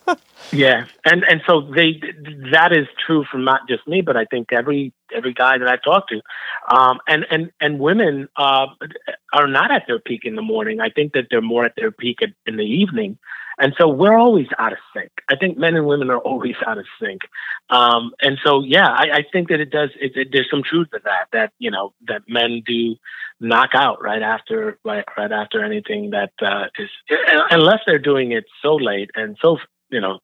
yeah, 0.52 0.86
and 1.04 1.24
and 1.24 1.42
so 1.46 1.62
they 1.62 2.00
that 2.52 2.72
is 2.72 2.86
true 3.06 3.24
for 3.30 3.38
not 3.38 3.62
just 3.68 3.86
me, 3.88 4.02
but 4.02 4.16
I 4.16 4.24
think 4.26 4.52
every 4.52 4.92
every 5.14 5.34
guy 5.34 5.58
that 5.58 5.68
I 5.68 5.76
talk 5.76 6.08
to, 6.08 6.20
um, 6.74 6.98
and 7.08 7.26
and 7.30 7.50
and 7.60 7.78
women 7.78 8.28
uh, 8.36 8.66
are 9.32 9.48
not 9.48 9.70
at 9.70 9.84
their 9.86 9.98
peak 9.98 10.22
in 10.24 10.36
the 10.36 10.42
morning. 10.42 10.80
I 10.80 10.90
think 10.90 11.14
that 11.14 11.26
they're 11.30 11.42
more 11.42 11.64
at 11.64 11.74
their 11.76 11.90
peak 11.90 12.22
at, 12.22 12.30
in 12.46 12.56
the 12.56 12.64
evening. 12.64 13.18
And 13.58 13.74
so 13.78 13.88
we're 13.88 14.16
always 14.16 14.46
out 14.58 14.72
of 14.72 14.78
sync. 14.94 15.10
I 15.30 15.36
think 15.36 15.58
men 15.58 15.76
and 15.76 15.86
women 15.86 16.10
are 16.10 16.18
always 16.18 16.56
out 16.66 16.78
of 16.78 16.86
sync. 17.00 17.22
Um, 17.70 18.12
and 18.20 18.38
so, 18.44 18.62
yeah, 18.62 18.88
I, 18.88 19.06
I 19.12 19.24
think 19.32 19.48
that 19.48 19.60
it 19.60 19.70
does, 19.70 19.90
it, 20.00 20.16
it, 20.16 20.28
there's 20.32 20.50
some 20.50 20.62
truth 20.62 20.88
to 20.90 21.00
that, 21.04 21.28
that, 21.32 21.52
you 21.58 21.70
know, 21.70 21.92
that 22.08 22.22
men 22.28 22.62
do 22.66 22.96
knock 23.40 23.70
out 23.74 24.02
right 24.02 24.22
after, 24.22 24.78
right, 24.84 25.04
right 25.16 25.32
after 25.32 25.64
anything 25.64 26.10
that 26.10 26.32
uh, 26.42 26.66
is, 26.78 26.90
unless 27.50 27.80
they're 27.86 27.98
doing 27.98 28.32
it 28.32 28.44
so 28.62 28.74
late 28.74 29.10
and 29.14 29.36
so, 29.40 29.58
you 29.90 30.00
know, 30.00 30.18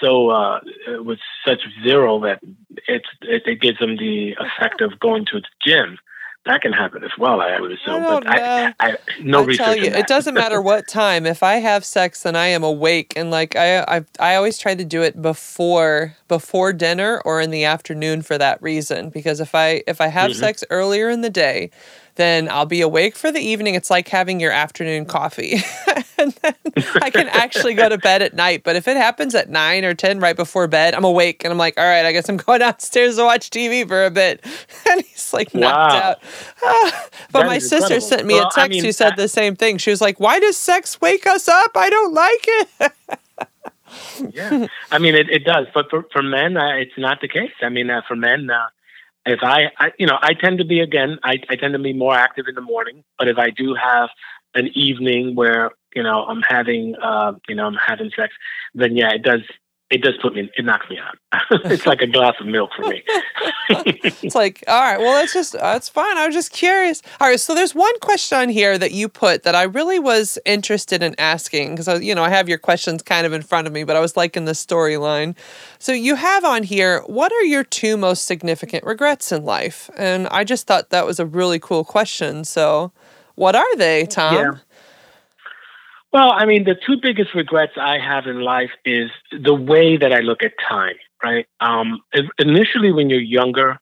so 0.00 0.30
uh, 0.30 0.60
with 0.98 1.18
such 1.46 1.60
zero 1.84 2.20
that 2.20 2.40
it, 2.88 3.02
it, 3.22 3.42
it 3.46 3.60
gives 3.60 3.78
them 3.78 3.96
the 3.96 4.34
effect 4.38 4.80
of 4.80 4.98
going 5.00 5.26
to 5.26 5.40
the 5.40 5.48
gym 5.66 5.98
that 6.46 6.60
can 6.60 6.72
happen 6.72 7.04
as 7.04 7.10
well. 7.18 7.40
I 7.40 7.60
would 7.60 7.70
assume, 7.70 8.02
I 8.02 8.06
but 8.08 8.26
I, 8.28 8.74
I, 8.80 8.96
no 9.20 9.48
I 9.48 9.56
tell 9.56 9.76
you, 9.76 9.90
it 9.90 10.06
doesn't 10.08 10.34
matter 10.34 10.60
what 10.62 10.88
time. 10.88 11.24
If 11.24 11.42
I 11.42 11.54
have 11.56 11.84
sex, 11.84 12.22
then 12.24 12.34
I 12.34 12.48
am 12.48 12.64
awake, 12.64 13.12
and 13.16 13.30
like 13.30 13.54
I, 13.54 13.80
I, 13.82 14.04
I 14.18 14.34
always 14.34 14.58
try 14.58 14.74
to 14.74 14.84
do 14.84 15.02
it 15.02 15.22
before 15.22 16.16
before 16.28 16.72
dinner 16.72 17.20
or 17.24 17.40
in 17.40 17.50
the 17.50 17.64
afternoon 17.64 18.22
for 18.22 18.38
that 18.38 18.60
reason. 18.60 19.10
Because 19.10 19.38
if 19.40 19.54
I 19.54 19.82
if 19.86 20.00
I 20.00 20.08
have 20.08 20.32
Mhm. 20.32 20.36
sex 20.36 20.64
earlier 20.70 21.08
in 21.10 21.20
the 21.20 21.30
day, 21.30 21.70
then 22.16 22.48
I'll 22.48 22.66
be 22.66 22.80
awake 22.82 23.16
for 23.16 23.32
the 23.32 23.40
evening. 23.40 23.74
It's 23.74 23.90
like 23.90 24.08
having 24.08 24.38
your 24.40 24.52
afternoon 24.52 25.06
coffee, 25.06 25.56
and 26.18 26.32
then 26.42 26.54
I 27.00 27.10
can 27.10 27.28
actually 27.28 27.74
go 27.74 27.88
to 27.88 27.96
bed 27.98 28.20
at 28.22 28.34
night. 28.34 28.62
But 28.64 28.76
if 28.76 28.86
it 28.86 28.96
happens 28.96 29.34
at 29.34 29.48
nine 29.48 29.84
or 29.84 29.94
ten 29.94 30.20
right 30.20 30.36
before 30.36 30.66
bed, 30.68 30.94
I'm 30.94 31.04
awake 31.04 31.42
and 31.44 31.52
I'm 31.52 31.58
like, 31.58 31.78
all 31.78 31.84
right, 31.84 32.04
I 32.04 32.12
guess 32.12 32.28
I'm 32.28 32.36
going 32.36 32.60
downstairs 32.66 33.16
to 33.16 33.24
watch 33.24 33.50
TV 33.50 33.86
for 33.88 34.04
a 34.04 34.10
bit. 34.10 34.44
And 34.90 35.00
he's 35.02 35.32
like 35.32 35.54
knocked 35.54 35.94
Wow. 35.94 36.00
out. 36.10 36.18
Ah. 36.62 37.08
but 37.32 37.40
That 37.42 37.46
my 37.46 37.58
sister 37.58 37.76
incredible. 37.94 38.00
sent 38.08 38.26
me 38.26 38.34
Well, 38.34 38.44
a 38.44 38.46
I 38.48 38.50
text 38.54 38.70
mean, 38.70 38.84
who 38.84 38.92
said 38.92 39.12
I- 39.12 39.16
the 39.16 39.28
same 39.28 39.56
thing. 39.56 39.78
She 39.78 39.90
was 39.90 40.00
like, 40.00 40.18
"Why 40.20 40.38
does 40.40 40.56
sex 40.58 41.00
wake 41.00 41.26
us 41.26 41.48
up? 41.48 41.70
I 41.76 41.88
don't 41.88 42.12
like 42.12 42.44
it." 42.46 42.92
yeah, 44.34 44.66
I 44.90 44.98
mean, 44.98 45.14
it, 45.14 45.28
it 45.30 45.44
does, 45.44 45.66
but 45.74 45.88
for 45.90 46.04
for 46.12 46.22
men, 46.22 46.56
uh, 46.56 46.76
it's 46.76 46.96
not 46.98 47.20
the 47.20 47.28
case. 47.28 47.52
I 47.62 47.68
mean, 47.68 47.90
uh, 47.90 48.02
for 48.08 48.16
men, 48.16 48.48
uh, 48.50 48.66
if 49.26 49.40
I, 49.42 49.70
I, 49.78 49.92
you 49.98 50.06
know, 50.06 50.18
I 50.20 50.34
tend 50.34 50.58
to 50.58 50.64
be 50.64 50.80
again, 50.80 51.18
I, 51.22 51.36
I 51.48 51.56
tend 51.56 51.74
to 51.74 51.78
be 51.78 51.92
more 51.92 52.14
active 52.14 52.46
in 52.48 52.54
the 52.54 52.60
morning. 52.60 53.04
But 53.18 53.28
if 53.28 53.38
I 53.38 53.50
do 53.50 53.74
have 53.74 54.10
an 54.54 54.68
evening 54.74 55.34
where 55.34 55.70
you 55.94 56.02
know 56.02 56.24
I'm 56.24 56.42
having, 56.42 56.94
uh, 57.02 57.32
you 57.48 57.54
know, 57.54 57.66
I'm 57.66 57.74
having 57.74 58.10
sex, 58.16 58.34
then 58.74 58.96
yeah, 58.96 59.12
it 59.12 59.22
does. 59.22 59.42
It 59.92 60.00
does 60.00 60.14
put 60.22 60.34
me. 60.34 60.50
It 60.56 60.64
knocks 60.64 60.88
me 60.88 60.98
out. 60.98 61.18
it's 61.70 61.84
like 61.84 62.00
a 62.00 62.06
glass 62.06 62.34
of 62.40 62.46
milk 62.46 62.70
for 62.74 62.88
me. 62.88 63.02
It's 63.68 64.34
like, 64.34 64.62
all 64.68 64.80
right, 64.80 64.98
well, 64.98 65.14
that's 65.14 65.32
just 65.32 65.52
that's 65.52 65.88
fine. 65.88 66.18
I 66.18 66.26
was 66.26 66.34
just 66.34 66.52
curious. 66.52 67.00
All 67.20 67.28
right, 67.28 67.38
so 67.38 67.54
there's 67.54 67.74
one 67.74 67.98
question 68.00 68.38
on 68.38 68.48
here 68.48 68.76
that 68.76 68.92
you 68.92 69.08
put 69.08 69.44
that 69.44 69.54
I 69.54 69.62
really 69.62 69.98
was 69.98 70.38
interested 70.44 71.02
in 71.02 71.14
asking 71.18 71.76
because 71.76 72.02
you 72.02 72.14
know 72.14 72.22
I 72.22 72.28
have 72.28 72.48
your 72.48 72.58
questions 72.58 73.02
kind 73.02 73.26
of 73.26 73.32
in 73.32 73.42
front 73.42 73.66
of 73.66 73.72
me, 73.72 73.84
but 73.84 73.96
I 73.96 74.00
was 74.00 74.16
liking 74.16 74.44
the 74.44 74.52
storyline. 74.52 75.36
So 75.78 75.92
you 75.92 76.16
have 76.16 76.44
on 76.44 76.62
here, 76.64 77.02
what 77.06 77.32
are 77.32 77.44
your 77.44 77.64
two 77.64 77.96
most 77.96 78.24
significant 78.24 78.84
regrets 78.84 79.32
in 79.32 79.44
life? 79.44 79.90
And 79.96 80.28
I 80.28 80.44
just 80.44 80.66
thought 80.66 80.90
that 80.90 81.06
was 81.06 81.20
a 81.20 81.26
really 81.26 81.58
cool 81.58 81.84
question. 81.84 82.44
So, 82.44 82.92
what 83.34 83.54
are 83.54 83.76
they, 83.76 84.06
Tom? 84.06 84.34
Yeah. 84.34 84.52
Well, 86.12 86.32
I 86.32 86.44
mean, 86.44 86.64
the 86.64 86.74
two 86.74 86.98
biggest 87.00 87.34
regrets 87.34 87.72
I 87.80 87.98
have 87.98 88.26
in 88.26 88.40
life 88.40 88.70
is 88.84 89.10
the 89.32 89.54
way 89.54 89.96
that 89.96 90.12
I 90.12 90.20
look 90.20 90.42
at 90.42 90.52
time, 90.68 90.96
right? 91.22 91.46
Um, 91.60 92.00
initially, 92.38 92.92
when 92.92 93.08
you're 93.08 93.20
younger, 93.20 93.78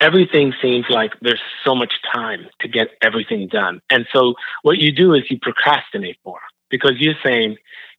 everything 0.00 0.54
seems 0.62 0.86
like 0.88 1.12
there's 1.20 1.40
so 1.64 1.74
much 1.74 1.92
time 2.12 2.46
to 2.60 2.68
get 2.68 2.90
everything 3.02 3.48
done. 3.48 3.80
And 3.90 4.06
so 4.12 4.34
what 4.62 4.78
you 4.78 4.92
do 4.92 5.14
is 5.14 5.22
you 5.28 5.38
procrastinate 5.42 6.18
more 6.24 6.40
because 6.70 6.92
you're 6.98 7.18
saying, 7.24 7.56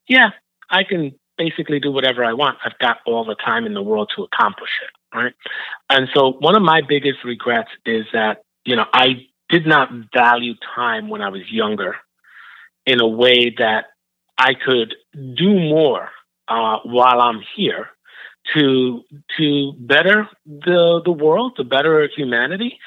yeah, 0.08 0.30
I 0.70 0.84
can 0.84 1.14
basically 1.38 1.82
do 1.82 1.91
whatever 1.91 2.24
I 2.24 2.34
want. 2.34 2.58
I've 2.64 2.78
got 2.80 2.99
all 3.06 3.26
the 3.26 3.36
time 3.36 3.66
in 3.66 3.74
the 3.74 3.82
world 3.82 4.12
to 4.16 4.24
accomplish 4.24 4.72
it, 4.82 5.18
right? 5.18 5.34
And 5.89 6.08
so 6.14 6.34
one 6.39 6.56
of 6.56 6.62
my 6.62 6.82
biggest 6.88 7.24
regrets 7.26 7.70
is 7.86 8.06
that, 8.14 8.43
you 8.66 8.78
know, 8.78 8.86
I 8.93 9.28
did 9.49 9.68
not 9.68 9.89
value 10.14 10.54
time 10.74 11.10
when 11.10 11.22
I 11.22 11.30
was 11.30 11.41
younger 11.51 11.97
in 12.86 13.01
a 13.01 13.07
way 13.07 13.53
that 13.57 13.86
I 14.38 14.53
could 14.53 14.95
do 15.13 15.53
more 15.53 16.09
uh, 16.47 16.79
while 16.84 17.21
I'm 17.21 17.41
here 17.55 17.89
to 18.53 19.01
to 19.38 19.73
better 19.79 20.27
the 20.45 21.01
the 21.03 21.11
world, 21.11 21.55
to 21.57 21.63
better 21.63 22.09
humanity, 22.15 22.77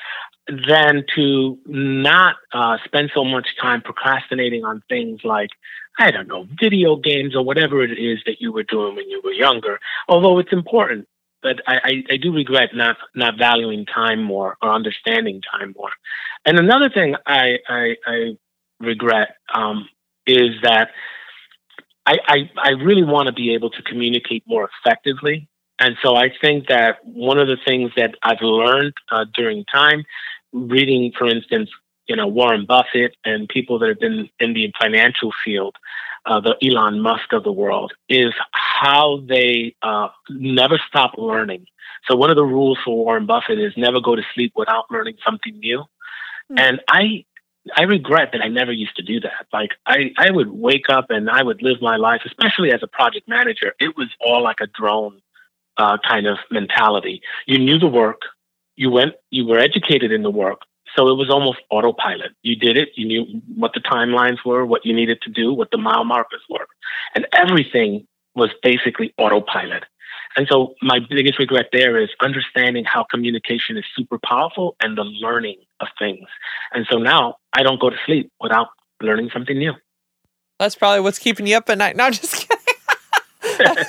than 0.48 1.04
to 1.14 1.58
not 1.66 2.36
uh, 2.52 2.76
spend 2.84 3.10
so 3.14 3.24
much 3.24 3.48
time 3.60 3.82
procrastinating 3.82 4.64
on 4.64 4.82
things 4.88 5.20
like 5.24 5.50
I 5.98 6.10
don't 6.10 6.28
know 6.28 6.46
video 6.60 6.96
games 6.96 7.34
or 7.34 7.44
whatever 7.44 7.82
it 7.82 7.98
is 7.98 8.18
that 8.26 8.40
you 8.40 8.52
were 8.52 8.64
doing 8.64 8.96
when 8.96 9.08
you 9.08 9.20
were 9.24 9.32
younger. 9.32 9.78
Although 10.08 10.38
it's 10.38 10.52
important, 10.52 11.08
but 11.42 11.60
I, 11.66 11.76
I, 11.76 12.04
I 12.12 12.16
do 12.18 12.32
regret 12.32 12.70
not 12.74 12.96
not 13.14 13.38
valuing 13.38 13.86
time 13.86 14.22
more 14.22 14.56
or 14.62 14.70
understanding 14.70 15.40
time 15.40 15.74
more. 15.76 15.90
And 16.44 16.58
another 16.58 16.90
thing 16.90 17.16
I 17.26 17.58
I, 17.68 17.96
I 18.06 18.36
regret 18.80 19.36
um, 19.54 19.88
is 20.26 20.50
that 20.62 20.90
I, 22.04 22.18
I, 22.28 22.50
I 22.56 22.68
really 22.70 23.02
want 23.02 23.26
to 23.26 23.32
be 23.32 23.54
able 23.54 23.70
to 23.70 23.82
communicate 23.82 24.44
more 24.46 24.68
effectively. 24.80 25.48
And 25.78 25.96
so 26.02 26.16
I 26.16 26.30
think 26.40 26.68
that 26.68 27.04
one 27.04 27.38
of 27.38 27.48
the 27.48 27.58
things 27.66 27.90
that 27.96 28.14
I've 28.22 28.40
learned 28.40 28.94
uh, 29.10 29.26
during 29.34 29.64
time, 29.64 30.04
reading, 30.52 31.12
for 31.18 31.26
instance, 31.26 31.68
you 32.06 32.16
know, 32.16 32.26
Warren 32.26 32.64
Buffett 32.66 33.16
and 33.24 33.48
people 33.48 33.78
that 33.80 33.88
have 33.88 34.00
been 34.00 34.30
in 34.38 34.54
the 34.54 34.72
financial 34.80 35.32
field, 35.44 35.74
uh, 36.24 36.40
the 36.40 36.56
Elon 36.64 37.00
Musk 37.00 37.32
of 37.32 37.42
the 37.44 37.52
world, 37.52 37.92
is 38.08 38.32
how 38.52 39.20
they 39.28 39.74
uh, 39.82 40.08
never 40.30 40.80
stop 40.88 41.14
learning. 41.18 41.66
So 42.08 42.16
one 42.16 42.30
of 42.30 42.36
the 42.36 42.44
rules 42.44 42.78
for 42.84 42.96
Warren 42.96 43.26
Buffett 43.26 43.58
is 43.58 43.72
never 43.76 44.00
go 44.00 44.14
to 44.14 44.22
sleep 44.34 44.52
without 44.56 44.84
learning 44.90 45.16
something 45.24 45.58
new. 45.58 45.84
Hmm. 46.48 46.58
And 46.58 46.80
I 46.88 47.24
I 47.74 47.82
regret 47.82 48.30
that 48.32 48.42
I 48.42 48.48
never 48.48 48.72
used 48.72 48.96
to 48.96 49.02
do 49.02 49.20
that. 49.20 49.46
Like 49.52 49.72
I, 49.86 50.12
I 50.18 50.30
would 50.30 50.50
wake 50.50 50.88
up 50.88 51.06
and 51.10 51.28
I 51.28 51.42
would 51.42 51.62
live 51.62 51.80
my 51.80 51.96
life, 51.96 52.22
especially 52.24 52.72
as 52.72 52.82
a 52.82 52.86
project 52.86 53.28
manager. 53.28 53.74
It 53.80 53.96
was 53.96 54.08
all 54.20 54.42
like 54.42 54.60
a 54.60 54.66
drone 54.66 55.20
uh, 55.76 55.98
kind 56.06 56.26
of 56.26 56.38
mentality. 56.50 57.22
You 57.46 57.58
knew 57.58 57.78
the 57.78 57.88
work, 57.88 58.22
you 58.76 58.90
went, 58.90 59.14
you 59.30 59.46
were 59.46 59.58
educated 59.58 60.12
in 60.12 60.22
the 60.22 60.30
work, 60.30 60.62
so 60.96 61.08
it 61.08 61.14
was 61.14 61.28
almost 61.30 61.58
autopilot. 61.70 62.32
You 62.42 62.56
did 62.56 62.76
it. 62.76 62.90
You 62.94 63.06
knew 63.06 63.42
what 63.54 63.72
the 63.74 63.80
timelines 63.80 64.38
were, 64.44 64.64
what 64.64 64.86
you 64.86 64.94
needed 64.94 65.20
to 65.22 65.30
do, 65.30 65.52
what 65.52 65.70
the 65.70 65.78
mile 65.78 66.04
markers 66.04 66.42
were, 66.48 66.66
and 67.14 67.26
everything 67.32 68.06
was 68.34 68.50
basically 68.62 69.12
autopilot. 69.18 69.84
And 70.36 70.46
so 70.50 70.74
my 70.82 70.98
biggest 70.98 71.38
regret 71.38 71.66
there 71.72 71.98
is 71.98 72.10
understanding 72.20 72.84
how 72.84 73.04
communication 73.04 73.76
is 73.76 73.84
super 73.96 74.18
powerful 74.18 74.76
and 74.80 74.96
the 74.96 75.04
learning 75.04 75.56
of 75.80 75.88
things. 75.98 76.26
And 76.72 76.86
so 76.90 76.98
now 76.98 77.36
I 77.52 77.62
don't 77.62 77.80
go 77.80 77.90
to 77.90 77.96
sleep 78.06 78.30
without 78.40 78.68
learning 79.02 79.30
something 79.32 79.56
new. 79.58 79.72
That's 80.58 80.74
probably 80.74 81.00
what's 81.00 81.18
keeping 81.18 81.46
you 81.46 81.56
up 81.56 81.68
at 81.68 81.78
night. 81.78 81.96
No, 81.96 82.04
I'm 82.04 82.12
just 82.12 82.48
kidding. 82.48 83.76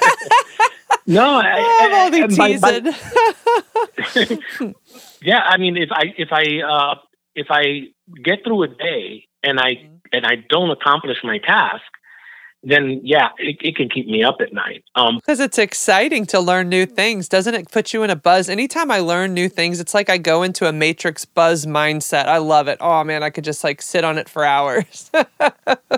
No, 1.10 1.24
I, 1.40 1.78
I'm 1.82 1.94
only 2.14 2.24
I- 2.24 2.58
by- 2.58 2.58
by- 2.60 2.80
teasing. 4.12 4.76
yeah, 5.22 5.40
I 5.40 5.56
mean, 5.58 5.78
if 5.78 5.90
I 5.92 6.14
if 6.18 6.30
I 6.34 6.44
uh, 6.62 6.96
if 7.34 7.48
I 7.50 7.84
get 8.24 8.44
through 8.44 8.64
a 8.64 8.68
day 8.68 9.26
and 9.42 9.58
I 9.58 9.90
and 10.12 10.26
I 10.26 10.36
don't 10.50 10.70
accomplish 10.70 11.18
my 11.24 11.38
task, 11.38 11.84
then 12.64 13.00
yeah, 13.04 13.30
it, 13.38 13.58
it 13.62 13.76
can 13.76 13.88
keep 13.90 14.08
me 14.08 14.24
up 14.24 14.38
at 14.42 14.52
night. 14.52 14.84
Um, 14.96 15.18
Because 15.18 15.40
it's 15.40 15.58
exciting 15.58 16.26
to 16.28 16.40
learn 16.40 16.70
new 16.70 16.86
things. 16.86 17.30
Doesn't 17.30 17.54
it 17.54 17.72
put 17.72 17.94
you 17.94 18.04
in 18.04 18.10
a 18.10 18.16
buzz? 18.16 18.50
Anytime 18.50 18.90
I 18.92 19.00
learn 19.00 19.34
new 19.34 19.48
things, 19.48 19.80
it's 19.80 19.94
like 19.94 20.10
I 20.10 20.18
go 20.18 20.44
into 20.44 20.68
a 20.68 20.74
matrix 20.74 21.24
buzz 21.24 21.66
mindset. 21.66 22.26
I 22.26 22.38
love 22.40 22.68
it. 22.68 22.78
Oh 22.82 23.04
man, 23.04 23.24
I 23.24 23.30
could 23.30 23.44
just 23.44 23.64
like 23.64 23.82
sit 23.82 24.04
on 24.04 24.18
it 24.18 24.28
for 24.28 24.44
hours. 24.56 25.12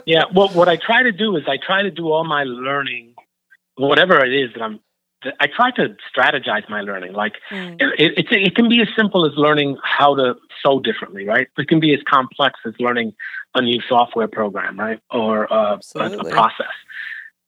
yeah, 0.06 0.24
well, 0.36 0.50
what 0.50 0.68
I 0.70 0.76
try 0.76 1.04
to 1.04 1.12
do 1.12 1.36
is 1.38 1.44
I 1.48 1.58
try 1.66 1.82
to 1.82 1.92
do 1.92 2.12
all 2.12 2.24
my 2.24 2.44
learning, 2.44 3.16
whatever 3.76 4.24
it 4.24 4.34
is 4.34 4.52
that 4.54 4.62
I'm. 4.62 4.80
I 5.42 5.48
try 5.48 5.70
to 5.72 5.98
strategize 6.16 6.70
my 6.70 6.80
learning. 6.82 7.12
Like 7.12 7.34
Mm. 7.52 7.76
it, 7.82 8.18
it, 8.18 8.26
it 8.32 8.56
can 8.56 8.70
be 8.70 8.82
as 8.82 8.88
simple 8.96 9.26
as 9.26 9.34
learning 9.36 9.78
how 9.84 10.16
to 10.16 10.36
sew 10.64 10.80
differently, 10.80 11.26
right? 11.26 11.48
It 11.58 11.68
can 11.68 11.82
be 11.82 11.94
as 11.94 12.00
complex 12.10 12.58
as 12.66 12.74
learning 12.80 13.14
a 13.56 13.62
new 13.62 13.82
software 13.88 14.28
program, 14.28 14.80
right? 14.80 15.00
Or 15.12 15.52
uh, 15.52 15.78
a, 15.96 16.00
a 16.00 16.30
process. 16.30 16.68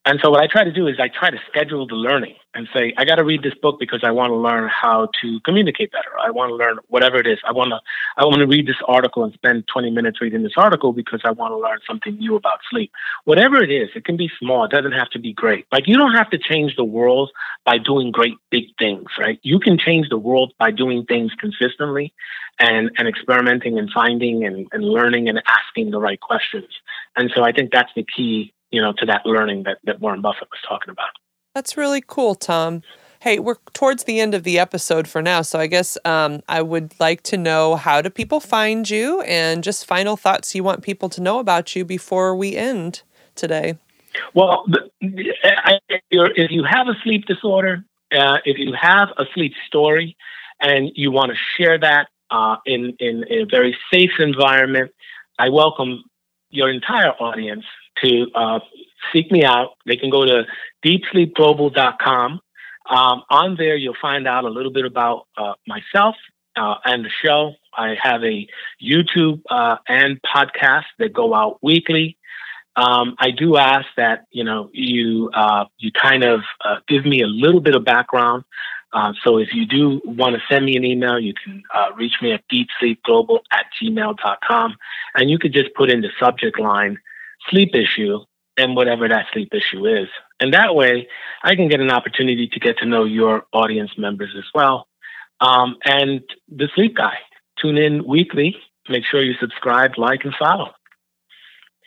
And 0.03 0.19
so 0.23 0.31
what 0.31 0.41
I 0.41 0.47
try 0.47 0.63
to 0.63 0.71
do 0.71 0.87
is 0.87 0.95
I 0.99 1.09
try 1.09 1.29
to 1.29 1.37
schedule 1.47 1.85
the 1.85 1.93
learning 1.93 2.35
and 2.55 2.67
say, 2.73 2.91
I 2.97 3.05
got 3.05 3.15
to 3.15 3.23
read 3.23 3.43
this 3.43 3.53
book 3.61 3.79
because 3.79 4.01
I 4.03 4.09
want 4.09 4.31
to 4.31 4.35
learn 4.35 4.67
how 4.67 5.09
to 5.21 5.39
communicate 5.45 5.91
better. 5.91 6.09
I 6.19 6.31
want 6.31 6.49
to 6.49 6.55
learn 6.55 6.79
whatever 6.87 7.17
it 7.17 7.27
is. 7.27 7.37
I 7.47 7.51
want 7.51 7.69
to, 7.69 7.79
I 8.17 8.25
want 8.25 8.39
to 8.39 8.47
read 8.47 8.67
this 8.67 8.81
article 8.87 9.23
and 9.23 9.31
spend 9.33 9.67
20 9.71 9.91
minutes 9.91 10.19
reading 10.19 10.41
this 10.41 10.53
article 10.57 10.91
because 10.91 11.21
I 11.23 11.31
want 11.31 11.51
to 11.51 11.57
learn 11.57 11.79
something 11.87 12.17
new 12.17 12.35
about 12.35 12.59
sleep. 12.71 12.91
Whatever 13.25 13.61
it 13.63 13.69
is, 13.69 13.89
it 13.95 14.03
can 14.03 14.17
be 14.17 14.29
small. 14.39 14.65
It 14.65 14.71
doesn't 14.71 14.91
have 14.91 15.09
to 15.11 15.19
be 15.19 15.33
great. 15.33 15.67
Like 15.71 15.87
you 15.87 15.97
don't 15.97 16.15
have 16.15 16.31
to 16.31 16.39
change 16.39 16.75
the 16.75 16.83
world 16.83 17.29
by 17.63 17.77
doing 17.77 18.11
great 18.11 18.37
big 18.49 18.65
things, 18.79 19.07
right? 19.19 19.39
You 19.43 19.59
can 19.59 19.77
change 19.77 20.09
the 20.09 20.17
world 20.17 20.53
by 20.57 20.71
doing 20.71 21.05
things 21.05 21.31
consistently 21.39 22.11
and, 22.59 22.89
and 22.97 23.07
experimenting 23.07 23.77
and 23.77 23.89
finding 23.91 24.45
and, 24.45 24.67
and 24.71 24.83
learning 24.83 25.29
and 25.29 25.43
asking 25.45 25.91
the 25.91 25.99
right 25.99 26.19
questions. 26.19 26.69
And 27.15 27.31
so 27.35 27.43
I 27.43 27.51
think 27.51 27.71
that's 27.71 27.91
the 27.95 28.03
key, 28.03 28.53
you 28.71 28.81
know, 28.81 28.93
to 28.97 29.05
that 29.05 29.25
learning 29.25 29.63
that, 29.63 29.77
that 29.83 29.99
Warren 29.99 30.21
Buffett 30.21 30.49
was 30.49 30.59
talking 30.67 30.91
about. 30.91 31.09
That's 31.53 31.77
really 31.77 32.03
cool, 32.05 32.35
Tom. 32.35 32.81
Hey, 33.19 33.37
we're 33.37 33.57
towards 33.73 34.05
the 34.05 34.19
end 34.19 34.33
of 34.33 34.43
the 34.43 34.57
episode 34.57 35.07
for 35.07 35.21
now, 35.21 35.43
so 35.43 35.59
I 35.59 35.67
guess 35.67 35.97
um, 36.05 36.41
I 36.47 36.61
would 36.61 36.99
like 36.99 37.21
to 37.23 37.37
know 37.37 37.75
how 37.75 38.01
do 38.01 38.09
people 38.09 38.39
find 38.39 38.89
you 38.89 39.21
and 39.21 39.63
just 39.63 39.85
final 39.85 40.17
thoughts 40.17 40.55
you 40.55 40.63
want 40.63 40.81
people 40.81 41.07
to 41.09 41.21
know 41.21 41.37
about 41.37 41.75
you 41.75 41.85
before 41.85 42.35
we 42.35 42.55
end 42.55 43.03
today. 43.35 43.77
Well, 44.33 44.65
if 45.01 46.51
you 46.51 46.63
have 46.63 46.87
a 46.87 46.95
sleep 47.03 47.25
disorder, 47.25 47.85
uh, 48.11 48.39
if 48.43 48.57
you 48.57 48.73
have 48.73 49.09
a 49.17 49.25
sleep 49.33 49.53
story, 49.67 50.17
and 50.61 50.91
you 50.95 51.11
want 51.11 51.31
to 51.31 51.37
share 51.57 51.77
that 51.79 52.07
uh, 52.31 52.55
in 52.65 52.95
in 52.99 53.25
a 53.29 53.43
very 53.45 53.77
safe 53.93 54.19
environment, 54.19 54.91
I 55.37 55.49
welcome 55.49 56.03
your 56.49 56.69
entire 56.69 57.11
audience 57.11 57.65
to 58.03 58.27
uh, 58.35 58.59
seek 59.13 59.31
me 59.31 59.43
out. 59.43 59.71
They 59.85 59.97
can 59.97 60.09
go 60.09 60.25
to 60.25 60.45
deepsleepglobal.com. 60.85 62.41
Um, 62.89 63.23
on 63.29 63.55
there, 63.57 63.75
you'll 63.75 63.95
find 64.01 64.27
out 64.27 64.43
a 64.43 64.49
little 64.49 64.71
bit 64.71 64.85
about 64.85 65.27
uh, 65.37 65.53
myself 65.67 66.15
uh, 66.55 66.75
and 66.85 67.05
the 67.05 67.09
show. 67.23 67.53
I 67.75 67.95
have 68.01 68.23
a 68.23 68.47
YouTube 68.83 69.41
uh, 69.49 69.77
and 69.87 70.19
podcast 70.21 70.85
that 70.99 71.13
go 71.13 71.33
out 71.33 71.59
weekly. 71.61 72.17
Um, 72.75 73.15
I 73.19 73.31
do 73.31 73.57
ask 73.57 73.85
that 73.97 74.25
you 74.31 74.43
know 74.43 74.69
you 74.73 75.29
uh, 75.33 75.65
you 75.77 75.91
kind 75.91 76.23
of 76.23 76.41
uh, 76.63 76.77
give 76.87 77.05
me 77.05 77.21
a 77.21 77.27
little 77.27 77.61
bit 77.61 77.75
of 77.75 77.85
background. 77.85 78.43
So 79.23 79.37
if 79.37 79.53
you 79.53 79.65
do 79.65 80.01
want 80.03 80.35
to 80.35 80.41
send 80.49 80.65
me 80.65 80.75
an 80.75 80.83
email, 80.83 81.17
you 81.17 81.33
can 81.33 81.63
reach 81.95 82.15
me 82.21 82.33
at 82.33 82.43
deepsleepglobal 82.51 83.39
at 83.51 83.67
gmail.com. 83.81 84.75
And 85.15 85.29
you 85.29 85.39
could 85.39 85.53
just 85.53 85.73
put 85.75 85.89
in 85.89 86.01
the 86.01 86.09
subject 86.19 86.59
line 86.59 86.97
sleep 87.49 87.75
issue 87.75 88.19
and 88.57 88.75
whatever 88.75 89.07
that 89.07 89.27
sleep 89.33 89.49
issue 89.53 89.85
is. 89.87 90.07
And 90.39 90.53
that 90.53 90.75
way 90.75 91.07
I 91.43 91.55
can 91.55 91.67
get 91.67 91.79
an 91.79 91.91
opportunity 91.91 92.47
to 92.47 92.59
get 92.59 92.77
to 92.79 92.85
know 92.85 93.05
your 93.05 93.45
audience 93.53 93.91
members 93.97 94.33
as 94.37 94.45
well. 94.53 94.87
Um, 95.39 95.77
and 95.85 96.21
the 96.49 96.69
sleep 96.75 96.95
guy, 96.95 97.17
tune 97.59 97.77
in 97.77 98.05
weekly. 98.05 98.55
Make 98.89 99.05
sure 99.05 99.21
you 99.21 99.33
subscribe, 99.39 99.97
like, 99.97 100.25
and 100.25 100.35
follow. 100.37 100.71